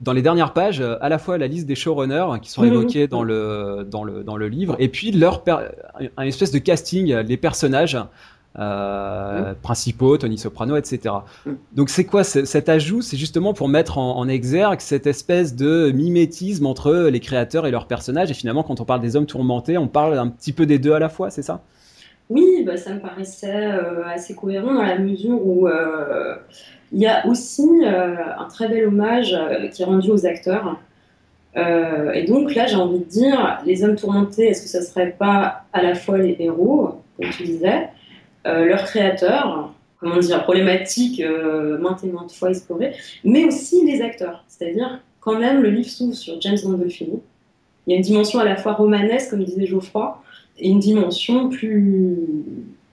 dans 0.00 0.12
les 0.12 0.22
dernières 0.22 0.52
pages 0.52 0.80
à 1.00 1.08
la 1.08 1.18
fois 1.18 1.38
la 1.38 1.46
liste 1.46 1.66
des 1.66 1.74
showrunners 1.74 2.40
qui 2.42 2.50
sont 2.50 2.62
mmh. 2.62 2.66
évoqués 2.66 3.08
dans 3.08 3.22
le, 3.22 3.86
dans, 3.90 4.04
le, 4.04 4.22
dans 4.22 4.36
le 4.36 4.48
livre, 4.48 4.76
et 4.78 4.88
puis 4.88 5.12
leur 5.12 5.42
un 6.16 6.24
espèce 6.24 6.50
de 6.50 6.58
casting, 6.58 7.14
les 7.14 7.36
personnages 7.36 7.96
euh, 8.56 9.50
mmh. 9.50 9.54
principaux, 9.62 10.16
Tony 10.16 10.38
Soprano, 10.38 10.76
etc. 10.76 11.12
Mmh. 11.44 11.52
Donc 11.72 11.90
c'est 11.90 12.04
quoi 12.04 12.22
cet 12.22 12.68
ajout? 12.68 13.02
C'est 13.02 13.16
justement 13.16 13.52
pour 13.52 13.66
mettre 13.66 13.98
en, 13.98 14.16
en, 14.16 14.28
exergue 14.28 14.78
cette 14.78 15.08
espèce 15.08 15.56
de 15.56 15.90
mimétisme 15.90 16.64
entre 16.66 17.08
les 17.10 17.18
créateurs 17.18 17.66
et 17.66 17.72
leurs 17.72 17.88
personnages. 17.88 18.30
Et 18.30 18.34
finalement, 18.34 18.62
quand 18.62 18.80
on 18.80 18.84
parle 18.84 19.00
des 19.00 19.16
hommes 19.16 19.26
tourmentés, 19.26 19.76
on 19.76 19.88
parle 19.88 20.16
un 20.16 20.28
petit 20.28 20.52
peu 20.52 20.66
des 20.66 20.78
deux 20.78 20.92
à 20.92 21.00
la 21.00 21.08
fois, 21.08 21.30
c'est 21.30 21.42
ça? 21.42 21.62
Oui, 22.30 22.62
bah, 22.64 22.76
ça 22.76 22.94
me 22.94 23.00
paraissait 23.00 23.72
euh, 23.72 24.04
assez 24.06 24.36
cohérent 24.36 24.72
dans 24.72 24.82
la 24.82 25.00
mesure 25.00 25.44
où 25.44 25.66
euh, 25.66 26.36
il 26.92 27.00
y 27.00 27.08
a 27.08 27.26
aussi 27.26 27.68
un 27.84 28.44
très 28.48 28.68
bel 28.68 28.86
hommage 28.86 29.36
qui 29.72 29.82
est 29.82 29.84
rendu 29.84 30.12
aux 30.12 30.26
acteurs. 30.26 30.78
Et 31.56 32.22
donc 32.22 32.54
là, 32.54 32.66
j'ai 32.66 32.76
envie 32.76 33.00
de 33.00 33.04
dire, 33.04 33.60
les 33.66 33.82
hommes 33.82 33.96
tourmentés, 33.96 34.46
est-ce 34.46 34.62
que 34.62 34.68
ça 34.68 34.80
serait 34.80 35.10
pas 35.10 35.64
à 35.72 35.82
la 35.82 35.96
fois 35.96 36.18
les 36.18 36.36
héros, 36.38 37.00
comme 37.16 37.30
tu 37.30 37.42
disais, 37.42 37.88
euh, 38.46 38.64
leurs 38.64 38.84
créateurs, 38.84 39.72
comment 39.98 40.18
dire, 40.18 40.42
problématiques 40.42 41.20
euh, 41.20 41.78
maintes 41.78 42.04
et 42.04 42.08
maintes 42.08 42.32
fois 42.32 42.50
explorées, 42.50 42.92
mais 43.24 43.44
aussi 43.44 43.84
les 43.84 44.02
acteurs. 44.02 44.44
C'est-à-dire, 44.48 45.00
quand 45.20 45.38
même, 45.38 45.62
le 45.62 45.70
livre 45.70 45.88
s'ouvre 45.88 46.14
sur 46.14 46.40
James 46.40 46.58
Gandolfini. 46.62 47.20
Il 47.86 47.90
y 47.90 47.94
a 47.94 47.96
une 47.96 48.02
dimension 48.02 48.38
à 48.38 48.44
la 48.44 48.56
fois 48.56 48.72
romanesque, 48.72 49.30
comme 49.30 49.44
disait 49.44 49.66
Geoffroy, 49.66 50.22
et 50.58 50.68
une 50.68 50.78
dimension 50.78 51.48
plus, 51.48 52.16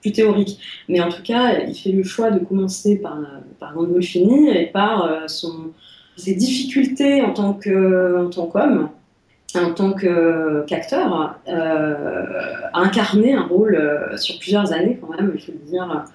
plus 0.02 0.12
théorique. 0.12 0.60
Mais 0.88 1.02
en 1.02 1.10
tout 1.10 1.22
cas, 1.24 1.60
il 1.60 1.76
fait 1.76 1.92
le 1.92 2.04
choix 2.04 2.32
de 2.32 2.40
commencer 2.40 2.98
par, 2.98 3.18
par 3.60 3.74
Gandolfini 3.74 4.50
et 4.50 4.68
par 4.68 5.04
euh, 5.04 5.28
son, 5.28 5.72
ses 6.18 6.36
difficultés 6.36 7.22
en 7.22 7.34
tant 7.34 7.54
qu'homme, 7.54 8.90
en 9.60 9.74
tant 9.74 9.94
qu'acteur, 9.94 11.36
euh, 11.48 12.24
a 12.74 12.80
incarné 12.80 13.34
un 13.34 13.44
rôle 13.44 13.76
euh, 13.76 14.18
sur 14.18 14.38
plusieurs 14.40 14.72
années 14.72 14.98
quand 15.02 15.10
même, 15.16 15.32
il 15.36 15.42
faut 15.42 15.52
le 15.52 15.70
dire, 15.70 16.06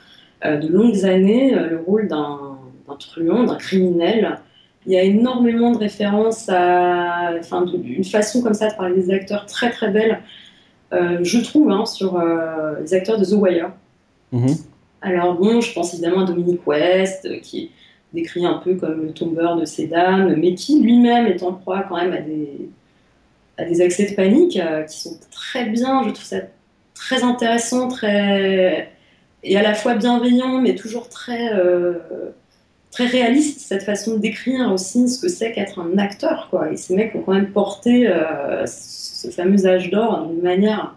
euh, 0.45 0.59
de 0.59 0.69
longues 0.69 1.05
années, 1.05 1.55
euh, 1.55 1.71
le 1.71 1.79
rôle 1.79 2.09
d'un 2.09 2.59
truand, 2.99 3.45
d'un 3.45 3.57
criminel. 3.57 4.39
Il 4.87 4.93
y 4.93 4.99
a 4.99 5.03
énormément 5.03 5.73
de 5.73 5.79
références 5.79 6.49
à, 6.49 7.33
enfin, 7.39 7.63
de, 7.63 7.77
une 7.77 8.05
façon 8.05 8.43
comme 8.43 8.55
ça 8.55 8.71
de 8.71 8.75
parler 8.75 8.95
des 8.95 9.11
acteurs 9.11 9.47
très 9.47 9.71
très 9.71 9.91
belle, 9.91 10.21
euh, 10.93 11.19
je 11.23 11.39
trouve, 11.39 11.71
hein, 11.71 11.87
sur 11.87 12.23
les 12.81 12.95
acteurs 12.95 13.19
de 13.19 13.25
The 13.25 13.33
Wire. 13.33 13.71
Mm 14.33 14.47
-hmm. 14.47 14.61
Alors 15.01 15.35
bon, 15.35 15.61
je 15.61 15.73
pense 15.73 15.95
évidemment 15.95 16.21
à 16.21 16.25
Dominique 16.25 16.67
West, 16.67 17.29
qui 17.43 17.71
décrit 18.13 18.47
un 18.47 18.59
peu 18.65 18.75
comme 18.75 18.99
le 19.07 19.13
tombeur 19.13 19.57
de 19.57 19.65
ces 19.65 19.87
dames, 19.89 20.35
mais 20.41 20.55
qui 20.55 20.81
lui-même 20.81 21.27
est 21.27 21.43
en 21.43 21.53
proie 21.53 21.85
quand 21.89 21.97
même 21.97 22.13
à 22.13 22.21
des 22.21 22.69
à 23.59 23.65
des 23.65 23.81
accès 23.81 24.11
de 24.11 24.15
panique 24.15 24.59
euh, 24.59 24.83
qui 24.83 25.01
sont 25.01 25.19
très 25.31 25.67
bien. 25.67 26.03
Je 26.05 26.11
trouve 26.11 26.25
ça 26.25 26.41
très 26.95 27.23
intéressant, 27.23 27.89
très 27.89 28.91
et 29.43 29.57
à 29.57 29.63
la 29.63 29.75
fois 29.75 29.95
bienveillant, 29.95 30.61
mais 30.61 30.75
toujours 30.75 31.09
très 31.09 31.53
euh, 31.53 31.95
très 32.91 33.07
réaliste 33.07 33.61
cette 33.61 33.85
façon 33.85 34.15
de 34.15 34.19
décrire 34.19 34.73
aussi 34.73 35.09
ce 35.09 35.21
que 35.21 35.29
c'est 35.29 35.53
qu'être 35.53 35.81
un 35.81 35.99
acteur, 35.99 36.49
quoi. 36.51 36.71
Et 36.73 36.77
ces 36.77 36.95
mecs 36.97 37.15
ont 37.15 37.21
quand 37.21 37.35
même 37.35 37.53
porté 37.53 38.09
euh, 38.09 38.65
ce 38.67 39.29
fameux 39.29 39.67
âge 39.67 39.91
d'or 39.91 40.27
d'une 40.27 40.43
manière 40.43 40.95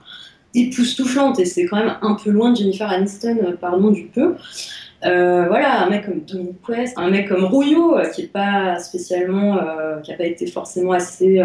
époustouflante, 0.56 1.40
et 1.40 1.46
c'est 1.46 1.66
quand 1.66 1.78
même 1.78 1.96
un 2.02 2.16
peu 2.16 2.32
loin 2.32 2.52
de 2.52 2.58
Jennifer 2.58 2.90
Aniston, 2.90 3.56
pardon 3.62 3.92
du 3.92 4.06
peu. 4.06 4.36
Voilà, 5.04 5.84
un 5.84 5.90
mec 5.90 6.06
comme 6.06 6.22
Dominic 6.22 6.68
West, 6.68 6.94
un 6.98 7.10
mec 7.12 7.30
comme 7.30 7.46
Rouillot, 7.46 7.98
qui 8.14 8.24
est 8.24 8.28
pas 8.28 8.80
spécialement, 8.80 9.60
qui 10.02 10.12
a 10.12 10.18
pas 10.18 10.26
été 10.26 10.48
forcément 10.48 10.94
assez 10.94 11.40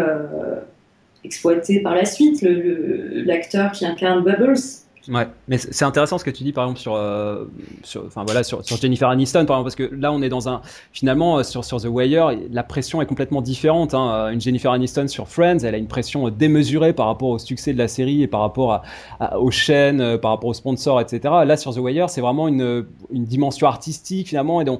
exploité 1.25 1.79
par 1.81 1.95
la 1.95 2.05
suite, 2.05 2.41
l'acteur 2.43 3.71
qui 3.71 3.85
incarne 3.85 4.23
Bubbles, 4.23 4.84
Ouais, 5.07 5.27
mais 5.47 5.59
c'est 5.59 5.85
intéressant 5.85 6.17
ce 6.17 6.23
que 6.23 6.31
tu 6.31 6.43
dis 6.43 6.51
par 6.51 6.63
exemple 6.63 6.79
sur, 6.79 6.95
euh, 6.95 7.45
sur, 7.83 8.05
enfin 8.07 8.23
voilà, 8.25 8.43
sur, 8.43 8.65
sur, 8.65 8.77
Jennifer 8.77 9.07
Aniston 9.07 9.45
par 9.45 9.57
exemple, 9.57 9.63
parce 9.63 9.75
que 9.75 9.95
là 9.95 10.11
on 10.11 10.21
est 10.23 10.29
dans 10.29 10.49
un, 10.49 10.61
finalement 10.93 11.37
euh, 11.37 11.43
sur, 11.43 11.63
sur 11.63 11.79
The 11.79 11.85
Wire, 11.85 12.31
la 12.51 12.63
pression 12.63 13.03
est 13.03 13.05
complètement 13.05 13.43
différente. 13.43 13.93
Hein. 13.93 14.31
Une 14.31 14.41
Jennifer 14.41 14.71
Aniston 14.71 15.07
sur 15.07 15.27
Friends, 15.27 15.59
elle 15.59 15.75
a 15.75 15.77
une 15.77 15.87
pression 15.87 16.29
démesurée 16.29 16.93
par 16.93 17.05
rapport 17.05 17.29
au 17.29 17.37
succès 17.37 17.71
de 17.71 17.77
la 17.77 17.87
série 17.87 18.23
et 18.23 18.27
par 18.27 18.41
rapport 18.41 18.81
à, 19.19 19.39
aux 19.39 19.51
chaînes, 19.51 20.01
euh, 20.01 20.17
par 20.17 20.31
rapport 20.31 20.49
aux 20.49 20.55
sponsors, 20.55 20.99
etc. 20.99 21.19
Là 21.45 21.55
sur 21.55 21.75
The 21.75 21.79
Wire, 21.79 22.09
c'est 22.09 22.21
vraiment 22.21 22.47
une, 22.47 22.85
une 23.11 23.25
dimension 23.25 23.67
artistique 23.67 24.29
finalement, 24.29 24.59
et 24.59 24.65
donc 24.65 24.79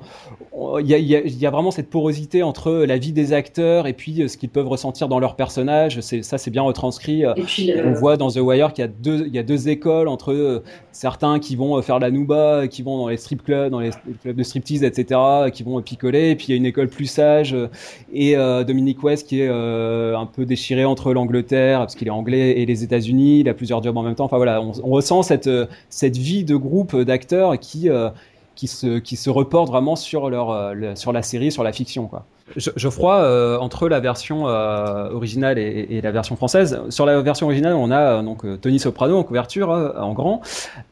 il 0.80 0.88
y 0.88 0.96
a, 0.96 0.98
y, 0.98 1.30
y 1.30 1.46
a, 1.46 1.52
vraiment 1.52 1.72
cette 1.72 1.92
porosité 1.92 2.42
entre 2.42 2.72
la 2.72 2.98
vie 2.98 3.12
des 3.12 3.32
acteurs 3.32 3.86
et 3.86 3.94
puis 3.94 4.28
ce 4.28 4.38
qu'ils 4.38 4.50
peuvent 4.50 4.68
ressentir 4.68 5.08
dans 5.08 5.20
leur 5.20 5.36
personnage. 5.36 6.00
C'est 6.00 6.24
ça, 6.24 6.40
c'est 6.40 6.52
bien 6.52 6.64
retranscrit. 6.64 7.26
On 7.28 7.94
voit 7.94 8.18
dans 8.18 8.32
The 8.32 8.38
Wire 8.38 8.74
qu'il 8.74 8.82
y 8.82 8.86
a 8.86 8.88
deux, 8.88 9.28
il 9.28 9.36
y 9.36 9.40
a 9.40 9.44
deux 9.44 9.70
écoles 9.70 10.08
entre 10.16 10.32
euh, 10.32 10.64
certains 10.94 11.40
qui 11.40 11.58
vont 11.58 11.78
euh, 11.78 11.82
faire 11.82 12.00
la 12.00 12.10
nouba, 12.10 12.68
qui 12.70 12.82
vont 12.82 12.98
dans 12.98 13.10
les 13.10 13.18
strip 13.18 13.44
clubs, 13.44 13.70
dans 13.70 13.82
les 13.82 13.90
clubs 14.22 14.36
de 14.36 14.44
striptease, 14.44 14.84
etc., 14.84 15.20
qui 15.54 15.64
vont 15.64 15.82
picoler. 15.82 16.32
Et 16.32 16.36
puis 16.36 16.48
il 16.48 16.52
y 16.52 16.54
a 16.54 16.58
une 16.58 16.66
école 16.66 16.88
plus 16.88 17.06
sage 17.06 17.54
euh, 17.54 17.68
et 18.14 18.36
Dominique 18.66 19.04
West 19.04 19.28
qui 19.28 19.42
est 19.42 19.50
un 19.50 20.26
peu 20.26 20.46
déchiré 20.46 20.86
entre 20.86 21.14
l'Angleterre 21.14 21.80
parce 21.80 21.96
qu'il 21.96 22.08
est 22.08 22.12
anglais 22.12 22.62
et 22.62 22.66
les 22.66 22.84
États-Unis. 22.84 23.42
Il 23.42 23.50
a 23.50 23.54
plusieurs 23.54 23.84
jobs 23.84 23.98
en 23.98 24.04
même 24.04 24.16
temps. 24.16 24.26
Enfin 24.26 24.38
voilà, 24.38 24.62
on, 24.62 24.72
ressent 24.96 25.24
cette 25.24 25.50
cette 25.90 26.16
vie 26.16 26.46
de 26.46 26.56
groupe 26.56 26.96
d'acteurs 26.96 27.60
qui 27.60 27.90
qui 28.56 28.68
se, 28.68 29.00
qui 29.00 29.18
se 29.18 29.30
reportent 29.30 29.70
vraiment 29.70 29.98
sur, 29.98 30.30
leur, 30.30 30.74
sur 30.98 31.12
la 31.12 31.22
série, 31.22 31.52
sur 31.52 31.64
la 31.64 31.74
fiction. 31.74 32.08
Quoi. 32.08 32.26
Geoffroy, 32.58 33.22
euh, 33.22 33.58
entre 33.58 33.90
la 33.90 34.00
version 34.00 34.48
euh, 34.48 35.10
originale 35.10 35.58
et, 35.58 36.00
la 36.02 36.12
version 36.12 36.36
française, 36.36 36.80
sur 36.90 37.06
la 37.06 37.20
version 37.22 37.48
originale, 37.48 37.74
on 37.74 37.90
a 37.90 38.22
donc 38.22 38.44
Tony 38.62 38.78
Soprano 38.80 39.18
en 39.18 39.24
couverture, 39.24 39.70
en 39.70 40.14
grand, 40.14 40.42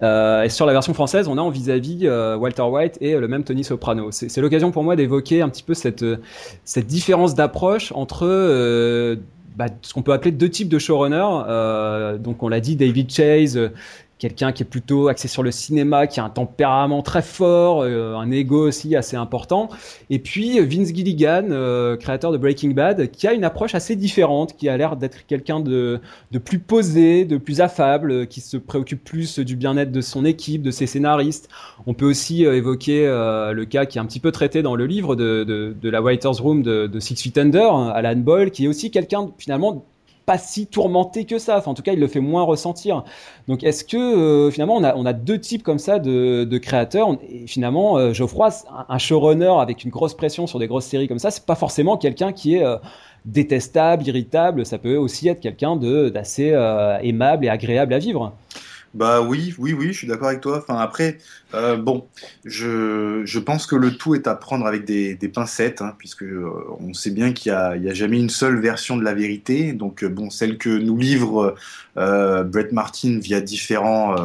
et 0.02 0.50
sur 0.50 0.66
la 0.66 0.74
version 0.74 0.94
française, 0.94 1.28
on 1.28 1.38
a 1.38 1.42
en 1.42 1.50
vis-à-vis 1.50 2.10
Walter 2.10 2.64
White 2.64 2.98
et 3.02 3.16
le 3.16 3.28
même 3.28 3.44
Tony 3.44 3.64
Soprano. 3.64 4.10
C'est 4.12 4.42
l'occasion 4.42 4.72
pour 4.72 4.84
moi 4.84 4.96
d'évoquer 4.96 5.42
un 5.42 5.50
petit 5.50 5.64
peu 5.64 5.74
cette, 5.74 6.06
cette 6.64 6.88
différence 6.88 7.36
d'approche 7.36 7.92
entre 7.96 9.16
bah, 9.56 9.66
ce 9.84 9.94
qu'on 9.94 10.02
peut 10.02 10.14
appeler 10.14 10.32
deux 10.32 10.50
types 10.50 10.70
de 10.70 10.80
showrunners. 10.80 12.18
donc 12.20 12.42
on 12.42 12.48
l'a 12.50 12.60
dit, 12.60 12.76
David 12.76 13.12
Chase, 13.12 13.60
quelqu'un 14.20 14.52
qui 14.52 14.64
est 14.64 14.66
plutôt 14.66 15.10
axé 15.10 15.28
sur 15.28 15.44
le 15.44 15.52
cinéma, 15.52 16.08
qui 16.08 16.20
a 16.20 16.24
un 16.24 16.30
tempérament 16.30 17.02
très 17.02 17.22
fort, 17.22 17.82
euh, 17.82 18.16
un 18.16 18.32
ego 18.32 18.68
aussi 18.68 18.96
assez 18.96 19.18
important. 19.18 19.70
Et 20.10 20.20
puis 20.20 20.60
Vince 20.60 20.94
Gilligan, 20.94 21.48
euh, 21.50 21.98
créateur 21.98 22.32
de 22.32 22.38
Breaking 22.38 22.72
Bad, 22.72 23.12
qui 23.12 23.28
a 23.28 23.34
une 23.34 23.44
approche 23.44 23.76
assez 23.76 23.96
différente, 23.96 24.56
qui 24.56 24.70
a 24.70 24.78
l'air 24.78 24.96
d'être 24.96 25.26
quelqu'un 25.26 25.60
de, 25.60 26.00
plus 26.44 26.60
posé, 26.60 27.26
de 27.26 27.38
plus 27.38 27.60
affable, 27.60 28.28
qui 28.28 28.40
se 28.40 28.56
préoccupe 28.58 29.04
plus 29.04 29.40
du 29.40 29.56
bien-être 29.56 29.92
de 29.92 30.02
son 30.02 30.24
équipe, 30.26 30.62
de 30.62 30.72
ses 30.72 30.88
scénaristes. 30.88 31.50
On 31.86 31.94
peut 31.94 32.06
aussi 32.06 32.46
euh, 32.46 32.56
évoquer 32.56 33.04
le 33.04 33.66
cas 33.66 33.86
qui 33.86 33.98
est 33.98 34.02
un 34.02 34.06
petit 34.06 34.20
peu 34.20 34.32
traité 34.32 34.62
dans 34.62 34.76
le 34.76 34.86
livre 34.86 35.16
de, 35.16 35.44
de, 35.44 35.90
la 35.90 36.02
Writers 36.02 36.42
Room 36.42 36.64
de, 36.64 36.88
de 36.88 37.00
Six 37.00 37.22
Feet 37.22 37.38
Under, 37.38 37.74
hein, 37.74 37.92
Alan 37.94 38.16
Boyle, 38.16 38.52
qui 38.52 38.66
est 38.66 38.68
aussi 38.68 38.90
quelqu'un 38.90 39.32
finalement 39.38 39.86
pas 40.26 40.38
si 40.38 40.68
tourmenté 40.68 41.26
que 41.26 41.38
ça. 41.38 41.62
En 41.66 41.74
tout 41.74 41.82
cas, 41.82 41.94
il 41.94 42.00
le 42.00 42.08
fait 42.08 42.20
moins 42.20 42.44
ressentir. 42.44 43.04
Donc, 43.48 43.64
est-ce 43.64 43.84
que 43.84 43.98
euh, 43.98 44.52
finalement, 44.52 44.78
on 44.78 45.06
a, 45.06 45.14
deux 45.14 45.40
types 45.40 45.64
comme 45.64 45.80
ça 45.80 46.00
de, 46.00 46.58
créateurs? 46.58 47.18
Et 47.30 47.48
finalement, 47.48 47.98
euh, 47.98 48.14
Geoffroy, 48.14 48.50
un, 48.90 48.98
showrunner 48.98 49.54
avec 49.60 49.84
une 49.84 49.92
grosse 49.92 50.14
pression 50.14 50.48
sur 50.48 50.60
des 50.60 50.68
grosses 50.68 50.86
séries 50.86 51.08
comme 51.08 51.20
ça, 51.20 51.32
c'est 51.32 51.46
pas 51.46 51.56
forcément 51.56 51.98
quelqu'un 51.98 52.32
qui 52.32 52.56
est 52.56 52.64
euh, 52.64 52.78
détestable, 53.26 54.08
irritable. 54.08 54.66
Ça 54.66 54.78
peut 54.78 54.96
aussi 54.96 55.28
être 55.28 55.42
quelqu'un 55.42 55.76
d'assez 55.76 56.50
aimable 57.02 57.46
et 57.46 57.50
agréable 57.50 57.94
à 57.94 58.00
vivre. 58.00 58.34
Bah 58.94 59.22
oui, 59.22 59.56
oui, 59.58 59.74
oui, 59.74 59.88
je 59.88 59.98
suis 59.98 60.08
d'accord 60.08 60.28
avec 60.28 60.42
toi. 60.42 60.60
Enfin 60.60 60.78
après, 60.78 61.18
euh, 61.56 61.78
bon, 61.78 62.08
je, 62.46 63.24
je 63.26 63.40
pense 63.40 63.66
que 63.66 63.76
le 63.76 63.96
tout 63.98 64.14
est 64.14 64.28
à 64.28 64.36
prendre 64.36 64.68
avec 64.68 64.86
des, 64.86 65.16
des 65.16 65.30
pincettes, 65.30 65.82
hein, 65.82 65.96
puisque 65.98 66.22
euh, 66.22 66.52
on 66.80 66.94
sait 66.94 67.10
bien 67.10 67.34
qu'il 67.34 67.52
y 67.52 67.56
a, 67.56 67.70
a 67.70 67.94
jamais 67.94 68.20
une 68.20 68.30
seule 68.30 68.60
version 68.60 68.96
de 68.96 69.04
la 69.04 69.16
vérité. 69.16 69.74
Donc 69.74 70.04
euh, 70.04 70.10
bon, 70.10 70.30
celle 70.30 70.60
que 70.60 70.70
nous 70.70 70.98
livre 70.98 71.56
Brett 71.96 72.72
Martin 72.72 73.18
via 73.20 73.42
différents 73.42 74.16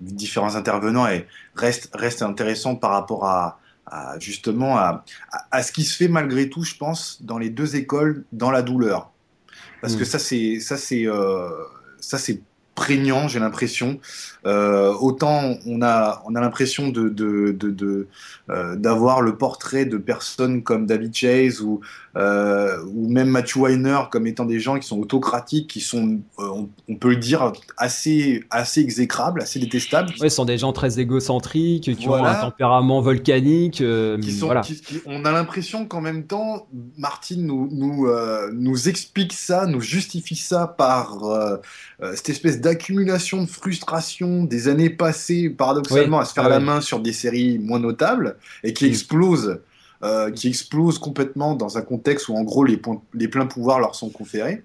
différents 0.00 0.54
intervenants 0.56 1.06
et 1.06 1.26
reste 1.54 1.90
reste 1.94 2.22
intéressant 2.22 2.74
par 2.76 2.90
rapport 2.90 3.26
à, 3.26 3.58
à 3.86 4.18
justement 4.18 4.76
à, 4.76 5.04
à, 5.50 5.62
ce 5.62 5.72
qui 5.72 5.84
se 5.84 5.96
fait 5.96 6.08
malgré 6.08 6.48
tout, 6.50 6.62
je 6.64 6.76
pense, 6.76 7.22
dans 7.22 7.38
les 7.38 7.50
deux 7.50 7.76
écoles, 7.76 8.24
dans 8.32 8.50
la 8.50 8.62
douleur, 8.62 9.10
parce 9.80 9.96
que 9.96 10.02
mm. 10.02 10.06
ça 10.06 10.18
c'est 10.18 10.60
ça 10.60 10.76
c'est 10.76 11.06
ça 12.00 12.18
c'est 12.18 12.40
prégnant, 12.80 13.28
j'ai 13.28 13.40
l'impression. 13.40 14.00
Euh, 14.46 14.94
autant 14.94 15.58
on 15.66 15.82
a, 15.82 16.22
on 16.26 16.34
a 16.34 16.40
l'impression 16.40 16.88
de, 16.88 17.10
de, 17.10 17.52
de, 17.52 18.08
euh, 18.48 18.74
d'avoir 18.74 19.20
le 19.20 19.36
portrait 19.36 19.84
de 19.84 19.98
personnes 19.98 20.62
comme 20.62 20.86
David 20.86 21.14
Chase 21.14 21.60
ou, 21.60 21.82
euh, 22.16 22.82
ou 22.94 23.10
même 23.10 23.28
Matthew 23.28 23.58
Weiner 23.58 23.98
comme 24.10 24.26
étant 24.26 24.46
des 24.46 24.58
gens 24.58 24.78
qui 24.78 24.88
sont 24.88 24.98
autocratiques, 24.98 25.68
qui 25.68 25.80
sont, 25.80 26.20
on, 26.38 26.94
peut 26.94 27.10
le 27.10 27.16
dire, 27.16 27.52
assez, 27.76 28.42
assez 28.48 28.80
exécrables, 28.80 29.42
assez 29.42 29.58
détestables. 29.58 30.08
Oui, 30.18 30.30
ce 30.30 30.36
sont 30.36 30.46
des 30.46 30.56
gens 30.56 30.72
très 30.72 30.98
égocentriques, 30.98 31.94
qui 31.94 32.08
ont 32.08 32.14
un 32.14 32.34
tempérament 32.34 33.02
volcanique. 33.02 33.84
Qui 34.22 34.32
sont, 34.32 34.54
on 35.04 35.24
a 35.26 35.32
l'impression 35.32 35.84
qu'en 35.84 36.00
même 36.00 36.24
temps, 36.24 36.66
Martine 36.96 37.44
nous, 37.44 37.68
nous, 37.70 38.08
nous 38.54 38.88
explique 38.88 39.34
ça, 39.34 39.66
nous 39.66 39.82
justifie 39.82 40.36
ça 40.36 40.66
par 40.66 41.18
cette 42.14 42.30
espèce 42.30 42.60
d'accumulation 42.70 43.42
de 43.42 43.48
frustration 43.48 44.44
des 44.44 44.68
années 44.68 44.90
passées, 44.90 45.50
paradoxalement, 45.50 46.20
à 46.20 46.24
se 46.24 46.32
faire 46.32 46.48
la 46.48 46.60
main 46.60 46.80
sur 46.80 47.00
des 47.00 47.12
séries 47.12 47.58
moins 47.58 47.80
notables 47.80 48.36
et 48.62 48.72
qui 48.72 48.84
mm. 48.84 48.88
explosent. 48.88 49.60
Euh, 50.02 50.30
qui 50.30 50.48
explosent 50.48 50.98
complètement 50.98 51.54
dans 51.54 51.76
un 51.76 51.82
contexte 51.82 52.30
où 52.30 52.34
en 52.34 52.42
gros 52.42 52.64
les, 52.64 52.80
les 53.12 53.28
pleins 53.28 53.44
pouvoirs 53.44 53.80
leur 53.80 53.94
sont 53.94 54.08
conférés. 54.08 54.62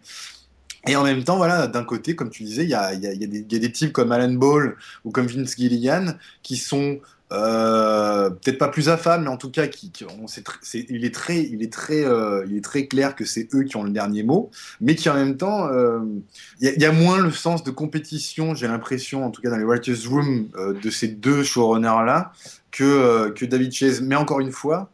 Et 0.88 0.96
en 0.96 1.04
même 1.04 1.26
temps, 1.26 1.36
voilà, 1.36 1.68
d'un 1.68 1.84
côté, 1.84 2.16
comme 2.16 2.30
tu 2.30 2.44
disais, 2.44 2.64
il 2.64 2.70
y 2.70 2.74
a, 2.74 2.94
y, 2.94 3.06
a, 3.06 3.12
y, 3.12 3.46
y 3.50 3.56
a, 3.56 3.60
des 3.60 3.72
types 3.72 3.92
comme 3.92 4.14
Alan 4.14 4.32
Ball 4.32 4.78
ou 5.04 5.12
comme 5.12 5.28
Vince 5.28 5.58
Gilligan 5.58 6.14
qui 6.42 6.56
sont 6.56 7.00
euh, 7.32 8.30
peut-être 8.30 8.60
pas 8.60 8.68
plus 8.68 8.88
affable, 8.90 9.24
mais 9.24 9.30
en 9.30 9.38
tout 9.38 9.50
cas, 9.50 9.68
qui, 9.68 9.92
il 10.90 11.06
est 11.06 11.14
très, 11.14 11.42
il 11.42 11.64
est 11.64 11.74
très, 11.74 12.06
euh, 12.06 12.46
il 12.48 12.56
est 12.56 12.64
très 12.64 12.86
clair 12.86 13.16
que 13.16 13.26
c'est 13.26 13.54
eux 13.56 13.64
qui 13.64 13.76
ont 13.78 13.84
le 13.84 13.90
dernier 13.90 14.22
mot, 14.24 14.52
mais 14.80 14.96
qui 14.96 15.10
en 15.10 15.16
même 15.16 15.36
temps, 15.36 15.68
euh, 15.68 16.00
il 16.60 16.70
y, 16.70 16.80
y, 16.80 16.86
a 16.86 16.92
moins 16.92 17.20
le 17.20 17.32
sens 17.32 17.64
de 17.64 17.72
compétition, 17.72 18.54
j'ai 18.54 18.68
l'impression, 18.68 19.26
en 19.26 19.32
tout 19.32 19.42
cas 19.42 19.50
dans 19.50 19.58
les 19.58 19.64
Writers 19.64 20.08
Room, 20.08 20.50
euh, 20.56 20.74
de 20.74 20.90
ces 20.92 21.08
deux 21.08 21.44
showrunners 21.44 22.06
là, 22.06 22.32
que 22.72 22.84
euh, 22.84 23.32
que 23.32 23.46
David 23.46 23.72
Chase. 23.72 24.02
Mais 24.02 24.16
encore 24.16 24.40
une 24.40 24.52
fois, 24.52 24.92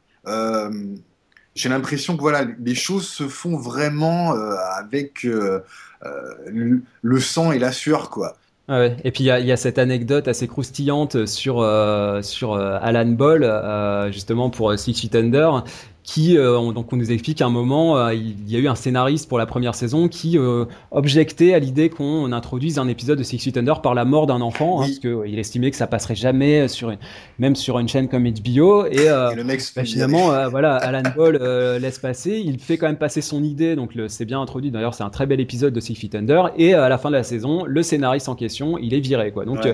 j'ai 1.53 1.67
l'impression 1.67 2.15
que 2.15 2.21
voilà, 2.21 2.45
les 2.63 2.75
choses 2.75 3.09
se 3.09 3.27
font 3.27 3.57
vraiment 3.57 4.31
avec 4.77 5.23
le 5.23 7.19
sang 7.19 7.51
et 7.51 7.59
la 7.59 7.73
sueur, 7.73 8.09
quoi. 8.09 8.37
Ouais. 8.69 8.95
Et 9.03 9.11
puis 9.11 9.25
il 9.25 9.27
y, 9.27 9.51
a, 9.51 9.57
cette 9.57 9.79
anecdote 9.79 10.27
assez 10.27 10.47
croustillante 10.47 11.25
sur 11.25 11.59
euh, 11.59 12.21
sur 12.21 12.53
euh, 12.53 12.77
Alan 12.81 13.07
Ball, 13.07 13.43
euh, 13.43 14.11
justement 14.11 14.49
pour 14.49 14.77
Six 14.77 14.93
Feet 14.93 15.15
Under, 15.15 15.65
qui 16.03 16.37
euh, 16.37 16.57
on, 16.57 16.71
donc 16.71 16.91
on 16.91 16.97
nous 16.97 17.11
explique 17.11 17.41
à 17.41 17.45
un 17.45 17.49
moment 17.49 17.97
euh, 17.97 18.13
il 18.13 18.49
y 18.49 18.55
a 18.55 18.59
eu 18.59 18.67
un 18.67 18.75
scénariste 18.75 19.29
pour 19.29 19.37
la 19.37 19.45
première 19.45 19.75
saison 19.75 20.07
qui 20.07 20.37
euh, 20.37 20.65
objectait 20.89 21.53
à 21.53 21.59
l'idée 21.59 21.89
qu'on 21.89 22.31
introduise 22.31 22.79
un 22.79 22.87
épisode 22.87 23.19
de 23.19 23.23
Six 23.23 23.37
Feet 23.37 23.57
Under 23.57 23.81
par 23.81 23.93
la 23.93 24.03
mort 24.03 24.25
d'un 24.25 24.41
enfant 24.41 24.81
hein, 24.81 24.85
parce 24.85 24.99
que 24.99 25.27
il 25.27 25.37
estimait 25.37 25.69
que 25.69 25.77
ça 25.77 25.85
passerait 25.85 26.15
jamais 26.15 26.67
sur 26.67 26.89
une, 26.89 26.97
même 27.37 27.55
sur 27.55 27.77
une 27.77 27.87
chaîne 27.87 28.07
comme 28.07 28.23
HBO 28.23 28.85
et, 28.87 29.05
et 29.05 29.35
le 29.35 29.43
mec 29.43 29.61
finalement 29.61 30.49
voilà 30.49 30.75
Alan 30.77 31.03
Ball 31.15 31.37
laisse 31.79 31.99
passer. 31.99 32.41
Il 32.43 32.59
fait 32.59 32.77
quand 32.77 32.87
même 32.87 32.97
passer 32.97 33.21
son 33.21 33.43
idée 33.43 33.75
donc 33.75 33.97
c'est 34.07 34.25
bien 34.25 34.41
introduit. 34.41 34.71
D'ailleurs 34.71 34.95
c'est 34.95 35.03
un 35.03 35.09
très 35.09 35.27
bel 35.27 35.39
épisode 35.39 35.73
de 35.73 35.79
Six 35.79 35.95
Feet 35.95 36.15
Under. 36.15 36.51
Et 36.57 36.73
à 36.73 36.89
la 36.89 36.97
fin 36.97 37.09
de 37.09 37.15
la 37.15 37.23
saison 37.23 37.63
le 37.65 37.83
scénariste 37.83 38.27
en 38.27 38.35
question 38.35 38.77
il 38.79 38.93
est 38.93 38.99
viré 38.99 39.31
quoi. 39.31 39.45
Donc 39.45 39.67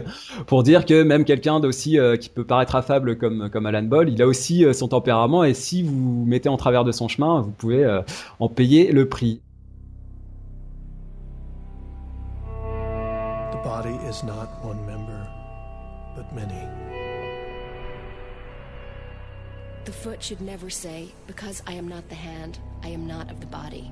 pour 0.46 0.64
dire 0.64 0.86
que 0.86 1.04
même 1.04 1.24
quelqu'un 1.24 1.60
d'aussi 1.60 1.98
qui 2.20 2.30
peut 2.30 2.46
paraître 2.46 2.76
affable 2.76 3.18
comme 3.18 3.50
comme 3.50 3.66
Alan 3.66 3.84
Ball 3.84 4.10
il 4.10 4.22
a 4.22 4.28
aussi 4.28 4.66
son 4.74 4.90
tempérament. 4.90 5.44
Et 5.44 5.54
si 5.54 5.84
vous 5.84 6.17
vous 6.18 6.26
mettez 6.26 6.50
en 6.50 6.58
travers 6.58 6.84
de 6.84 6.92
son 6.92 7.08
chemin, 7.08 7.42
vous 7.42 7.52
pouvez 7.52 7.84
euh, 7.84 8.02
en 8.40 8.50
payer 8.50 8.92
le 8.92 9.08
prix. 9.08 9.42
The 13.52 13.64
body 13.64 13.96
is 14.10 14.24
not 14.26 14.50
one 14.64 14.86
member, 14.86 15.28
but 16.16 16.26
many. 16.34 16.68
The 19.86 19.92
foot 19.92 20.22
should 20.22 20.42
never 20.42 20.70
say, 20.70 21.08
because 21.28 21.64
I 21.66 21.74
am 21.74 21.88
not 21.88 22.10
the 22.10 22.16
hand, 22.16 22.60
I 22.84 22.90
am 22.90 23.08
not 23.08 23.32
of 23.32 23.40
the 23.40 23.48
body. 23.48 23.92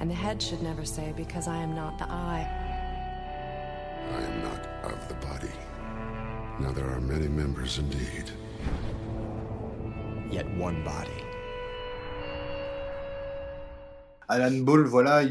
And 0.00 0.10
the 0.10 0.14
head 0.14 0.42
should 0.42 0.62
never 0.62 0.84
say, 0.84 1.12
because 1.16 1.48
I 1.48 1.56
am 1.56 1.74
not 1.74 1.98
the 1.98 2.10
eye. 2.10 2.46
I 4.12 4.22
am 4.22 4.42
not 4.42 4.92
of 4.92 5.08
the 5.08 5.14
body. 5.14 5.52
Now 6.60 6.72
there 6.72 6.88
are 6.90 7.00
many 7.00 7.28
members 7.28 7.78
indeed. 7.78 8.30
Alan 14.28 14.58
Ball, 14.58 14.82
voilà, 14.82 15.22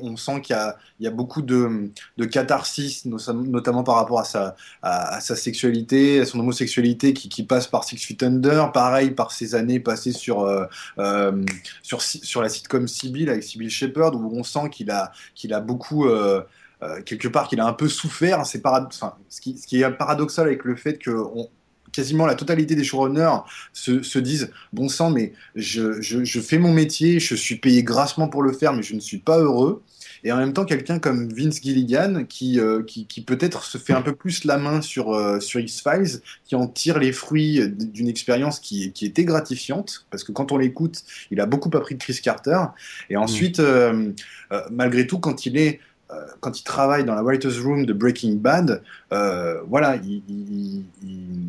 on 0.00 0.16
sent 0.16 0.40
qu'il 0.42 0.56
y, 1.00 1.06
a, 1.06 1.10
beaucoup 1.10 1.42
de, 1.42 1.90
catharsis, 2.30 3.06
notamment 3.06 3.82
par 3.82 3.96
rapport 3.96 4.20
à 4.20 4.24
sa, 4.24 4.56
à, 4.82 5.20
sa 5.20 5.36
sexualité, 5.36 6.20
à 6.20 6.26
son 6.26 6.40
homosexualité 6.40 7.14
qui, 7.14 7.42
passe 7.44 7.66
par 7.66 7.84
Six 7.84 7.98
Feet 7.98 8.22
Under, 8.22 8.72
pareil 8.72 9.12
par 9.12 9.32
ses 9.32 9.54
années 9.54 9.80
passées 9.80 10.12
sur, 10.12 10.42
euh, 10.42 10.64
euh, 10.98 11.42
la 12.36 12.48
sitcom 12.48 12.88
Sibyl 12.88 13.30
avec 13.30 13.42
Sibyl 13.42 13.70
Shepard, 13.70 14.14
où 14.14 14.38
on 14.38 14.42
sent 14.42 14.70
qu'il 14.70 14.90
a, 14.90 15.60
beaucoup. 15.60 16.06
Euh, 16.06 16.42
quelque 17.06 17.28
part 17.28 17.46
qu'il 17.46 17.60
a 17.60 17.64
un 17.64 17.74
peu 17.74 17.88
souffert, 17.88 18.44
ce, 18.44 18.58
qui, 19.40 19.56
ce, 19.56 19.66
qui, 19.68 19.82
est 19.82 19.90
paradoxal 19.92 20.48
avec 20.48 20.64
le 20.64 20.74
fait 20.74 20.98
que 20.98 21.12
quasiment 21.92 22.26
la 22.26 22.34
totalité 22.34 22.74
des 22.74 22.84
showrunners 22.84 23.38
se, 23.72 24.02
se 24.02 24.18
disent 24.18 24.50
bon 24.72 24.88
sang, 24.88 25.10
mais 25.10 25.32
je, 25.54 26.00
je, 26.00 26.40
fais 26.40 26.58
mon 26.58 26.72
métier, 26.72 27.20
je 27.20 27.34
suis 27.34 27.56
payé 27.56 27.82
grassement 27.82 28.28
pour 28.28 28.42
le 28.42 28.52
faire, 28.52 28.72
mais 28.72 28.82
je 28.82 28.94
ne 28.94 29.00
suis 29.00 29.18
pas 29.18 29.38
heureux. 29.38 29.82
Et 30.24 30.30
en 30.30 30.36
même 30.36 30.52
temps, 30.52 30.64
quelqu'un 30.64 30.98
comme 30.98 31.32
Vince 31.32 31.60
Gilligan, 31.60 32.24
qui, 32.28 32.60
euh, 32.60 32.82
qui, 32.82 33.06
qui 33.06 33.22
peut-être 33.22 33.64
se 33.64 33.76
fait 33.76 33.92
un 33.92 34.02
peu 34.02 34.14
plus 34.14 34.44
la 34.44 34.56
main 34.56 34.80
sur, 34.80 35.12
euh, 35.12 35.40
sur 35.40 35.58
X-Files, 35.58 36.20
qui 36.44 36.54
en 36.54 36.68
tire 36.68 36.98
les 36.98 37.12
fruits 37.12 37.68
d'une 37.68 38.08
expérience 38.08 38.60
qui, 38.60 38.92
qui, 38.92 39.04
était 39.04 39.24
gratifiante, 39.24 40.06
parce 40.10 40.22
que 40.22 40.30
quand 40.30 40.52
on 40.52 40.58
l'écoute, 40.58 41.02
il 41.32 41.40
a 41.40 41.46
beaucoup 41.46 41.70
appris 41.76 41.96
de 41.96 42.00
Chris 42.00 42.20
Carter. 42.22 42.58
Et 43.10 43.16
ensuite, 43.16 43.58
mm. 43.58 43.62
euh, 43.62 44.12
malgré 44.70 45.06
tout, 45.06 45.18
quand 45.18 45.46
il 45.46 45.56
est 45.56 45.80
quand 46.40 46.60
il 46.60 46.62
travaille 46.62 47.06
dans 47.06 47.14
la 47.14 47.22
writer's 47.22 47.58
room 47.58 47.86
de 47.86 47.92
Breaking 47.94 48.34
Bad, 48.34 48.82
euh, 49.12 49.60
voilà, 49.68 49.96
il, 49.96 50.84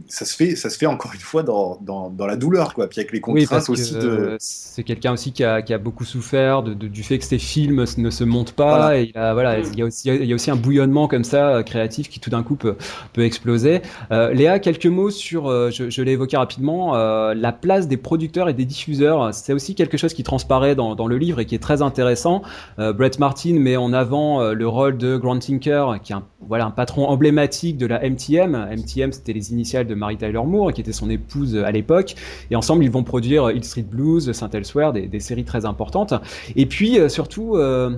ça, 0.07 0.25
se 0.25 0.35
fait, 0.35 0.55
ça 0.55 0.69
se 0.69 0.77
fait 0.77 0.85
encore 0.85 1.13
une 1.13 1.19
fois 1.21 1.43
dans, 1.43 1.79
dans, 1.81 2.27
la 2.27 2.35
douleur, 2.35 2.73
quoi. 2.73 2.87
Puis 2.87 2.99
avec 2.99 3.13
les 3.13 3.21
contraintes 3.21 3.69
aussi 3.69 3.93
de. 3.93 4.35
C'est 4.39 4.83
quelqu'un 4.83 5.13
aussi 5.13 5.31
qui 5.31 5.43
a, 5.43 5.61
qui 5.61 5.73
a, 5.73 5.77
beaucoup 5.77 6.03
souffert 6.03 6.61
de, 6.63 6.73
du 6.73 7.03
fait 7.03 7.19
que 7.19 7.25
ses 7.25 7.37
films 7.37 7.85
ne 7.97 8.09
se 8.09 8.23
montent 8.23 8.53
pas. 8.53 8.97
Et 8.97 9.11
il, 9.13 9.17
a, 9.17 9.33
voilà, 9.33 9.59
il, 9.59 9.77
y 9.77 9.81
a 9.81 9.85
aussi, 9.85 10.09
il 10.09 10.25
y 10.25 10.31
a 10.31 10.35
aussi 10.35 10.51
un 10.51 10.55
bouillonnement 10.55 11.07
comme 11.07 11.23
ça, 11.23 11.55
euh, 11.55 11.63
créatif, 11.63 12.09
qui 12.09 12.19
tout 12.19 12.29
d'un 12.29 12.43
coup 12.43 12.55
peut, 12.55 12.75
peut 13.13 13.23
exploser. 13.23 13.81
Euh, 14.11 14.33
Léa, 14.33 14.59
quelques 14.59 14.85
mots 14.87 15.09
sur, 15.09 15.49
je, 15.71 15.89
je 15.89 16.01
l'ai 16.01 16.13
évoqué 16.13 16.35
rapidement, 16.35 16.93
la 16.95 17.51
place 17.53 17.87
des 17.87 17.97
producteurs 17.97 18.49
et 18.49 18.53
des 18.53 18.65
diffuseurs. 18.65 19.33
C'est 19.33 19.53
aussi 19.53 19.75
quelque 19.75 19.97
chose 19.97 20.13
qui 20.13 20.23
transparaît 20.23 20.75
dans, 20.75 20.95
dans, 20.95 21.07
le 21.07 21.17
livre 21.17 21.39
et 21.39 21.45
qui 21.45 21.55
est 21.55 21.59
très 21.59 21.81
intéressant. 21.81 22.41
Brett 22.77 23.19
Martin 23.19 23.53
met 23.53 23.77
en 23.77 23.93
avant 23.93 24.51
le 24.51 24.67
rôle 24.67 24.97
de 24.97 25.15
Grant 25.17 25.39
Tinker, 25.39 25.85
qui 26.03 26.11
est 26.11 26.15
un, 26.15 26.23
voilà, 26.47 26.65
un 26.65 26.71
patron 26.71 27.07
emblématique 27.07 27.77
de 27.77 27.85
la 27.85 28.07
MTM. 28.07 28.69
MTM, 28.71 29.11
c'était 29.11 29.33
les 29.33 29.51
initiales 29.51 29.87
de 29.87 29.95
Mary 29.95 30.17
Tyler 30.17 30.41
Moore, 30.45 30.73
qui 30.73 30.81
était 30.81 30.93
son 30.93 31.09
épouse 31.09 31.55
à 31.57 31.71
l'époque. 31.71 32.15
Et 32.51 32.55
ensemble, 32.55 32.83
ils 32.83 32.91
vont 32.91 33.03
produire 33.03 33.51
Hill 33.51 33.63
Street 33.63 33.85
Blues, 33.89 34.31
Saint 34.31 34.49
Elsewhere, 34.49 34.93
des, 34.93 35.19
séries 35.19 35.45
très 35.45 35.65
importantes. 35.65 36.13
Et 36.55 36.65
puis, 36.65 36.99
euh, 36.99 37.09
surtout, 37.09 37.55
euh, 37.55 37.91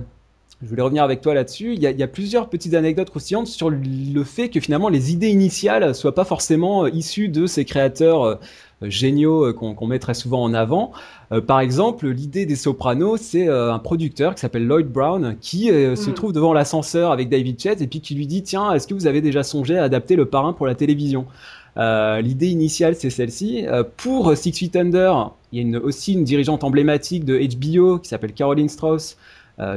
je 0.62 0.68
voulais 0.68 0.82
revenir 0.82 1.02
avec 1.02 1.20
toi 1.20 1.34
là-dessus. 1.34 1.74
Il, 1.74 1.82
y, 1.82 2.02
a, 2.02 2.08
plusieurs 2.08 2.48
petites 2.48 2.74
anecdotes 2.74 3.10
croustillantes 3.10 3.48
sur 3.48 3.70
le 3.70 4.24
fait 4.24 4.48
que 4.48 4.60
finalement 4.60 4.88
les 4.88 5.12
idées 5.12 5.28
initiales 5.28 5.94
soient 5.94 6.14
pas 6.14 6.24
forcément 6.24 6.84
euh, 6.84 6.90
issues 6.90 7.28
de 7.28 7.46
ces 7.46 7.64
créateurs 7.64 8.38
géniaux 8.82 9.52
qu'on 9.54 9.86
met 9.86 9.98
très 9.98 10.14
souvent 10.14 10.42
en 10.42 10.54
avant. 10.54 10.92
Euh, 11.32 11.40
par 11.40 11.60
exemple, 11.60 12.08
l'idée 12.08 12.46
des 12.46 12.56
Sopranos, 12.56 13.18
c'est 13.18 13.48
euh, 13.48 13.72
un 13.72 13.78
producteur 13.78 14.34
qui 14.34 14.40
s'appelle 14.40 14.66
Lloyd 14.66 14.86
Brown 14.86 15.36
qui 15.40 15.70
euh, 15.70 15.96
se 15.96 16.10
mm. 16.10 16.14
trouve 16.14 16.32
devant 16.32 16.52
l'ascenseur 16.52 17.10
avec 17.10 17.28
David 17.28 17.60
Chet 17.60 17.82
et 17.82 17.86
puis 17.86 18.00
qui 18.00 18.14
lui 18.14 18.26
dit 18.26 18.42
tiens, 18.42 18.72
est-ce 18.72 18.86
que 18.86 18.94
vous 18.94 19.06
avez 19.06 19.20
déjà 19.20 19.42
songé 19.42 19.78
à 19.78 19.84
adapter 19.84 20.16
le 20.16 20.26
parrain 20.26 20.52
pour 20.52 20.66
la 20.66 20.74
télévision? 20.74 21.26
L'idée 21.78 22.48
initiale, 22.48 22.94
c'est 22.96 23.10
celle-ci. 23.10 23.66
pour 23.98 24.34
Six 24.34 24.52
Feet 24.52 24.76
Under, 24.76 25.32
il 25.52 25.68
y 25.68 25.76
a 25.76 25.78
aussi 25.78 26.14
une 26.14 26.24
dirigeante 26.24 26.64
emblématique 26.64 27.26
de 27.26 27.38
HBO 27.38 27.98
qui 27.98 28.08
s'appelle 28.08 28.32
Caroline 28.32 28.70
Strauss. 28.70 29.18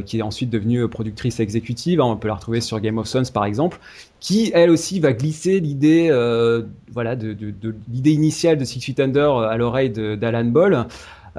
qui 0.05 0.19
est 0.19 0.21
ensuite 0.21 0.49
devenue 0.49 0.87
productrice 0.87 1.41
exécutive, 1.41 1.99
hein, 1.99 2.05
on 2.05 2.15
peut 2.15 2.29
la 2.29 2.35
retrouver 2.35 2.61
sur 2.61 2.79
Game 2.79 2.97
of 2.99 3.09
Thrones 3.09 3.25
par 3.33 3.43
exemple, 3.43 3.81
qui 4.21 4.49
elle 4.53 4.69
aussi 4.69 5.01
va 5.01 5.11
glisser 5.11 5.59
l'idée, 5.59 6.07
voilà, 6.93 7.17
de, 7.17 7.33
de 7.33 7.75
l'idée 7.91 8.13
initiale 8.13 8.57
de 8.57 8.63
Six 8.63 8.79
Feet 8.79 9.01
Under 9.01 9.39
à 9.39 9.57
l'oreille 9.57 9.89
d'Alan 9.89 10.45
Ball. 10.45 10.87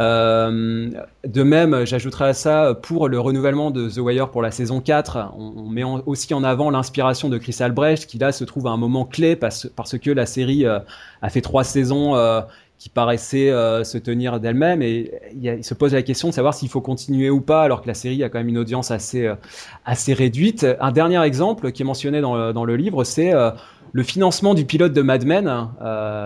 Euh, 0.01 0.91
de 1.27 1.43
même, 1.43 1.85
j'ajouterai 1.85 2.29
à 2.29 2.35
ça, 2.35 2.75
pour 2.75 3.09
le 3.09 3.21
renouvellement 3.21 3.71
de 3.71 3.89
The 3.89 3.99
Wire 3.99 4.31
pour 4.31 4.41
la 4.41 4.51
saison 4.51 4.81
4, 4.81 5.35
on, 5.37 5.69
met 5.69 5.85
aussi 5.85 6.33
en 6.33 6.43
avant 6.43 6.71
l'inspiration 6.71 7.29
de 7.29 7.37
Chris 7.37 7.57
Albrecht, 7.61 8.07
qui 8.07 8.19
là 8.19 8.33
se 8.33 8.45
trouve 8.45 8.67
à 8.67 8.71
un 8.71 8.79
moment 8.79 9.05
clé 9.05 9.37
parce, 9.37 9.71
parce 9.77 9.99
que 9.99 10.11
la 10.11 10.25
série 10.25 10.65
euh, 10.65 10.79
a 11.21 11.29
fait 11.29 11.43
trois 11.43 11.65
saisons 11.65 12.17
euh, 12.17 12.41
qui 12.79 12.89
paraissaient 12.89 13.51
se 13.85 13.99
tenir 13.99 14.41
d'elle-même 14.41 14.81
et 14.81 15.13
il, 15.39 15.63
se 15.63 15.75
pose 15.75 15.93
la 15.93 16.01
question 16.01 16.29
de 16.29 16.33
savoir 16.33 16.55
s'il 16.55 16.71
faut 16.71 16.81
continuer 16.81 17.29
ou 17.29 17.43
pas 17.43 17.63
alors 17.63 17.83
que 17.83 17.87
la 17.87 17.93
série 17.93 18.25
a 18.25 18.31
quand 18.31 18.39
même 18.39 18.49
une 18.49 18.57
audience 18.57 18.91
assez, 18.91 19.31
assez 19.85 20.15
réduite. 20.15 20.67
Un 20.81 20.91
dernier 20.91 21.23
exemple 21.23 21.73
qui 21.73 21.83
est 21.83 21.85
mentionné 21.85 22.23
dans, 22.23 22.55
dans 22.55 22.65
le 22.65 22.77
livre, 22.77 23.05
c'est 23.05 23.33
le 23.93 24.03
financement 24.03 24.55
du 24.55 24.65
pilote 24.65 24.95
de 24.95 25.03
Mad 25.03 25.27
Men, 25.27 25.69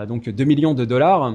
donc 0.07 0.29
2 0.29 0.43
millions 0.45 0.73
de 0.73 0.85
dollars 0.85 1.33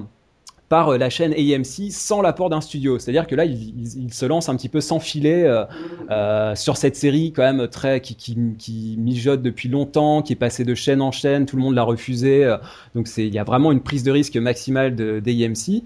par 0.71 0.89
euh, 0.91 0.99
la 0.99 1.11
chaîne 1.11 1.35
AMC 1.35 1.91
sans 1.91 2.23
l'apport 2.23 2.49
d'un 2.49 2.63
studio. 2.63 2.99
C'est-à-dire 2.99 3.27
que 3.27 3.35
là, 3.35 3.45
il, 3.45 4.15
se 4.15 4.25
lance 4.25 4.49
un 4.49 4.57
petit 4.57 4.71
peu 4.71 4.81
sans 4.81 5.01
filet 5.01 5.45
euh, 5.45 5.65
euh, 6.11 6.55
sur 6.55 6.79
cette 6.79 6.97
série 6.97 7.33
quand 7.33 7.43
même 7.43 7.69
très 7.69 8.01
qui, 8.01 8.97
mijote 8.97 9.43
depuis 9.43 9.69
longtemps, 9.69 10.23
qui 10.23 10.33
est 10.33 10.37
passée 10.37 10.65
de 10.65 10.75
chaîne 10.75 11.03
en 11.03 11.13
chaîne, 11.13 11.45
tout 11.45 11.57
le 11.57 11.63
monde 11.63 11.75
l'a 11.75 11.83
refusé. 11.83 12.57
Donc 12.95 13.09
c'est 13.09 13.27
il 13.27 13.35
y 13.35 13.39
a 13.39 13.45
vraiment 13.45 13.73
une 13.73 13.81
prise 13.81 14.05
de 14.05 14.11
risque 14.11 14.37
maximale 14.37 14.95
d'AMC. 14.95 15.83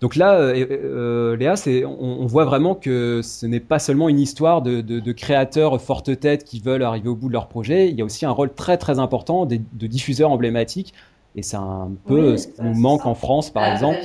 Donc 0.00 0.16
là, 0.16 0.34
euh, 0.34 1.36
Léa, 1.36 1.54
on, 1.86 2.26
voit 2.26 2.44
vraiment 2.44 2.74
que 2.74 3.20
ce 3.22 3.46
n'est 3.46 3.60
pas 3.60 3.78
seulement 3.78 4.08
une 4.08 4.18
histoire 4.18 4.60
de, 4.60 5.12
créateurs 5.12 5.80
forte 5.80 6.18
tête 6.18 6.44
qui 6.44 6.60
veulent 6.60 6.82
arriver 6.82 7.08
au 7.08 7.14
bout 7.14 7.28
de 7.28 7.32
leur 7.32 7.48
projet. 7.48 7.88
Il 7.88 7.96
y 7.96 8.02
a 8.02 8.04
aussi 8.04 8.26
un 8.26 8.30
rôle 8.30 8.52
très 8.52 8.76
très 8.78 8.98
important 8.98 9.46
de 9.46 9.86
diffuseurs 9.86 10.30
emblématiques 10.30 10.92
et 11.36 11.42
c'est 11.42 11.56
un 11.56 11.90
peu 12.06 12.36
ce 12.36 12.48
qui 12.48 12.62
nous 12.62 12.74
manque 12.74 13.06
en 13.06 13.14
France, 13.14 13.50
par 13.50 13.64
ah, 13.64 13.72
exemple. 13.72 13.98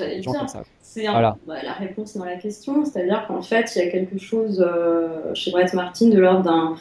C'est 0.82 1.06
voilà. 1.06 1.38
bah, 1.46 1.54
la 1.64 1.74
réponse 1.74 2.18
dans 2.18 2.26
la 2.26 2.38
question, 2.38 2.84
c'est-à-dire 2.84 3.26
qu'en 3.28 3.44
fait, 3.44 3.72
il 3.76 3.84
y 3.84 3.88
a 3.88 3.92
quelque 3.92 4.18
chose 4.18 4.66
euh, 4.68 5.36
chez 5.36 5.52
Brett 5.52 5.72
Martin 5.76 6.08
de 6.08 6.18
l'ordre 6.18 6.42
d'un 6.42 6.76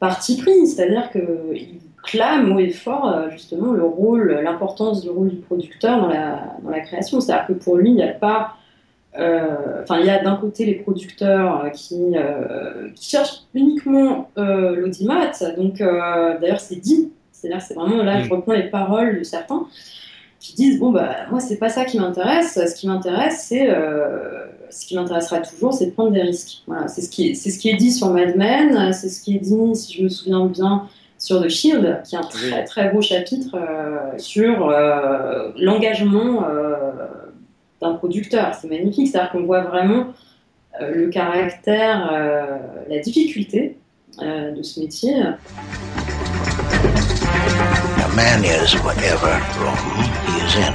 parti 0.00 0.36
pris, 0.36 0.66
c'est-à-dire 0.66 1.10
qu'il 1.12 1.78
clame 2.02 2.50
haut 2.50 2.58
et 2.58 2.70
fort 2.70 3.08
euh, 3.08 3.30
justement 3.30 3.72
le 3.72 3.84
rôle, 3.84 4.32
l'importance 4.42 5.02
du 5.02 5.10
rôle 5.10 5.28
du 5.28 5.36
producteur 5.36 6.00
dans 6.00 6.08
la, 6.08 6.56
dans 6.64 6.70
la 6.70 6.80
création. 6.80 7.20
C'est-à-dire 7.20 7.46
que 7.46 7.52
pour 7.52 7.76
lui, 7.76 7.90
il 7.90 7.94
n'y 7.94 8.02
a 8.02 8.08
pas 8.08 8.56
euh, 9.16 9.82
Enfin, 9.82 10.00
il 10.00 10.06
y 10.06 10.10
a 10.10 10.22
d'un 10.22 10.36
côté 10.36 10.66
les 10.66 10.74
producteurs 10.74 11.70
qui, 11.72 12.14
qui 12.96 13.10
cherchent 13.10 13.42
uniquement 13.54 14.28
l'audimat. 14.36 15.30
Donc, 15.56 15.78
d'ailleurs, 15.78 16.60
c'est 16.60 16.76
dit 16.76 17.12
c'est-à-dire, 17.40 17.62
c'est 17.62 17.74
vraiment 17.74 18.02
là, 18.02 18.22
je 18.22 18.28
mm. 18.28 18.32
reprends 18.32 18.52
les 18.52 18.70
paroles 18.70 19.18
de 19.18 19.24
certains 19.24 19.66
qui 20.40 20.54
disent 20.54 20.78
bon 20.78 20.90
bah 20.90 21.14
moi 21.30 21.38
c'est 21.38 21.58
pas 21.58 21.68
ça 21.68 21.84
qui 21.84 21.98
m'intéresse. 21.98 22.54
Ce 22.54 22.74
qui 22.74 22.88
m'intéresse, 22.88 23.44
c'est 23.48 23.70
euh, 23.70 24.46
ce 24.70 24.86
qui 24.86 24.96
m'intéressera 24.96 25.40
toujours, 25.40 25.74
c'est 25.74 25.86
de 25.86 25.90
prendre 25.90 26.12
des 26.12 26.22
risques. 26.22 26.62
Voilà, 26.66 26.88
c'est 26.88 27.02
ce 27.02 27.10
qui 27.10 27.30
est, 27.30 27.34
c'est 27.34 27.50
ce 27.50 27.58
qui 27.58 27.68
est 27.68 27.76
dit 27.76 27.92
sur 27.92 28.10
Mad 28.10 28.36
Men, 28.36 28.92
c'est 28.92 29.10
ce 29.10 29.22
qui 29.22 29.36
est 29.36 29.38
dit, 29.38 29.54
si 29.74 29.98
je 29.98 30.02
me 30.02 30.08
souviens 30.08 30.46
bien, 30.46 30.88
sur 31.18 31.42
The 31.42 31.48
Shield, 31.48 32.02
qui 32.04 32.14
est 32.14 32.18
un 32.18 32.22
très 32.22 32.64
très 32.64 32.90
beau 32.90 33.02
chapitre 33.02 33.54
euh, 33.54 34.18
sur 34.18 34.70
euh, 34.70 35.50
l'engagement 35.58 36.46
d'un 37.82 37.94
producteur. 37.94 38.54
C'est 38.54 38.68
magnifique, 38.68 39.08
c'est-à-dire 39.08 39.32
qu'on 39.32 39.44
voit 39.44 39.62
vraiment 39.62 40.06
le 40.80 41.08
caractère, 41.08 42.10
la 42.88 42.98
difficulté 43.00 43.76
de 44.18 44.62
ce 44.62 44.80
métier. 44.80 45.14
A 47.60 48.16
man 48.16 48.44
is 48.44 48.74
whatever 48.80 49.32
room 49.60 49.76
he 50.26 50.40
is 50.40 50.56
in. 50.56 50.74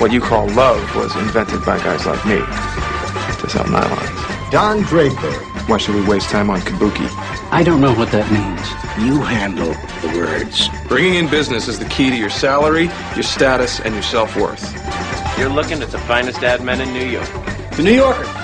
What 0.00 0.12
you 0.12 0.20
call 0.20 0.48
love 0.48 0.94
was 0.96 1.14
invented 1.16 1.64
by 1.64 1.78
guys 1.78 2.06
like 2.06 2.24
me 2.26 2.38
to 2.38 3.50
sell 3.50 3.64
nylons. 3.64 4.50
Don 4.50 4.82
Draper. 4.82 5.32
Why 5.66 5.78
should 5.78 5.94
we 5.94 6.04
waste 6.04 6.30
time 6.30 6.50
on 6.50 6.60
kabuki? 6.60 7.08
I 7.50 7.62
don't 7.62 7.80
know 7.80 7.94
what 7.94 8.10
that 8.12 8.30
means. 8.30 9.06
You 9.06 9.22
handle 9.22 9.72
the 10.02 10.18
words. 10.18 10.68
Bringing 10.88 11.14
in 11.14 11.28
business 11.28 11.68
is 11.68 11.78
the 11.78 11.86
key 11.86 12.10
to 12.10 12.16
your 12.16 12.30
salary, 12.30 12.90
your 13.14 13.22
status, 13.22 13.80
and 13.80 13.94
your 13.94 14.02
self-worth. 14.02 14.62
You're 15.38 15.48
looking 15.48 15.82
at 15.82 15.90
the 15.90 15.98
finest 15.98 16.42
ad 16.42 16.62
men 16.62 16.80
in 16.80 16.92
New 16.92 17.06
York. 17.06 17.28
The 17.72 17.82
New 17.82 17.94
Yorker. 17.94 18.43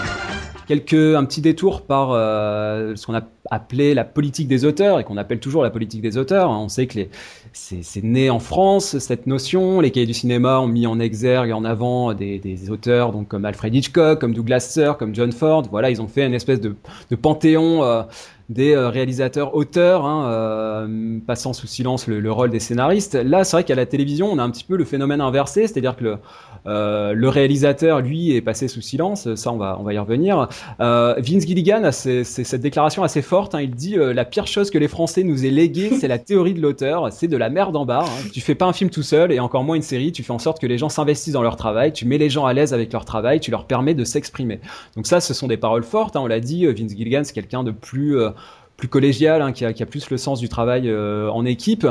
Quelques, 0.70 1.16
un 1.16 1.24
petit 1.24 1.40
détour 1.40 1.82
par 1.82 2.12
euh, 2.12 2.94
ce 2.94 3.04
qu'on 3.04 3.16
a 3.16 3.22
appelé 3.50 3.92
la 3.92 4.04
politique 4.04 4.46
des 4.46 4.64
auteurs 4.64 5.00
et 5.00 5.04
qu'on 5.04 5.16
appelle 5.16 5.40
toujours 5.40 5.64
la 5.64 5.70
politique 5.70 6.00
des 6.00 6.16
auteurs. 6.16 6.48
On 6.48 6.68
sait 6.68 6.86
que 6.86 7.08
c'est 7.52 8.04
né 8.04 8.30
en 8.30 8.38
France 8.38 8.96
cette 8.98 9.26
notion. 9.26 9.80
Les 9.80 9.90
cahiers 9.90 10.06
du 10.06 10.14
cinéma 10.14 10.60
ont 10.60 10.68
mis 10.68 10.86
en 10.86 11.00
exergue, 11.00 11.50
en 11.50 11.64
avant 11.64 12.14
des, 12.14 12.70
auteurs 12.70 13.10
donc 13.10 13.26
comme 13.26 13.46
Alfred 13.46 13.74
Hitchcock, 13.74 14.20
comme 14.20 14.32
Douglas 14.32 14.60
Sir, 14.60 14.96
comme 14.96 15.12
John 15.12 15.32
Ford. 15.32 15.64
Voilà, 15.72 15.90
ils 15.90 16.00
ont 16.00 16.06
fait 16.06 16.24
une 16.24 16.34
espèce 16.34 16.60
de, 16.60 16.76
de 17.10 17.16
panthéon. 17.16 17.82
Euh, 17.82 18.02
des 18.50 18.74
euh, 18.74 18.88
réalisateurs 18.88 19.54
auteurs, 19.54 20.04
hein, 20.04 20.28
euh, 20.28 21.18
passant 21.24 21.52
sous 21.52 21.68
silence 21.68 22.08
le, 22.08 22.32
rôle 22.32 22.50
des 22.50 22.58
scénaristes. 22.58 23.14
Là, 23.14 23.44
c'est 23.44 23.56
vrai 23.56 23.64
qu'à 23.64 23.76
la 23.76 23.86
télévision, 23.86 24.28
on 24.30 24.38
a 24.38 24.42
un 24.42 24.50
petit 24.50 24.64
peu 24.64 24.76
le 24.76 24.84
phénomène 24.84 25.20
inversé, 25.20 25.68
c'est-à-dire 25.68 25.96
que 25.96 26.04
le, 26.04 26.18
euh, 26.66 27.30
réalisateur, 27.30 28.00
lui, 28.00 28.34
est 28.34 28.40
passé 28.40 28.66
sous 28.66 28.80
silence. 28.80 29.32
Ça, 29.36 29.52
on 29.52 29.56
va, 29.56 29.76
on 29.78 29.84
va 29.84 29.94
y 29.94 29.98
revenir. 29.98 30.48
Vince 30.80 31.46
Gilligan 31.46 31.84
a 31.84 31.92
cette 31.92 32.60
déclaration 32.60 33.04
assez 33.04 33.22
forte. 33.22 33.54
Hein, 33.54 33.62
il 33.62 33.70
dit 33.70 33.94
la 33.96 34.24
pire 34.24 34.48
chose 34.48 34.70
que 34.70 34.78
les 34.78 34.88
Français 34.88 35.22
nous 35.22 35.46
aient 35.46 35.50
légué, 35.50 35.92
c'est 36.00 36.08
la 36.08 36.18
théorie 36.18 36.54
de 36.54 36.60
l'auteur. 36.60 37.12
C'est 37.12 37.28
de 37.28 37.36
la 37.36 37.50
merde 37.50 37.76
en 37.76 37.86
barre. 37.86 38.06
Hein. 38.06 38.28
Tu 38.32 38.40
fais 38.40 38.56
pas 38.56 38.66
un 38.66 38.72
film 38.72 38.90
tout 38.90 39.04
seul 39.04 39.30
et 39.30 39.38
encore 39.38 39.62
moins 39.62 39.76
une 39.76 39.82
série. 39.82 40.10
Tu 40.10 40.24
fais 40.24 40.32
en 40.32 40.38
sorte 40.40 40.60
que 40.60 40.66
les 40.66 40.76
gens 40.76 40.88
s'investissent 40.88 41.34
dans 41.34 41.42
leur 41.42 41.56
travail. 41.56 41.92
Tu 41.92 42.04
mets 42.04 42.18
les 42.18 42.28
gens 42.28 42.46
à 42.46 42.52
l'aise 42.52 42.74
avec 42.74 42.92
leur 42.92 43.04
travail. 43.04 43.38
Tu 43.38 43.52
leur 43.52 43.64
permets 43.66 43.94
de 43.94 44.04
s'exprimer. 44.04 44.60
Donc 44.96 45.06
ça, 45.06 45.20
ce 45.20 45.34
sont 45.34 45.46
des 45.46 45.56
paroles 45.56 45.84
fortes. 45.84 46.16
On 46.16 46.26
l'a 46.26 46.40
dit. 46.40 46.66
Vince 46.66 46.90
Gilligan, 46.96 47.22
c'est 47.24 47.32
quelqu'un 47.32 47.62
de 47.62 47.70
plus 47.70 48.18
plus 48.80 48.88
collégial, 48.88 49.42
hein, 49.42 49.52
qui, 49.52 49.64
a, 49.64 49.86
plus 49.86 50.08
le 50.10 50.16
sens 50.16 50.40
du 50.40 50.48
travail 50.48 50.88
euh, 50.88 51.30
en 51.30 51.44
équipe. 51.44 51.86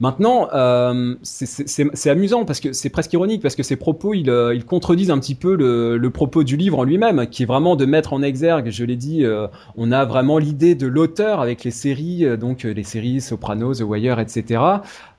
Maintenant, 0.00 0.48
euh, 0.52 1.14
c'est 1.22 2.10
amusant 2.10 2.44
parce 2.44 2.58
que 2.58 2.72
c'est 2.72 2.90
presque 2.90 3.12
ironique 3.12 3.40
parce 3.40 3.54
que 3.54 3.62
ces 3.62 3.76
propos, 3.76 4.14
ils, 4.14 4.30
euh, 4.30 4.58
contredisent 4.66 5.12
un 5.12 5.18
petit 5.18 5.36
peu 5.36 5.54
le, 5.54 6.10
propos 6.10 6.42
du 6.42 6.56
livre 6.56 6.78
en 6.78 6.84
lui-même, 6.84 7.26
qui 7.28 7.44
est 7.44 7.46
vraiment 7.46 7.76
de 7.76 7.84
mettre 7.84 8.14
en 8.14 8.22
exergue, 8.22 8.70
je 8.70 8.84
l'ai 8.84 8.96
dit, 8.96 9.24
on 9.76 9.92
a 9.92 10.04
vraiment 10.04 10.38
l'idée 10.38 10.74
de 10.74 10.86
l'auteur 10.86 11.40
avec 11.40 11.62
les 11.62 11.70
séries, 11.70 12.26
donc 12.36 12.64
les 12.64 12.82
séries 12.82 13.20
Sopranos, 13.20 13.74
The 13.74 13.82
Wire, 13.82 14.18
etc. 14.18 14.60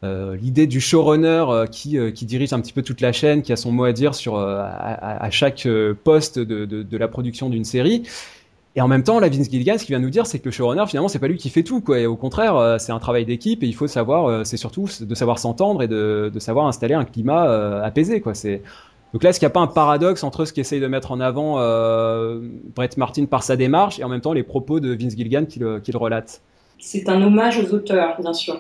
l'idée 0.04 0.68
du 0.68 0.82
showrunner 0.82 1.66
qui, 1.72 1.98
qui 2.14 2.26
dirige 2.26 2.52
un 2.52 2.60
petit 2.60 2.74
peu 2.74 2.82
toute 2.82 3.00
la 3.00 3.14
chaîne, 3.14 3.42
qui 3.42 3.54
a 3.54 3.56
son 3.56 3.72
mot 3.72 3.86
à 3.86 3.94
dire 3.94 4.16
sur 4.16 4.38
à, 4.38 5.30
chaque 5.30 5.66
poste 6.04 6.40
de, 6.40 6.66
de 6.66 6.98
la 6.98 7.08
production 7.08 7.50
d'une 7.50 7.66
série. 7.66 8.04
Et 8.76 8.82
en 8.82 8.88
même 8.88 9.04
temps, 9.04 9.20
la 9.20 9.30
Vince 9.30 9.50
Gilligan, 9.52 9.78
ce 9.78 9.86
qu'il 9.86 9.94
vient 9.94 10.00
nous 10.00 10.10
dire, 10.10 10.26
c'est 10.26 10.40
que 10.40 10.46
le 10.46 10.52
showrunner, 10.52 10.86
finalement, 10.88 11.08
c'est 11.08 11.20
pas 11.20 11.28
lui 11.28 11.38
qui 11.38 11.50
fait 11.50 11.62
tout, 11.62 11.82
quoi. 11.82 12.04
Au 12.06 12.16
contraire, 12.16 12.56
euh, 12.56 12.78
c'est 12.80 12.92
un 12.92 13.00
travail 13.00 13.24
d'équipe 13.26 13.62
et 13.62 13.68
il 13.68 13.76
faut 13.76 13.88
savoir, 13.88 14.26
euh, 14.26 14.44
c'est 14.44 14.58
surtout 14.58 14.90
de 15.00 15.16
savoir 15.16 15.38
s'entendre 15.38 15.84
et 15.84 15.88
de, 15.88 16.32
savoir 16.40 16.66
installer 16.66 16.96
un 16.96 17.06
climat 17.06 17.48
euh, 17.48 17.84
apaisé, 17.84 18.20
quoi. 18.20 18.34
Donc 19.14 19.22
là, 19.22 19.30
est-ce 19.30 19.40
qu'il 19.40 19.46
n'y 19.46 19.52
a 19.52 19.54
pas 19.54 19.60
un 19.60 19.68
paradoxe 19.68 20.24
entre 20.24 20.46
ce 20.46 20.54
qu'essaye 20.54 20.80
de 20.80 20.88
mettre 20.88 21.12
en 21.12 21.20
avant 21.20 21.58
Brett 22.76 22.98
Martin 22.98 23.26
par 23.26 23.44
sa 23.44 23.56
démarche 23.56 24.00
et 24.00 24.04
en 24.04 24.10
même 24.10 24.22
temps 24.22 24.34
les 24.34 24.42
propos 24.42 24.80
de 24.80 24.92
Vince 24.96 25.16
Gilligan 25.16 25.46
qui 25.46 25.60
le, 25.60 25.80
relate 25.94 26.42
C'est 26.80 27.08
un 27.10 27.22
hommage 27.22 27.60
aux 27.60 27.76
auteurs, 27.76 28.20
bien 28.20 28.34
sûr. 28.34 28.60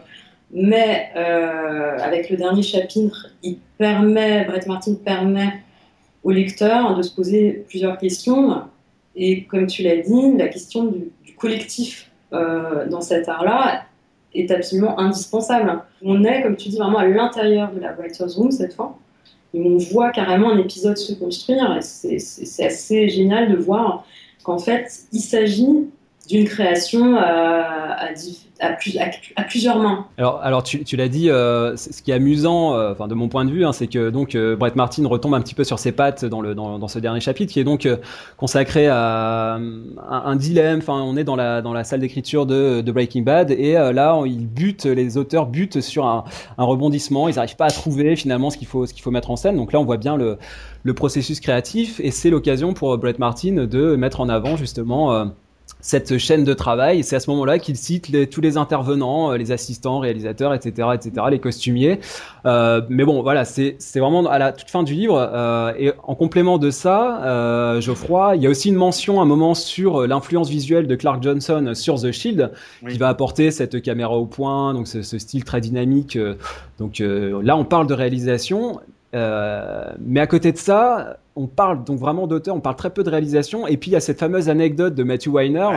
Mais 0.52 1.10
avec 1.16 2.30
le 2.30 2.38
dernier 2.38 2.62
chapitre, 2.62 3.30
il 3.42 3.58
permet, 3.80 4.46
Brett 4.46 4.68
Martin 4.68 4.94
permet 4.94 5.64
au 6.24 6.30
lecteur 6.30 6.96
de 6.96 7.02
se 7.02 7.16
poser 7.16 7.66
plusieurs 7.68 7.98
questions 7.98 8.62
et 9.16 9.44
comme 9.46 9.68
tu 9.68 9.84
l'as 9.84 9.98
dit, 9.98 10.34
la 10.38 10.48
question 10.48 10.86
du, 10.86 11.12
collectif 11.38 12.10
euh, 12.32 12.88
dans 12.88 13.02
cet 13.02 13.28
art-là 13.28 13.84
est 14.34 14.50
absolument 14.50 14.98
indispensable. 15.00 15.82
On 16.02 16.24
est, 16.24 16.42
comme 16.42 16.56
tu 16.56 16.70
dis, 16.70 16.78
vraiment 16.78 17.00
à 17.00 17.06
l'intérieur 17.06 17.72
de 17.72 17.80
la 17.80 17.92
Writer's 17.94 18.36
Room 18.36 18.52
cette 18.52 18.74
fois. 18.74 18.98
Et 19.54 19.62
on 19.62 19.78
voit 19.78 20.12
carrément 20.12 20.50
un 20.52 20.58
épisode 20.58 20.98
se 20.98 21.14
construire. 21.14 21.78
C'est 21.82 22.66
assez 22.66 23.10
génial 23.10 23.52
de 23.52 23.58
voir 23.58 24.06
qu'en 24.44 24.58
fait, 24.58 24.88
il 25.12 25.20
s'agit 25.20 25.90
d'une 26.30 26.46
création 26.46 27.18
à, 27.18 28.08
à, 28.60 29.44
plusieurs 29.44 29.80
mains. 29.80 30.06
Alors, 30.18 30.40
alors 30.42 30.64
tu, 30.64 30.84
tu 30.84 30.96
l'as 30.96 31.10
dit, 31.10 31.30
euh, 31.30 31.76
ce 31.76 32.02
qui 32.02 32.12
est 32.12 32.14
amusant, 32.14 32.76
euh, 32.76 32.94
de 32.94 33.14
mon 33.14 33.28
point 33.28 33.44
de 33.44 33.52
vue, 33.52 33.66
hein, 33.66 33.74
c'est 33.74 33.88
que 33.88 34.10
donc 34.10 34.36
euh, 34.36 34.56
Brett 34.56 34.76
Martin 34.76 35.06
retombe 35.06 35.34
un 35.34 35.42
petit 35.42 35.56
peu 35.56 35.66
sur 35.66 35.80
ses 35.80 35.92
pattes 35.92 36.24
dans, 36.24 36.40
le, 36.40 36.56
dans, 36.56 36.80
dans 36.80 36.88
ce 36.88 37.00
dernier 37.00 37.20
chapitre, 37.20 37.52
qui 37.52 37.60
est 37.60 37.66
donc 37.66 37.88
consacré 38.38 38.88
à 38.88 39.60
un, 40.10 40.36
dilemme. 40.36 40.80
Enfin, 40.80 41.02
on 41.02 41.18
est 41.18 41.26
dans 41.26 41.36
la, 41.36 41.62
dans 41.62 41.74
la 41.74 41.84
salle 41.84 42.00
d'écriture 42.00 42.46
de, 42.46 42.82
Breaking 42.94 43.24
Bad, 43.24 43.52
et 43.52 43.74
là, 43.74 44.22
il 44.26 44.48
bute, 44.48 44.86
les 44.86 45.18
auteurs 45.18 45.48
butent 45.48 45.82
sur 45.82 46.06
un, 46.06 46.24
un 46.58 46.64
rebondissement. 46.64 47.28
Ils 47.28 47.36
n'arrivent 47.36 47.56
pas 47.56 47.66
à 47.66 47.72
trouver 47.72 48.16
finalement 48.16 48.50
ce 48.50 48.58
qu'il 48.58 48.68
faut, 48.68 48.86
ce 48.86 48.94
qu'il 48.94 49.02
faut 49.02 49.12
mettre 49.12 49.32
en 49.32 49.36
scène. 49.36 49.58
Donc 49.58 49.74
là, 49.74 49.80
on 49.80 49.86
voit 49.86 49.98
bien 49.98 50.16
le, 50.16 50.38
le 50.84 50.94
processus 50.94 51.40
créatif, 51.40 52.00
et 52.02 52.12
c'est 52.12 52.30
l'occasion 52.30 52.74
pour 52.74 52.98
Brett 52.98 53.20
Martin 53.20 53.66
de 53.66 53.96
mettre 53.96 54.22
en 54.22 54.30
avant 54.30 54.56
justement 54.56 55.32
cette 55.84 56.18
chaîne 56.18 56.46
de 56.46 56.54
travail. 56.54 57.04
C'est 57.04 57.18
à 57.18 57.20
ce 57.20 57.30
moment-là 57.30 57.60
qu'il 57.60 57.76
cite 57.76 58.08
les, 58.08 58.28
tous 58.28 58.42
les 58.42 58.58
intervenants, 58.58 59.32
euh, 59.32 59.38
les 59.38 59.52
assistants, 59.52 60.00
réalisateurs, 60.00 60.54
etc., 60.54 60.88
etc., 60.96 61.28
les 61.30 61.40
costumiers. 61.40 62.00
Euh, 62.46 62.82
mais 62.90 63.04
bon, 63.04 63.22
voilà, 63.22 63.46
c'est 63.46 63.78
vraiment 63.96 64.26
à 64.26 64.40
la 64.40 64.54
toute 64.54 64.70
fin 64.70 64.82
du 64.82 64.94
livre. 64.94 65.18
Euh, 65.18 65.74
et 65.78 65.92
en 66.04 66.16
complément 66.16 66.58
de 66.58 66.72
ça, 66.72 67.22
euh, 67.26 67.82
Geoffroy, 67.82 68.38
il 68.38 68.42
y 68.42 68.48
a 68.48 68.50
aussi 68.50 68.70
une 68.70 68.76
mention, 68.76 69.22
un 69.22 69.26
moment 69.26 69.54
sur 69.54 70.08
l'influence 70.08 70.50
visuelle 70.50 70.88
de 70.88 70.96
Clark 70.96 71.22
Johnson 71.22 71.74
sur 71.76 72.02
The 72.02 72.12
Shield, 72.12 72.52
qui 72.90 72.98
va 72.98 73.10
apporter 73.10 73.52
cette 73.52 73.82
caméra 73.82 74.18
au 74.18 74.26
point, 74.26 74.74
donc 74.74 74.88
ce, 74.88 75.02
ce 75.02 75.20
style 75.20 75.44
très 75.44 75.60
dynamique. 75.60 76.18
donc 76.80 77.00
là, 77.00 77.58
on 77.58 77.66
parle 77.66 77.88
de 77.88 77.94
réalisation. 77.94 78.80
Euh, 79.14 79.92
mais 80.00 80.20
à 80.20 80.28
côté 80.28 80.52
de 80.52 80.58
ça, 80.58 81.18
on 81.36 81.48
parle 81.48 81.84
donc 81.84 82.00
vraiment 82.00 82.28
d'auteur, 82.28 82.56
on 82.56 82.62
parle 82.62 82.76
très 82.76 82.92
peu 82.92 83.04
de 83.04 83.10
réalisation. 83.10 83.68
Et 83.68 83.78
puis 83.78 83.92
il 83.92 83.94
y 83.94 83.98
a 83.98 84.00
cette 84.00 84.20
fameuse 84.20 84.50
anecdote 84.50 84.96
de 84.96 85.04
Matthew 85.04 85.30
Weiner 85.30 85.70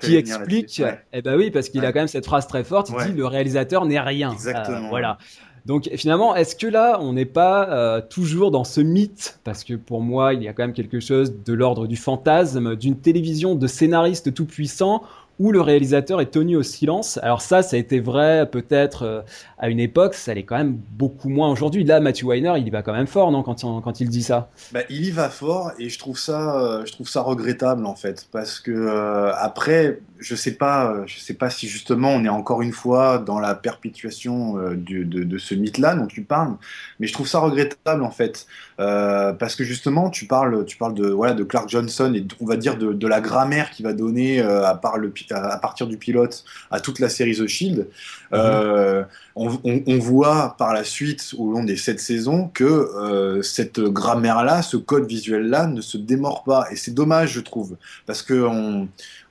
qui 0.00 0.16
explique, 0.16 0.82
eh 1.12 1.22
ben 1.22 1.36
oui, 1.36 1.50
parce 1.50 1.68
qu'il 1.68 1.84
a 1.84 1.92
quand 1.92 2.00
même 2.00 2.08
cette 2.08 2.26
phrase 2.26 2.46
très 2.46 2.64
forte, 2.64 2.90
il 2.90 3.12
dit 3.12 3.16
le 3.16 3.26
réalisateur 3.26 3.84
n'est 3.86 4.00
rien. 4.00 4.32
Exactement. 4.32 4.86
Euh, 4.86 4.88
voilà. 4.88 5.18
Donc 5.64 5.90
finalement, 5.96 6.36
est-ce 6.36 6.54
que 6.54 6.68
là, 6.68 6.98
on 7.00 7.12
n'est 7.12 7.24
pas 7.24 7.68
euh, 7.68 8.00
toujours 8.00 8.52
dans 8.52 8.62
ce 8.62 8.80
mythe? 8.80 9.40
Parce 9.42 9.64
que 9.64 9.74
pour 9.74 10.00
moi, 10.00 10.32
il 10.32 10.42
y 10.42 10.48
a 10.48 10.52
quand 10.52 10.62
même 10.62 10.72
quelque 10.72 11.00
chose 11.00 11.34
de 11.44 11.52
l'ordre 11.52 11.88
du 11.88 11.96
fantasme 11.96 12.76
d'une 12.76 12.96
télévision 12.96 13.56
de 13.56 13.66
scénaristes 13.66 14.32
tout 14.32 14.46
puissants 14.46 15.02
où 15.38 15.52
le 15.52 15.60
réalisateur 15.60 16.20
est 16.20 16.30
tenu 16.30 16.56
au 16.56 16.62
silence. 16.62 17.18
Alors 17.22 17.42
ça, 17.42 17.62
ça 17.62 17.76
a 17.76 17.78
été 17.78 18.00
vrai 18.00 18.48
peut-être 18.50 19.02
euh, 19.02 19.20
à 19.58 19.68
une 19.68 19.80
époque, 19.80 20.14
ça 20.14 20.32
l'est 20.32 20.44
quand 20.44 20.56
même 20.56 20.78
beaucoup 20.92 21.28
moins 21.28 21.50
aujourd'hui. 21.50 21.84
Là, 21.84 22.00
Matthew 22.00 22.24
Weiner, 22.24 22.54
il 22.56 22.66
y 22.66 22.70
va 22.70 22.82
quand 22.82 22.92
même 22.92 23.06
fort, 23.06 23.30
non, 23.30 23.42
quand, 23.42 24.00
il 24.00 24.08
dit 24.08 24.22
ça? 24.22 24.48
Bah, 24.72 24.80
Il 24.88 25.04
y 25.04 25.10
va 25.10 25.28
fort 25.28 25.72
et 25.78 25.88
je 25.88 25.98
trouve 25.98 26.18
ça, 26.18 26.58
euh, 26.58 26.86
je 26.86 26.92
trouve 26.92 27.08
ça 27.08 27.20
regrettable 27.20 27.84
en 27.84 27.94
fait, 27.94 28.28
parce 28.32 28.60
que 28.60 28.70
euh, 28.70 29.32
après, 29.34 30.00
je 30.18 30.34
sais 30.34 30.54
pas, 30.54 31.02
je 31.06 31.18
sais 31.18 31.34
pas 31.34 31.50
si 31.50 31.68
justement 31.68 32.10
on 32.10 32.24
est 32.24 32.30
encore 32.30 32.62
une 32.62 32.72
fois 32.72 33.18
dans 33.18 33.38
la 33.38 33.54
perpétuation 33.54 34.54
de, 34.54 35.38
ce 35.38 35.54
mythe-là 35.54 35.94
dont 35.94 36.06
tu 36.06 36.22
parles, 36.22 36.54
mais 36.98 37.06
je 37.06 37.12
trouve 37.12 37.28
ça 37.28 37.40
regrettable 37.40 38.02
en 38.02 38.10
fait, 38.10 38.46
parce 38.78 39.54
que 39.54 39.64
justement, 39.64 40.08
tu 40.08 40.26
parles, 40.26 40.64
tu 40.64 40.78
parles 40.78 40.94
de 40.94 41.08
voilà 41.08 41.34
de 41.34 41.44
Clark 41.44 41.68
Johnson 41.68 42.14
et 42.14 42.26
on 42.40 42.46
va 42.46 42.56
dire 42.56 42.78
de, 42.78 43.06
la 43.06 43.20
grammaire 43.20 43.70
qui 43.70 43.82
va 43.82 43.92
donner 43.92 44.40
à 44.40 44.74
part 44.74 44.96
le 44.96 45.10
à, 45.32 45.56
partir 45.58 45.86
du 45.86 45.96
pilote 45.96 46.44
à 46.70 46.80
toute 46.80 46.98
la 46.98 47.08
série 47.08 47.36
The 47.36 47.46
Shield. 47.46 47.88
Euh, 48.32 49.04
on, 49.34 49.98
voit 49.98 50.56
par 50.58 50.72
la 50.72 50.84
suite, 50.84 51.34
au 51.38 51.50
long 51.50 51.64
des 51.64 51.76
sept 51.76 52.00
saisons, 52.00 52.48
que 52.48 52.64
euh, 52.64 53.42
cette 53.42 53.80
grammaire-là, 53.80 54.62
ce 54.62 54.76
code 54.76 55.06
visuel-là 55.06 55.66
ne 55.66 55.80
se 55.80 55.96
démord 55.96 56.44
pas. 56.44 56.66
Et 56.70 56.76
c'est 56.76 56.94
dommage, 56.94 57.32
je 57.32 57.40
trouve, 57.40 57.76
parce 58.06 58.22
que 58.22 58.46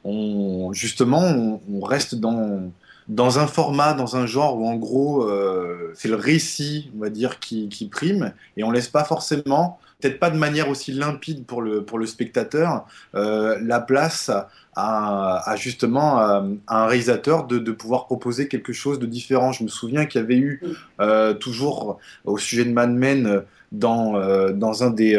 on, 0.04 0.74
justement, 0.74 1.24
on, 1.24 1.82
reste 1.82 2.16
dans 2.16 2.72
dans 3.08 3.38
un 3.38 3.48
format, 3.48 3.94
dans 3.94 4.16
un 4.16 4.26
genre 4.26 4.58
où 4.60 4.68
en 4.68 4.76
gros 4.76 5.30
euh, 5.30 5.92
c'est 5.96 6.08
le 6.08 6.16
récit, 6.16 6.92
on 6.96 7.02
va 7.02 7.10
dire, 7.10 7.40
qui, 7.40 7.70
qui, 7.70 7.88
prime, 7.88 8.34
et 8.58 8.64
on 8.64 8.72
laisse 8.72 8.88
pas 8.88 9.04
forcément, 9.04 9.80
peut-être 10.00 10.20
pas 10.20 10.30
de 10.30 10.38
manière 10.38 10.70
aussi 10.70 10.92
limpide 10.92 11.46
pour 11.46 11.62
le, 11.62 11.84
pour 11.84 12.00
le 12.00 12.06
spectateur, 12.06 12.86
euh, 13.16 13.58
la 13.62 13.80
place 13.80 14.32
à, 14.76 15.56
justement 15.58 16.22
euh, 16.22 16.42
un 16.68 16.86
réalisateur 16.86 17.48
de, 17.48 17.72
pouvoir 17.72 18.06
proposer 18.06 18.48
quelque 18.48 18.74
chose 18.74 19.00
de 19.00 19.06
différent. 19.06 19.52
Je 19.52 19.64
me 19.64 19.70
souviens 19.70 20.06
qu'il 20.06 20.22
y 20.22 20.24
avait 20.24 20.38
eu 20.38 20.62
euh, 21.00 21.34
toujours 21.34 22.00
au 22.26 22.38
sujet 22.38 22.66
de 22.66 22.72
Mad 22.72 22.92
Men 22.92 23.44
dans, 23.72 24.16
euh, 24.16 24.52
dans, 24.52 24.84
un 24.84 24.90
des, 24.90 25.16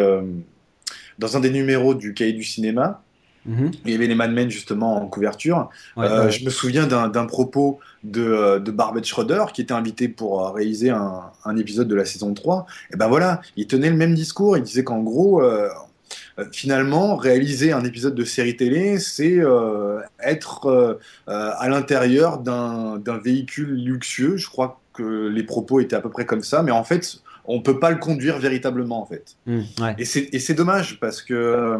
dans 1.18 1.36
un 1.36 1.40
des 1.40 1.50
numéros 1.50 1.94
du 1.94 2.14
cahier 2.14 2.32
du 2.32 2.44
cinéma. 2.44 3.02
Mhm. 3.46 3.70
Il 3.84 3.92
y 3.92 3.94
avait 3.94 4.08
les 4.08 4.14
Mad 4.16 4.32
Men 4.32 4.50
justement 4.50 4.96
en 5.02 5.06
couverture. 5.06 5.70
Je 5.96 6.44
me 6.44 6.50
souviens 6.50 6.86
d'un 6.86 7.26
propos 7.26 7.78
de, 8.04 8.58
de 8.58 8.70
Barbet 8.70 9.04
Schroeder 9.04 9.44
qui 9.54 9.62
était 9.62 9.72
invité 9.72 10.08
pour 10.08 10.52
réaliser 10.54 10.90
un, 10.90 11.22
un, 11.44 11.56
épisode 11.56 11.88
de 11.88 11.94
la 11.94 12.04
saison 12.04 12.34
3. 12.34 12.66
Et 12.92 12.96
ben 12.96 13.08
voilà, 13.08 13.40
il 13.56 13.66
tenait 13.66 13.90
le 13.90 13.96
même 13.96 14.14
discours. 14.14 14.56
Il 14.56 14.64
disait 14.64 14.84
qu'en 14.84 15.00
gros, 15.00 15.42
euh, 15.42 15.68
finalement, 16.52 17.16
réaliser 17.16 17.72
un 17.72 17.84
épisode 17.84 18.14
de 18.14 18.24
série 18.24 18.56
télé, 18.56 18.98
c'est 18.98 19.38
euh, 19.38 20.00
être 20.20 20.66
euh, 20.66 20.98
à 21.26 21.68
l'intérieur 21.68 22.38
d'un 22.38 23.18
véhicule 23.22 23.74
luxueux. 23.74 24.36
Je 24.36 24.48
crois 24.48 24.80
que 24.92 25.28
les 25.28 25.42
propos 25.42 25.80
étaient 25.80 25.96
à 25.96 26.00
peu 26.00 26.10
près 26.10 26.26
comme 26.26 26.42
ça, 26.42 26.62
mais 26.62 26.72
en 26.72 26.84
fait, 26.84 27.20
on 27.48 27.60
peut 27.62 27.78
pas 27.78 27.90
le 27.90 27.98
conduire 27.98 28.38
véritablement 28.38 29.00
en 29.02 29.06
fait. 29.06 29.36
Mmh, 29.46 29.60
ouais. 29.80 29.94
Et 29.98 30.04
c'est 30.04 30.28
et 30.32 30.38
c'est 30.38 30.54
dommage 30.54 30.98
parce 31.00 31.22
que 31.22 31.34
euh, 31.34 31.78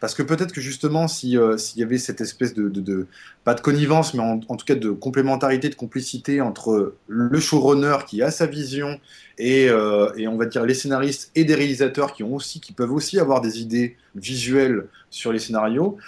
parce 0.00 0.14
que 0.14 0.22
peut-être 0.22 0.52
que 0.52 0.60
justement 0.60 1.08
si 1.08 1.36
euh, 1.38 1.56
s'il 1.56 1.80
y 1.80 1.82
avait 1.84 1.98
cette 1.98 2.20
espèce 2.20 2.54
de, 2.54 2.68
de, 2.68 2.80
de- 2.80 3.06
pas 3.44 3.54
de 3.54 3.60
connivence 3.60 4.14
mais 4.14 4.20
en, 4.22 4.40
en 4.48 4.56
tout 4.56 4.64
cas 4.66 4.74
de 4.74 4.90
complémentarité 4.90 5.68
de 5.68 5.74
complicité 5.76 6.40
entre 6.40 6.94
le 7.06 7.40
showrunner 7.40 7.98
qui 8.06 8.22
a 8.22 8.30
sa 8.30 8.46
vision 8.46 8.98
et 9.38 9.68
euh, 9.68 10.10
et 10.16 10.26
on 10.28 10.36
va 10.36 10.46
dire 10.46 10.64
les 10.64 10.74
scénaristes 10.74 11.30
et 11.34 11.44
des 11.44 11.54
réalisateurs 11.54 12.12
qui 12.12 12.22
ont 12.24 12.34
aussi 12.34 12.60
qui 12.60 12.72
peuvent 12.72 12.92
aussi 12.92 13.18
avoir 13.20 13.40
des 13.40 13.60
idées 13.60 13.96
visuelles 14.14 14.86
sur 15.10 15.32
les 15.32 15.38
scénarios, 15.38 15.98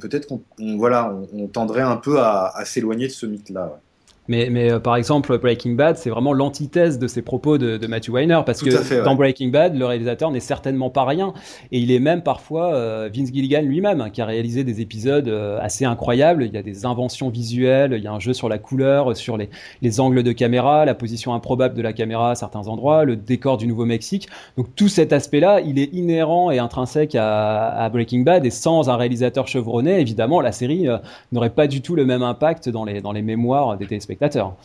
peut-être 0.00 0.26
qu'on 0.26 0.42
on- 0.58 0.76
voilà 0.76 1.14
on, 1.32 1.44
on 1.44 1.46
tendrait 1.48 1.82
un 1.82 1.96
peu 1.96 2.18
à, 2.20 2.52
à 2.54 2.64
s'éloigner 2.64 3.06
de 3.06 3.12
ce 3.12 3.26
mythe 3.26 3.50
là. 3.50 3.80
Mais, 4.28 4.48
mais 4.50 4.70
euh, 4.70 4.78
par 4.78 4.96
exemple, 4.96 5.38
Breaking 5.38 5.72
Bad, 5.72 5.96
c'est 5.96 6.10
vraiment 6.10 6.34
l'antithèse 6.34 6.98
de 6.98 7.08
ces 7.08 7.22
propos 7.22 7.56
de, 7.56 7.78
de 7.78 7.86
Matthew 7.86 8.10
Weiner, 8.10 8.40
parce 8.44 8.58
Tout 8.58 8.66
que 8.66 8.74
à 8.74 8.82
fait, 8.82 8.98
ouais. 8.98 9.04
dans 9.04 9.14
Breaking 9.14 9.48
Bad, 9.48 9.74
le 9.74 9.86
réalisateur 9.86 10.30
n'est 10.30 10.38
certainement 10.40 10.90
pas 10.90 11.04
rien, 11.04 11.32
et 11.72 11.78
il 11.78 11.90
est 11.90 11.98
même 11.98 12.22
parfois 12.22 12.74
euh, 12.74 13.08
Vince 13.10 13.32
Gilligan 13.32 13.62
lui-même, 13.62 14.02
hein, 14.02 14.10
qui 14.10 14.20
a 14.20 14.26
réalisé 14.26 14.64
des 14.64 14.82
épisodes 14.82 15.28
euh, 15.28 15.58
assez 15.62 15.86
incroyables. 15.86 16.44
Il 16.44 16.52
y 16.52 16.58
a 16.58 16.62
des 16.62 16.84
inventions 16.84 17.30
visuelles, 17.30 17.94
il 17.96 18.04
y 18.04 18.06
a 18.06 18.12
un 18.12 18.20
jeu 18.20 18.34
sur 18.34 18.50
la 18.50 18.58
couleur, 18.58 19.16
sur 19.16 19.38
les, 19.38 19.48
les 19.80 19.98
angles 19.98 20.22
de 20.22 20.32
caméra, 20.32 20.84
la 20.84 20.94
position 20.94 21.32
improbable 21.32 21.74
de 21.74 21.82
la 21.82 21.94
caméra 21.94 22.32
à 22.32 22.34
certains 22.34 22.68
endroits, 22.68 23.06
le 23.06 23.16
décor 23.16 23.56
du 23.56 23.66
Nouveau-Mexique. 23.66 24.28
Donc 24.58 24.66
tout 24.76 24.88
cet 24.88 25.14
aspect-là, 25.14 25.62
il 25.62 25.78
est 25.78 25.94
inhérent 25.94 26.50
et 26.50 26.58
intrinsèque 26.58 27.14
à, 27.14 27.68
à 27.68 27.88
Breaking 27.88 28.20
Bad, 28.20 28.44
et 28.44 28.50
sans 28.50 28.90
un 28.90 28.96
réalisateur 28.96 29.48
chevronné, 29.48 30.00
évidemment, 30.00 30.42
la 30.42 30.52
série 30.52 30.86
euh, 30.86 30.98
n'aurait 31.32 31.48
pas 31.48 31.66
du 31.66 31.80
tout 31.80 31.96
le 31.96 32.04
même 32.04 32.22
impact 32.22 32.68
dans 32.68 32.84
les, 32.84 33.00
dans 33.00 33.12
les 33.12 33.22
mémoires 33.22 33.78
des 33.78 33.86
téléspectateurs. 33.86 34.17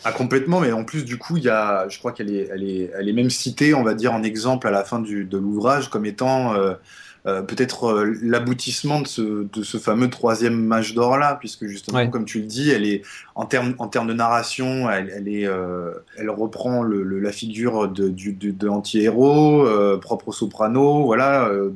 Ah, 0.04 0.12
complètement, 0.12 0.60
mais 0.60 0.72
en 0.72 0.84
plus, 0.84 1.06
du 1.06 1.18
coup, 1.18 1.38
il 1.38 1.44
y 1.44 1.50
a, 1.50 1.88
je 1.90 2.00
crois 2.00 2.12
qu'elle 2.12 2.34
est, 2.34 2.50
elle 2.52 2.64
est, 2.64 2.92
elle 2.98 3.08
est 3.08 3.14
même 3.14 3.30
citée, 3.30 3.74
on 3.74 3.84
va 3.84 3.94
dire, 3.94 4.14
en 4.14 4.24
exemple 4.24 4.68
à 4.68 4.72
la 4.72 4.84
fin 4.84 5.00
de 5.00 5.38
l'ouvrage 5.38 5.90
comme 5.90 6.06
étant 6.06 6.54
euh, 7.26 7.42
peut-être 7.42 7.86
euh, 7.86 8.18
l'aboutissement 8.22 9.00
de 9.02 9.08
ce, 9.08 9.22
de 9.52 9.64
ce 9.64 9.78
fameux 9.78 10.10
troisième 10.10 10.56
match 10.66 10.94
d'or 10.94 11.18
là, 11.18 11.38
puisque 11.40 11.66
justement, 11.68 12.00
Ouais. 12.00 12.10
comme 12.10 12.26
tu 12.26 12.40
le 12.40 12.46
dis, 12.46 12.70
elle 12.70 12.86
est 12.86 13.02
en 13.36 13.46
termes, 13.46 13.76
en 13.80 13.88
termes 13.88 14.08
de 14.08 14.14
narration, 14.14 14.90
elle, 14.90 15.12
elle 15.16 15.28
est, 15.28 15.48
euh, 15.48 15.92
elle 16.18 16.30
reprend 16.30 16.84
le, 16.84 17.04
le- 17.04 17.20
la 17.20 17.32
figure 17.32 17.88
de, 17.90 18.10
du, 18.10 18.34
de, 18.34 18.52
de 18.52 18.68
anti-héros, 18.68 19.66
propre 20.02 20.30
au 20.30 20.32
soprano, 20.32 21.04
voilà, 21.06 21.50
de, 21.50 21.72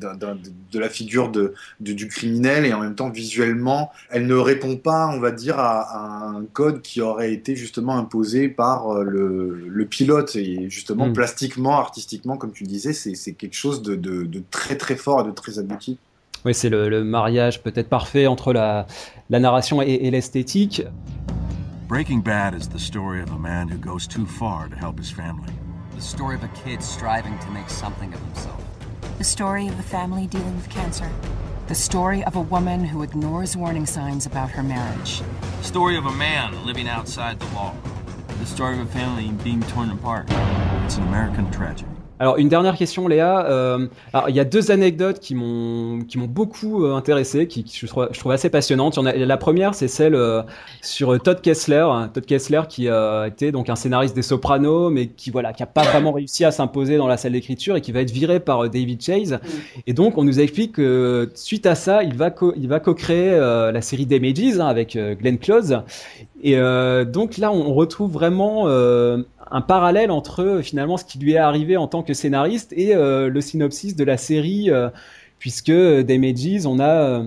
de 0.71 0.79
la 0.79 0.89
figure 0.89 1.29
de, 1.31 1.53
du, 1.79 1.95
du 1.95 2.07
criminel, 2.07 2.65
et 2.65 2.73
en 2.73 2.81
même 2.81 2.95
temps, 2.95 3.09
visuellement, 3.09 3.91
elle 4.09 4.27
ne 4.27 4.35
répond 4.35 4.75
pas, 4.77 5.07
on 5.07 5.19
va 5.19 5.31
dire, 5.31 5.59
à, 5.59 5.81
à 5.81 6.27
un 6.29 6.45
code 6.45 6.81
qui 6.81 7.01
aurait 7.01 7.31
été 7.33 7.55
justement 7.55 7.97
imposé 7.97 8.49
par 8.49 9.03
le, 9.03 9.67
le 9.67 9.85
pilote. 9.85 10.35
Et 10.35 10.69
justement, 10.69 11.07
Mm. 11.07 11.13
plastiquement, 11.13 11.77
artistiquement, 11.79 12.37
comme 12.37 12.51
tu 12.51 12.63
le 12.63 12.69
disais, 12.69 12.93
c'est 12.93 13.15
c'est 13.15 13.33
quelque 13.33 13.55
chose 13.55 13.81
de, 13.81 13.95
de, 13.95 14.23
de 14.23 14.43
très 14.51 14.75
très 14.77 14.95
fort 14.95 15.21
et 15.21 15.23
de 15.25 15.31
très 15.37 15.59
abouti. 15.59 15.97
Oui, 16.45 16.53
c'est 16.53 16.69
le, 16.69 16.89
le 16.89 17.03
mariage 17.03 17.61
peut-être 17.63 17.89
parfait 17.89 18.27
entre 18.27 18.53
la, 18.53 18.85
la 19.29 19.39
narration 19.39 19.81
et, 19.81 19.99
et 20.03 20.11
l'esthétique. 20.11 20.83
Breaking 21.87 22.21
Bad 22.21 22.53
is 22.53 22.67
the 22.67 22.79
story 22.79 23.21
of 23.21 23.31
a 23.31 23.37
man 23.39 23.69
who 23.69 23.77
goes 23.77 24.07
too 24.07 24.25
far 24.25 24.67
to 24.67 24.75
help 24.75 24.99
his 24.99 25.09
family. 25.09 25.53
The 25.95 26.01
story 26.01 26.35
of 26.35 26.43
a 26.43 26.49
kid 26.63 26.83
striving 26.83 27.39
to 27.39 27.49
make 27.49 27.69
something 27.69 28.13
of 28.13 28.19
himself. 28.19 28.61
The 29.17 29.23
story 29.23 29.67
of 29.67 29.79
a 29.79 29.83
family 29.83 30.27
dealing 30.27 30.55
with 30.55 30.69
cancer. 30.69 31.09
The 31.67 31.75
story 31.75 32.23
of 32.23 32.35
a 32.35 32.41
woman 32.41 32.85
who 32.85 33.03
ignores 33.03 33.57
warning 33.57 33.85
signs 33.85 34.25
about 34.25 34.51
her 34.51 34.63
marriage. 34.63 35.21
The 35.59 35.63
story 35.65 35.97
of 35.97 36.05
a 36.05 36.13
man 36.13 36.65
living 36.65 36.87
outside 36.87 37.39
the 37.39 37.53
law. 37.55 37.73
The 38.39 38.45
story 38.45 38.79
of 38.79 38.81
a 38.81 38.91
family 38.91 39.29
being 39.43 39.61
torn 39.63 39.89
apart. 39.89 40.27
It's 40.85 40.97
an 40.97 41.07
American 41.07 41.49
tragedy. 41.51 41.96
Alors 42.19 42.37
une 42.37 42.49
dernière 42.49 42.75
question, 42.75 43.07
Léa. 43.07 43.45
Euh, 43.45 43.87
alors 44.11 44.29
il 44.29 44.35
y 44.35 44.39
a 44.39 44.43
deux 44.45 44.71
anecdotes 44.71 45.19
qui 45.19 45.35
m'ont 45.35 45.99
qui 46.07 46.17
m'ont 46.17 46.25
beaucoup 46.25 46.83
euh, 46.83 46.95
intéressé, 46.95 47.47
qui, 47.47 47.63
qui 47.63 47.77
je, 47.77 47.85
trouve, 47.85 48.07
je 48.11 48.17
trouve 48.19 48.31
assez 48.31 48.49
passionnantes. 48.49 48.95
Il 48.95 48.99
y 48.99 49.03
en 49.03 49.05
a- 49.05 49.13
la 49.15 49.37
première, 49.37 49.75
c'est 49.75 49.87
celle 49.87 50.15
euh, 50.15 50.41
sur 50.81 51.21
Todd 51.21 51.41
Kessler. 51.41 51.85
hein. 51.87 52.09
Todd 52.11 52.25
Kessler 52.25 52.61
qui 52.67 52.89
a 52.89 53.25
été 53.27 53.51
donc 53.51 53.69
un 53.69 53.75
scénariste 53.75 54.15
des 54.15 54.23
Sopranos, 54.23 54.89
mais 54.89 55.07
qui 55.07 55.29
voilà, 55.29 55.53
qui 55.53 55.61
a 55.61 55.67
pas 55.67 55.83
vraiment 55.83 56.11
réussi 56.11 56.43
à 56.43 56.49
s'imposer 56.49 56.97
dans 56.97 57.07
la 57.07 57.17
salle 57.17 57.33
d'écriture 57.33 57.75
et 57.75 57.81
qui 57.81 57.91
va 57.91 58.01
être 58.01 58.11
viré 58.11 58.39
par 58.39 58.63
euh, 58.65 58.67
David 58.69 58.99
Chase. 59.03 59.39
Et 59.85 59.93
donc 59.93 60.17
on 60.17 60.23
nous 60.23 60.39
explique 60.39 60.71
que 60.73 61.29
suite 61.35 61.67
à 61.67 61.75
ça, 61.75 62.01
il 62.01 62.15
va 62.15 62.31
co- 62.31 62.53
il 62.57 62.67
va 62.67 62.79
co-créer 62.79 63.29
euh, 63.33 63.71
la 63.71 63.81
série 63.81 64.07
Damages 64.07 64.59
hein, 64.59 64.65
avec 64.65 64.95
euh, 64.95 65.13
Glenn 65.13 65.37
Close. 65.37 65.81
Et 66.41 66.57
euh, 66.57 67.05
donc 67.05 67.37
là, 67.37 67.51
on 67.51 67.73
retrouve 67.73 68.11
vraiment 68.11 68.63
euh, 68.67 69.23
un 69.51 69.61
parallèle 69.61 70.11
entre 70.11 70.43
euh, 70.43 70.61
finalement 70.61 70.97
ce 70.97 71.05
qui 71.05 71.19
lui 71.19 71.33
est 71.33 71.37
arrivé 71.37 71.77
en 71.77 71.87
tant 71.87 72.03
que 72.03 72.13
scénariste 72.13 72.73
et 72.75 72.95
euh, 72.95 73.29
le 73.29 73.41
synopsis 73.41 73.95
de 73.95 74.03
la 74.03 74.17
série, 74.17 74.69
euh, 74.69 74.89
puisque 75.39 75.69
euh, 75.69 76.03
Damages, 76.03 76.65
on 76.65 76.79
a 76.79 77.23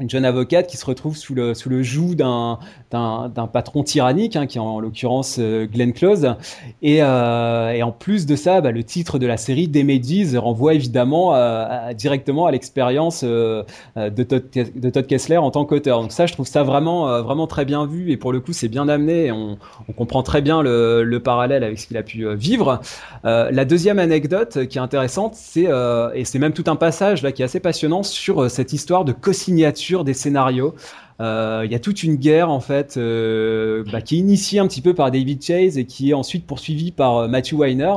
une 0.00 0.10
jeune 0.10 0.24
avocate 0.24 0.66
qui 0.66 0.76
se 0.76 0.86
retrouve 0.86 1.16
sous 1.16 1.34
le 1.34 1.82
joug 1.82 2.14
d'un, 2.14 2.58
d'un, 2.94 3.46
patron 3.46 3.82
tyrannique, 3.82 4.36
hein, 4.36 4.46
qui 4.46 4.58
est 4.58 4.60
en 4.60 4.80
l'occurrence 4.80 5.36
euh, 5.38 5.66
Close. 5.94 6.34
Et, 6.82 6.98
euh, 7.02 7.72
et 7.72 7.82
en 7.82 7.92
plus 7.92 8.26
de 8.26 8.36
ça, 8.36 8.60
bah, 8.60 8.70
le 8.70 8.82
titre 8.84 9.18
de 9.18 9.26
la 9.26 9.36
série 9.36 9.68
Damages 9.68 10.36
renvoie 10.36 10.74
évidemment 10.74 11.32
à- 11.32 11.92
directement 11.94 12.46
à 12.46 12.50
l'expérience 12.50 13.22
euh, 13.24 13.62
euh, 13.96 14.10
de, 14.10 14.22
Todd, 14.22 15.06
Kessler 15.06 15.36
en 15.36 15.50
tant 15.50 15.64
qu'auteur. 15.64 16.00
Donc 16.00 16.12
ça, 16.12 16.26
je 16.26 16.32
trouve 16.32 16.46
ça 16.46 16.62
vraiment, 16.62 17.08
euh, 17.08 17.22
vraiment 17.22 17.46
très 17.46 17.64
bien 17.64 17.86
vu 17.86 18.10
et 18.10 18.16
pour 18.16 18.32
le 18.32 18.40
coup, 18.40 18.52
c'est 18.52 18.68
bien 18.68 18.88
amené. 18.88 19.32
On, 19.32 19.58
comprend 19.96 20.22
très 20.24 20.42
bien 20.42 20.60
le, 20.60 21.04
le 21.04 21.20
parallèle 21.20 21.62
avec 21.62 21.78
ce 21.78 21.86
qu'il 21.86 21.96
a 21.96 22.02
pu 22.02 22.26
euh, 22.26 22.34
vivre. 22.34 22.80
Euh, 23.24 23.50
la 23.52 23.64
deuxième 23.64 23.98
anecdote 23.98 24.66
qui 24.66 24.78
est 24.78 24.80
intéressante, 24.80 25.34
c'est 25.34 25.66
euh, 25.68 26.10
et 26.14 26.24
c'est 26.24 26.38
même 26.38 26.52
tout 26.52 26.64
un 26.66 26.76
passage 26.76 27.22
là 27.22 27.32
qui 27.32 27.42
est 27.42 27.44
assez 27.44 27.60
passionnant 27.60 28.02
sur 28.02 28.44
euh, 28.44 28.48
cette 28.48 28.72
histoire 28.72 29.04
de 29.04 29.12
co-signature 29.12 30.04
des 30.04 30.14
scénarios. 30.14 30.74
Euh, 31.20 31.62
Il 31.64 31.70
y 31.70 31.74
a 31.74 31.78
toute 31.78 32.02
une 32.02 32.16
guerre 32.16 32.50
en 32.50 32.60
fait 32.60 32.96
euh, 32.96 33.84
bah, 33.90 34.00
qui 34.00 34.16
est 34.16 34.18
initiée 34.18 34.58
un 34.58 34.66
petit 34.66 34.80
peu 34.80 34.94
par 34.94 35.10
David 35.10 35.42
Chase 35.42 35.78
et 35.78 35.84
qui 35.84 36.10
est 36.10 36.14
ensuite 36.14 36.46
poursuivie 36.46 36.90
par 36.90 37.16
euh, 37.16 37.28
Matthew 37.28 37.54
Weiner, 37.54 37.94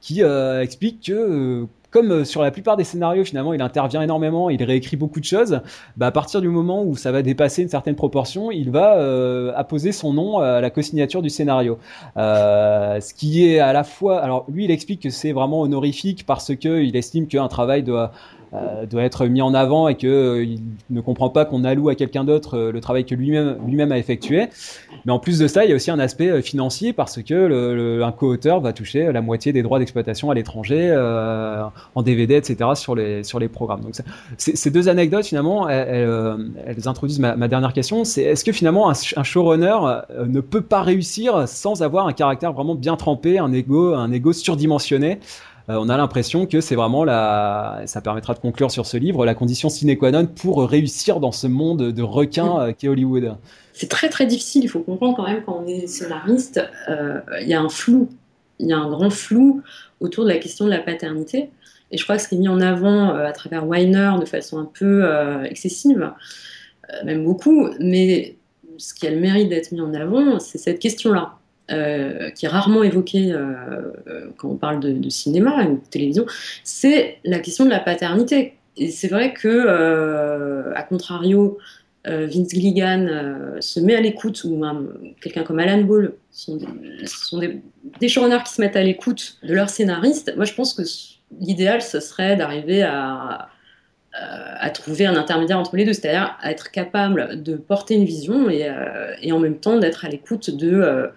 qui 0.00 0.22
explique 0.22 1.02
que 1.06 1.66
comme 1.90 2.24
sur 2.24 2.40
la 2.40 2.52
plupart 2.52 2.76
des 2.76 2.84
scénarios, 2.84 3.24
finalement, 3.24 3.52
il 3.52 3.60
intervient 3.60 4.00
énormément, 4.00 4.48
il 4.48 4.62
réécrit 4.62 4.96
beaucoup 4.96 5.18
de 5.18 5.24
choses. 5.24 5.60
Bah, 5.96 6.06
à 6.06 6.10
partir 6.12 6.40
du 6.40 6.48
moment 6.48 6.84
où 6.84 6.96
ça 6.96 7.10
va 7.10 7.20
dépasser 7.22 7.62
une 7.62 7.68
certaine 7.68 7.96
proportion, 7.96 8.52
il 8.52 8.70
va 8.70 9.52
apposer 9.56 9.90
son 9.90 10.12
nom 10.12 10.38
à 10.38 10.60
la 10.60 10.70
co-signature 10.70 11.20
du 11.20 11.28
scénario. 11.28 11.78
Ce 12.16 13.14
qui 13.14 13.44
est 13.44 13.58
à 13.58 13.72
la 13.72 13.84
fois, 13.84 14.20
alors 14.20 14.46
lui, 14.48 14.64
il 14.64 14.70
explique 14.70 15.02
que 15.02 15.10
c'est 15.10 15.32
vraiment 15.32 15.62
honorifique 15.62 16.24
parce 16.24 16.54
que 16.54 16.80
il 16.80 16.94
estime 16.96 17.26
qu'un 17.26 17.48
travail 17.48 17.82
doit 17.82 18.12
euh, 18.52 18.86
doit 18.86 19.02
être 19.02 19.26
mis 19.26 19.42
en 19.42 19.54
avant 19.54 19.88
et 19.88 19.96
que 19.96 20.06
euh, 20.06 20.46
ne 20.90 21.00
comprend 21.00 21.30
pas 21.30 21.44
qu'on 21.44 21.62
alloue 21.64 21.88
à 21.88 21.94
quelqu'un 21.94 22.24
d'autre 22.24 22.56
euh, 22.56 22.72
le 22.72 22.80
travail 22.80 23.04
que 23.04 23.14
lui-même 23.14 23.56
lui-même 23.66 23.92
a 23.92 23.98
effectué. 23.98 24.48
Mais 25.04 25.12
en 25.12 25.18
plus 25.18 25.38
de 25.38 25.46
ça, 25.46 25.64
il 25.64 25.70
y 25.70 25.72
a 25.72 25.76
aussi 25.76 25.90
un 25.90 25.98
aspect 25.98 26.28
euh, 26.30 26.42
financier 26.42 26.92
parce 26.92 27.22
que 27.22 27.34
le, 27.34 27.74
le- 27.76 28.04
un 28.04 28.12
co-auteur 28.12 28.60
va 28.60 28.72
toucher 28.72 29.12
la 29.12 29.20
moitié 29.22 29.52
des 29.52 29.62
droits 29.62 29.78
d'exploitation 29.78 30.30
à 30.30 30.34
l'étranger, 30.34 30.90
en 31.94 32.02
DVD, 32.02 32.36
etc. 32.36 32.74
sur 32.74 32.94
les 32.94 33.24
sur 33.24 33.38
les 33.38 33.48
programmes. 33.48 33.80
Donc 33.82 33.94
ces 34.38 34.70
deux 34.70 34.88
anecdotes 34.88 35.26
finalement, 35.26 35.68
elles, 35.68 36.08
elles, 36.66 36.88
introduisent 36.88 37.18
ma, 37.18 37.36
ma 37.36 37.48
dernière 37.48 37.72
question. 37.72 38.04
C'est 38.04 38.22
est-ce 38.22 38.44
que 38.44 38.52
finalement 38.52 38.90
un, 38.90 38.94
un 39.16 39.22
showrunner 39.22 39.76
ne 40.26 40.40
peut 40.40 40.62
pas 40.62 40.82
réussir 40.82 41.46
sans 41.46 41.82
avoir 41.82 42.06
un 42.06 42.12
caractère 42.12 42.52
vraiment 42.52 42.74
bien 42.74 42.96
trempé, 42.96 43.38
un 43.38 43.52
ego 43.52 43.94
un 43.94 44.10
ego 44.12 44.32
surdimensionné? 44.32 45.20
Euh, 45.68 45.76
on 45.78 45.88
a 45.88 45.96
l'impression 45.96 46.46
que 46.46 46.60
c'est 46.60 46.74
vraiment 46.74 47.04
la, 47.04 47.82
ça 47.86 48.00
permettra 48.00 48.34
de 48.34 48.38
conclure 48.38 48.70
sur 48.70 48.86
ce 48.86 48.96
livre, 48.96 49.24
la 49.24 49.34
condition 49.34 49.68
sine 49.68 49.96
qua 49.96 50.10
non 50.10 50.26
pour 50.26 50.68
réussir 50.68 51.20
dans 51.20 51.32
ce 51.32 51.46
monde 51.46 51.92
de 51.92 52.02
requins 52.02 52.60
euh, 52.60 52.72
qu'est 52.76 52.88
Hollywood. 52.88 53.36
C'est 53.72 53.88
très 53.88 54.08
très 54.08 54.26
difficile, 54.26 54.64
il 54.64 54.68
faut 54.68 54.80
comprendre 54.80 55.16
quand 55.16 55.26
même 55.26 55.42
quand 55.44 55.62
on 55.64 55.66
est 55.66 55.86
scénariste, 55.86 56.60
euh, 56.88 57.20
il 57.40 57.48
y 57.48 57.54
a 57.54 57.60
un 57.60 57.68
flou, 57.68 58.08
il 58.58 58.68
y 58.68 58.72
a 58.72 58.78
un 58.78 58.90
grand 58.90 59.10
flou 59.10 59.62
autour 60.00 60.24
de 60.24 60.30
la 60.30 60.38
question 60.38 60.64
de 60.64 60.70
la 60.70 60.80
paternité. 60.80 61.50
Et 61.92 61.98
je 61.98 62.04
crois 62.04 62.16
que 62.16 62.22
ce 62.22 62.28
qui 62.28 62.36
est 62.36 62.38
mis 62.38 62.48
en 62.48 62.60
avant 62.60 63.14
à 63.14 63.32
travers 63.32 63.66
Weiner 63.66 64.12
de 64.20 64.24
façon 64.24 64.58
un 64.58 64.64
peu 64.64 65.04
excessive, 65.44 66.12
même 67.04 67.24
beaucoup, 67.24 67.68
mais 67.80 68.36
ce 68.78 68.94
qui 68.94 69.08
a 69.08 69.10
le 69.10 69.18
mérite 69.18 69.48
d'être 69.48 69.72
mis 69.72 69.80
en 69.80 69.92
avant, 69.94 70.38
c'est 70.38 70.58
cette 70.58 70.78
question-là, 70.78 71.39
euh, 71.70 72.30
qui 72.30 72.46
est 72.46 72.48
rarement 72.48 72.82
évoquée 72.82 73.32
euh, 73.32 73.92
euh, 74.08 74.30
quand 74.36 74.48
on 74.48 74.56
parle 74.56 74.80
de, 74.80 75.08
cinéma 75.08 75.64
ou 75.64 75.76
de 75.76 75.88
télévision, 75.88 76.26
c'est 76.64 77.18
la 77.24 77.38
question 77.38 77.64
de 77.64 77.70
la 77.70 77.78
paternité. 77.78 78.54
Et 78.76 78.90
c'est 78.90 79.08
vrai 79.08 79.32
que, 79.32 79.46
euh, 79.48 80.72
à 80.74 80.82
contrario, 80.82 81.58
Vince 82.06 82.48
Gilligan 82.48 83.06
se 83.60 83.78
met 83.78 83.94
à 83.94 84.00
l'écoute, 84.00 84.42
ou 84.44 84.64
un- 84.64 84.86
quelqu'un 85.20 85.42
comme 85.42 85.58
Alan 85.58 85.82
Ball, 85.82 86.14
ce 86.30 86.58
sont, 87.06 87.38
des, 87.38 88.08
showrunners 88.08 88.42
qui 88.46 88.54
se 88.54 88.60
mettent 88.60 88.76
à 88.76 88.82
l'écoute 88.82 89.36
de 89.42 89.52
leurs 89.52 89.68
scénaristes. 89.68 90.32
Moi, 90.34 90.46
je 90.46 90.54
pense 90.54 90.72
que 90.72 90.82
l'idéal, 91.38 91.82
ce 91.82 92.00
serait 92.00 92.36
d'arriver 92.36 92.82
à, 92.82 93.50
trouver 94.72 95.04
un 95.06 95.14
intermédiaire 95.14 95.58
entre 95.58 95.76
les 95.76 95.84
deux, 95.84 95.92
c'est-à-dire 95.92 96.36
à 96.40 96.50
être 96.50 96.70
capable 96.70 97.42
de 97.42 97.54
porter 97.54 97.94
une 97.94 98.06
vision 98.06 98.48
et, 98.48 99.30
en 99.30 99.38
même 99.38 99.58
temps 99.58 99.78
d'être 99.78 100.06
à 100.06 100.08
l'écoute 100.08 100.50
de, 100.50 101.10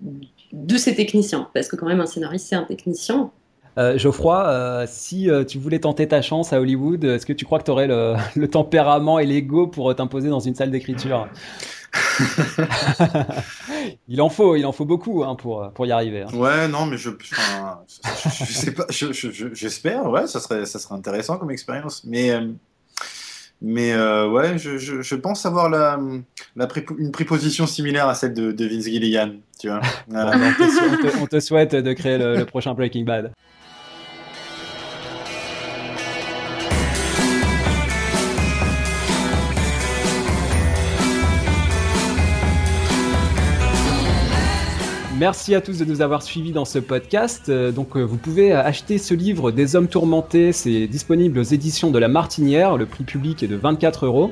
de 0.00 0.76
ces 0.76 0.94
techniciens. 0.94 1.48
Parce 1.54 1.68
que 1.68 1.76
quand 1.76 1.86
même, 1.86 2.00
un 2.00 2.06
scénariste, 2.06 2.48
c'est 2.48 2.56
un 2.56 2.64
technicien. 2.64 3.30
Euh, 3.78 3.98
Geoffroy, 3.98 4.48
euh, 4.48 4.86
si 4.88 5.28
euh, 5.30 5.44
tu 5.44 5.58
voulais 5.58 5.80
tenter 5.80 6.08
ta 6.08 6.22
chance 6.22 6.54
à 6.54 6.60
Hollywood, 6.60 7.04
est-ce 7.04 7.26
que 7.26 7.34
tu 7.34 7.44
crois 7.44 7.58
que 7.58 7.64
tu 7.64 7.70
aurais 7.70 7.86
le, 7.86 8.14
le, 8.36 8.48
tempérament 8.48 9.18
et 9.18 9.26
l'ego 9.26 9.66
pour 9.66 9.94
t'imposer 9.94 10.30
dans 10.30 10.40
une 10.40 10.54
salle 10.54 10.70
d'écriture? 10.70 11.28
Il 14.08 14.20
en 14.20 14.28
faut, 14.28 14.56
il 14.56 14.66
en 14.66 14.72
faut 14.72 14.84
beaucoup 14.84 15.22
hein, 15.22 15.36
pour, 15.36 15.70
pour 15.72 15.86
y 15.86 15.92
arriver. 15.92 16.22
Hein. 16.22 16.34
Ouais, 16.34 16.66
non, 16.68 16.86
mais 16.86 16.96
je, 16.96 17.10
je, 17.20 17.34
je 18.44 18.52
sais 18.52 18.72
pas, 18.72 18.86
j'espère, 18.90 20.10
ouais, 20.10 20.26
ça 20.26 20.40
serait, 20.40 20.66
ça 20.66 20.78
serait 20.80 20.96
intéressant 20.96 21.38
comme 21.38 21.50
expérience. 21.50 22.02
Mais, 22.04 22.32
mais 23.62 23.92
euh, 23.92 24.28
ouais, 24.28 24.58
je, 24.58 24.78
je, 24.78 25.00
je, 25.00 25.14
pense 25.14 25.46
avoir 25.46 25.70
la, 25.70 25.98
la 26.56 26.68
une 26.98 27.10
préposition 27.10 27.66
similaire 27.66 28.08
à 28.08 28.14
celle 28.14 28.34
de, 28.34 28.52
de 28.52 28.66
Vince 28.66 28.84
Gilligan, 28.84 29.32
tu 29.58 29.68
vois. 29.68 29.80
On, 30.10 30.14
te, 30.14 31.22
on, 31.22 31.26
te, 31.26 31.40
souhaite 31.40 31.74
de 31.74 31.92
créer 31.92 32.18
le, 32.18 32.36
le 32.36 32.44
prochain 32.44 32.74
Breaking 32.74 33.04
Bad. 33.04 33.32
Merci 45.18 45.54
à 45.54 45.62
tous 45.62 45.78
de 45.78 45.86
nous 45.86 46.02
avoir 46.02 46.22
suivis 46.22 46.52
dans 46.52 46.66
ce 46.66 46.78
podcast. 46.78 47.48
Euh, 47.48 47.72
donc, 47.72 47.96
euh, 47.96 48.02
vous 48.02 48.18
pouvez 48.18 48.52
acheter 48.52 48.98
ce 48.98 49.14
livre 49.14 49.50
Des 49.50 49.74
Hommes 49.74 49.88
Tourmentés. 49.88 50.52
C'est 50.52 50.86
disponible 50.88 51.38
aux 51.38 51.42
éditions 51.42 51.90
de 51.90 51.98
La 51.98 52.08
Martinière. 52.08 52.76
Le 52.76 52.84
prix 52.84 53.04
public 53.04 53.42
est 53.42 53.48
de 53.48 53.56
24 53.56 54.04
euros. 54.04 54.30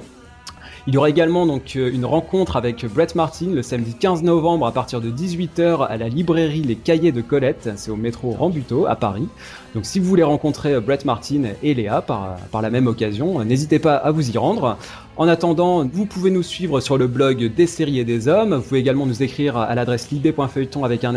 Il 0.86 0.92
y 0.92 0.98
aura 0.98 1.08
également 1.08 1.46
donc 1.46 1.76
euh, 1.76 1.90
une 1.90 2.04
rencontre 2.04 2.56
avec 2.56 2.84
Brett 2.84 3.14
Martin 3.14 3.46
le 3.54 3.62
samedi 3.62 3.94
15 3.94 4.22
novembre 4.22 4.66
à 4.66 4.72
partir 4.72 5.00
de 5.00 5.10
18h 5.10 5.86
à 5.86 5.96
la 5.96 6.10
librairie 6.10 6.60
Les 6.60 6.76
Cahiers 6.76 7.10
de 7.10 7.22
Colette, 7.22 7.70
c'est 7.76 7.90
au 7.90 7.96
métro 7.96 8.32
Rambuteau 8.32 8.84
à 8.86 8.94
Paris. 8.94 9.26
Donc 9.74 9.86
si 9.86 9.98
vous 9.98 10.04
voulez 10.04 10.22
rencontrer 10.22 10.78
Brett 10.80 11.06
Martin 11.06 11.44
et 11.62 11.72
Léa 11.72 12.02
par, 12.02 12.36
par 12.52 12.60
la 12.60 12.68
même 12.68 12.86
occasion, 12.86 13.42
n'hésitez 13.44 13.78
pas 13.78 13.96
à 13.96 14.10
vous 14.10 14.30
y 14.30 14.36
rendre. 14.36 14.76
En 15.16 15.26
attendant, 15.26 15.86
vous 15.90 16.04
pouvez 16.04 16.30
nous 16.30 16.42
suivre 16.42 16.80
sur 16.80 16.98
le 16.98 17.06
blog 17.06 17.54
des 17.54 17.66
séries 17.66 18.00
et 18.00 18.04
des 18.04 18.28
hommes. 18.28 18.54
Vous 18.54 18.62
pouvez 18.62 18.80
également 18.80 19.06
nous 19.06 19.22
écrire 19.22 19.56
à 19.56 19.74
l'adresse 19.74 20.10
libé.feuilleton 20.10 20.84
avec 20.84 21.02
un. 21.04 21.14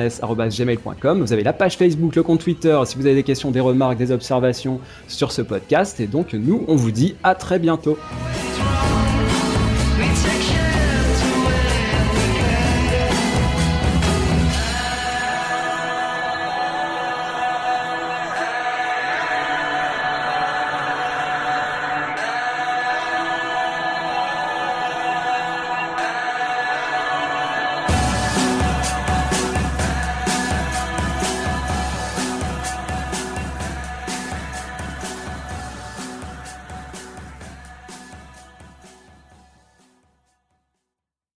Vous 1.16 1.34
avez 1.34 1.44
la 1.44 1.54
page 1.54 1.78
Facebook, 1.78 2.16
le 2.16 2.24
compte 2.24 2.40
Twitter 2.40 2.80
si 2.86 2.96
vous 2.96 3.06
avez 3.06 3.16
des 3.16 3.24
questions, 3.24 3.52
des 3.52 3.60
remarques, 3.60 3.98
des 3.98 4.12
observations 4.12 4.80
sur 5.10 5.34
ce 5.34 5.42
podcast. 5.42 6.00
Et 6.00 6.08
donc 6.08 6.34
nous, 6.34 6.64
on 6.70 6.76
vous 6.76 6.92
dit 6.92 7.16
à 7.24 7.36
très 7.36 7.60
bientôt. 7.60 7.98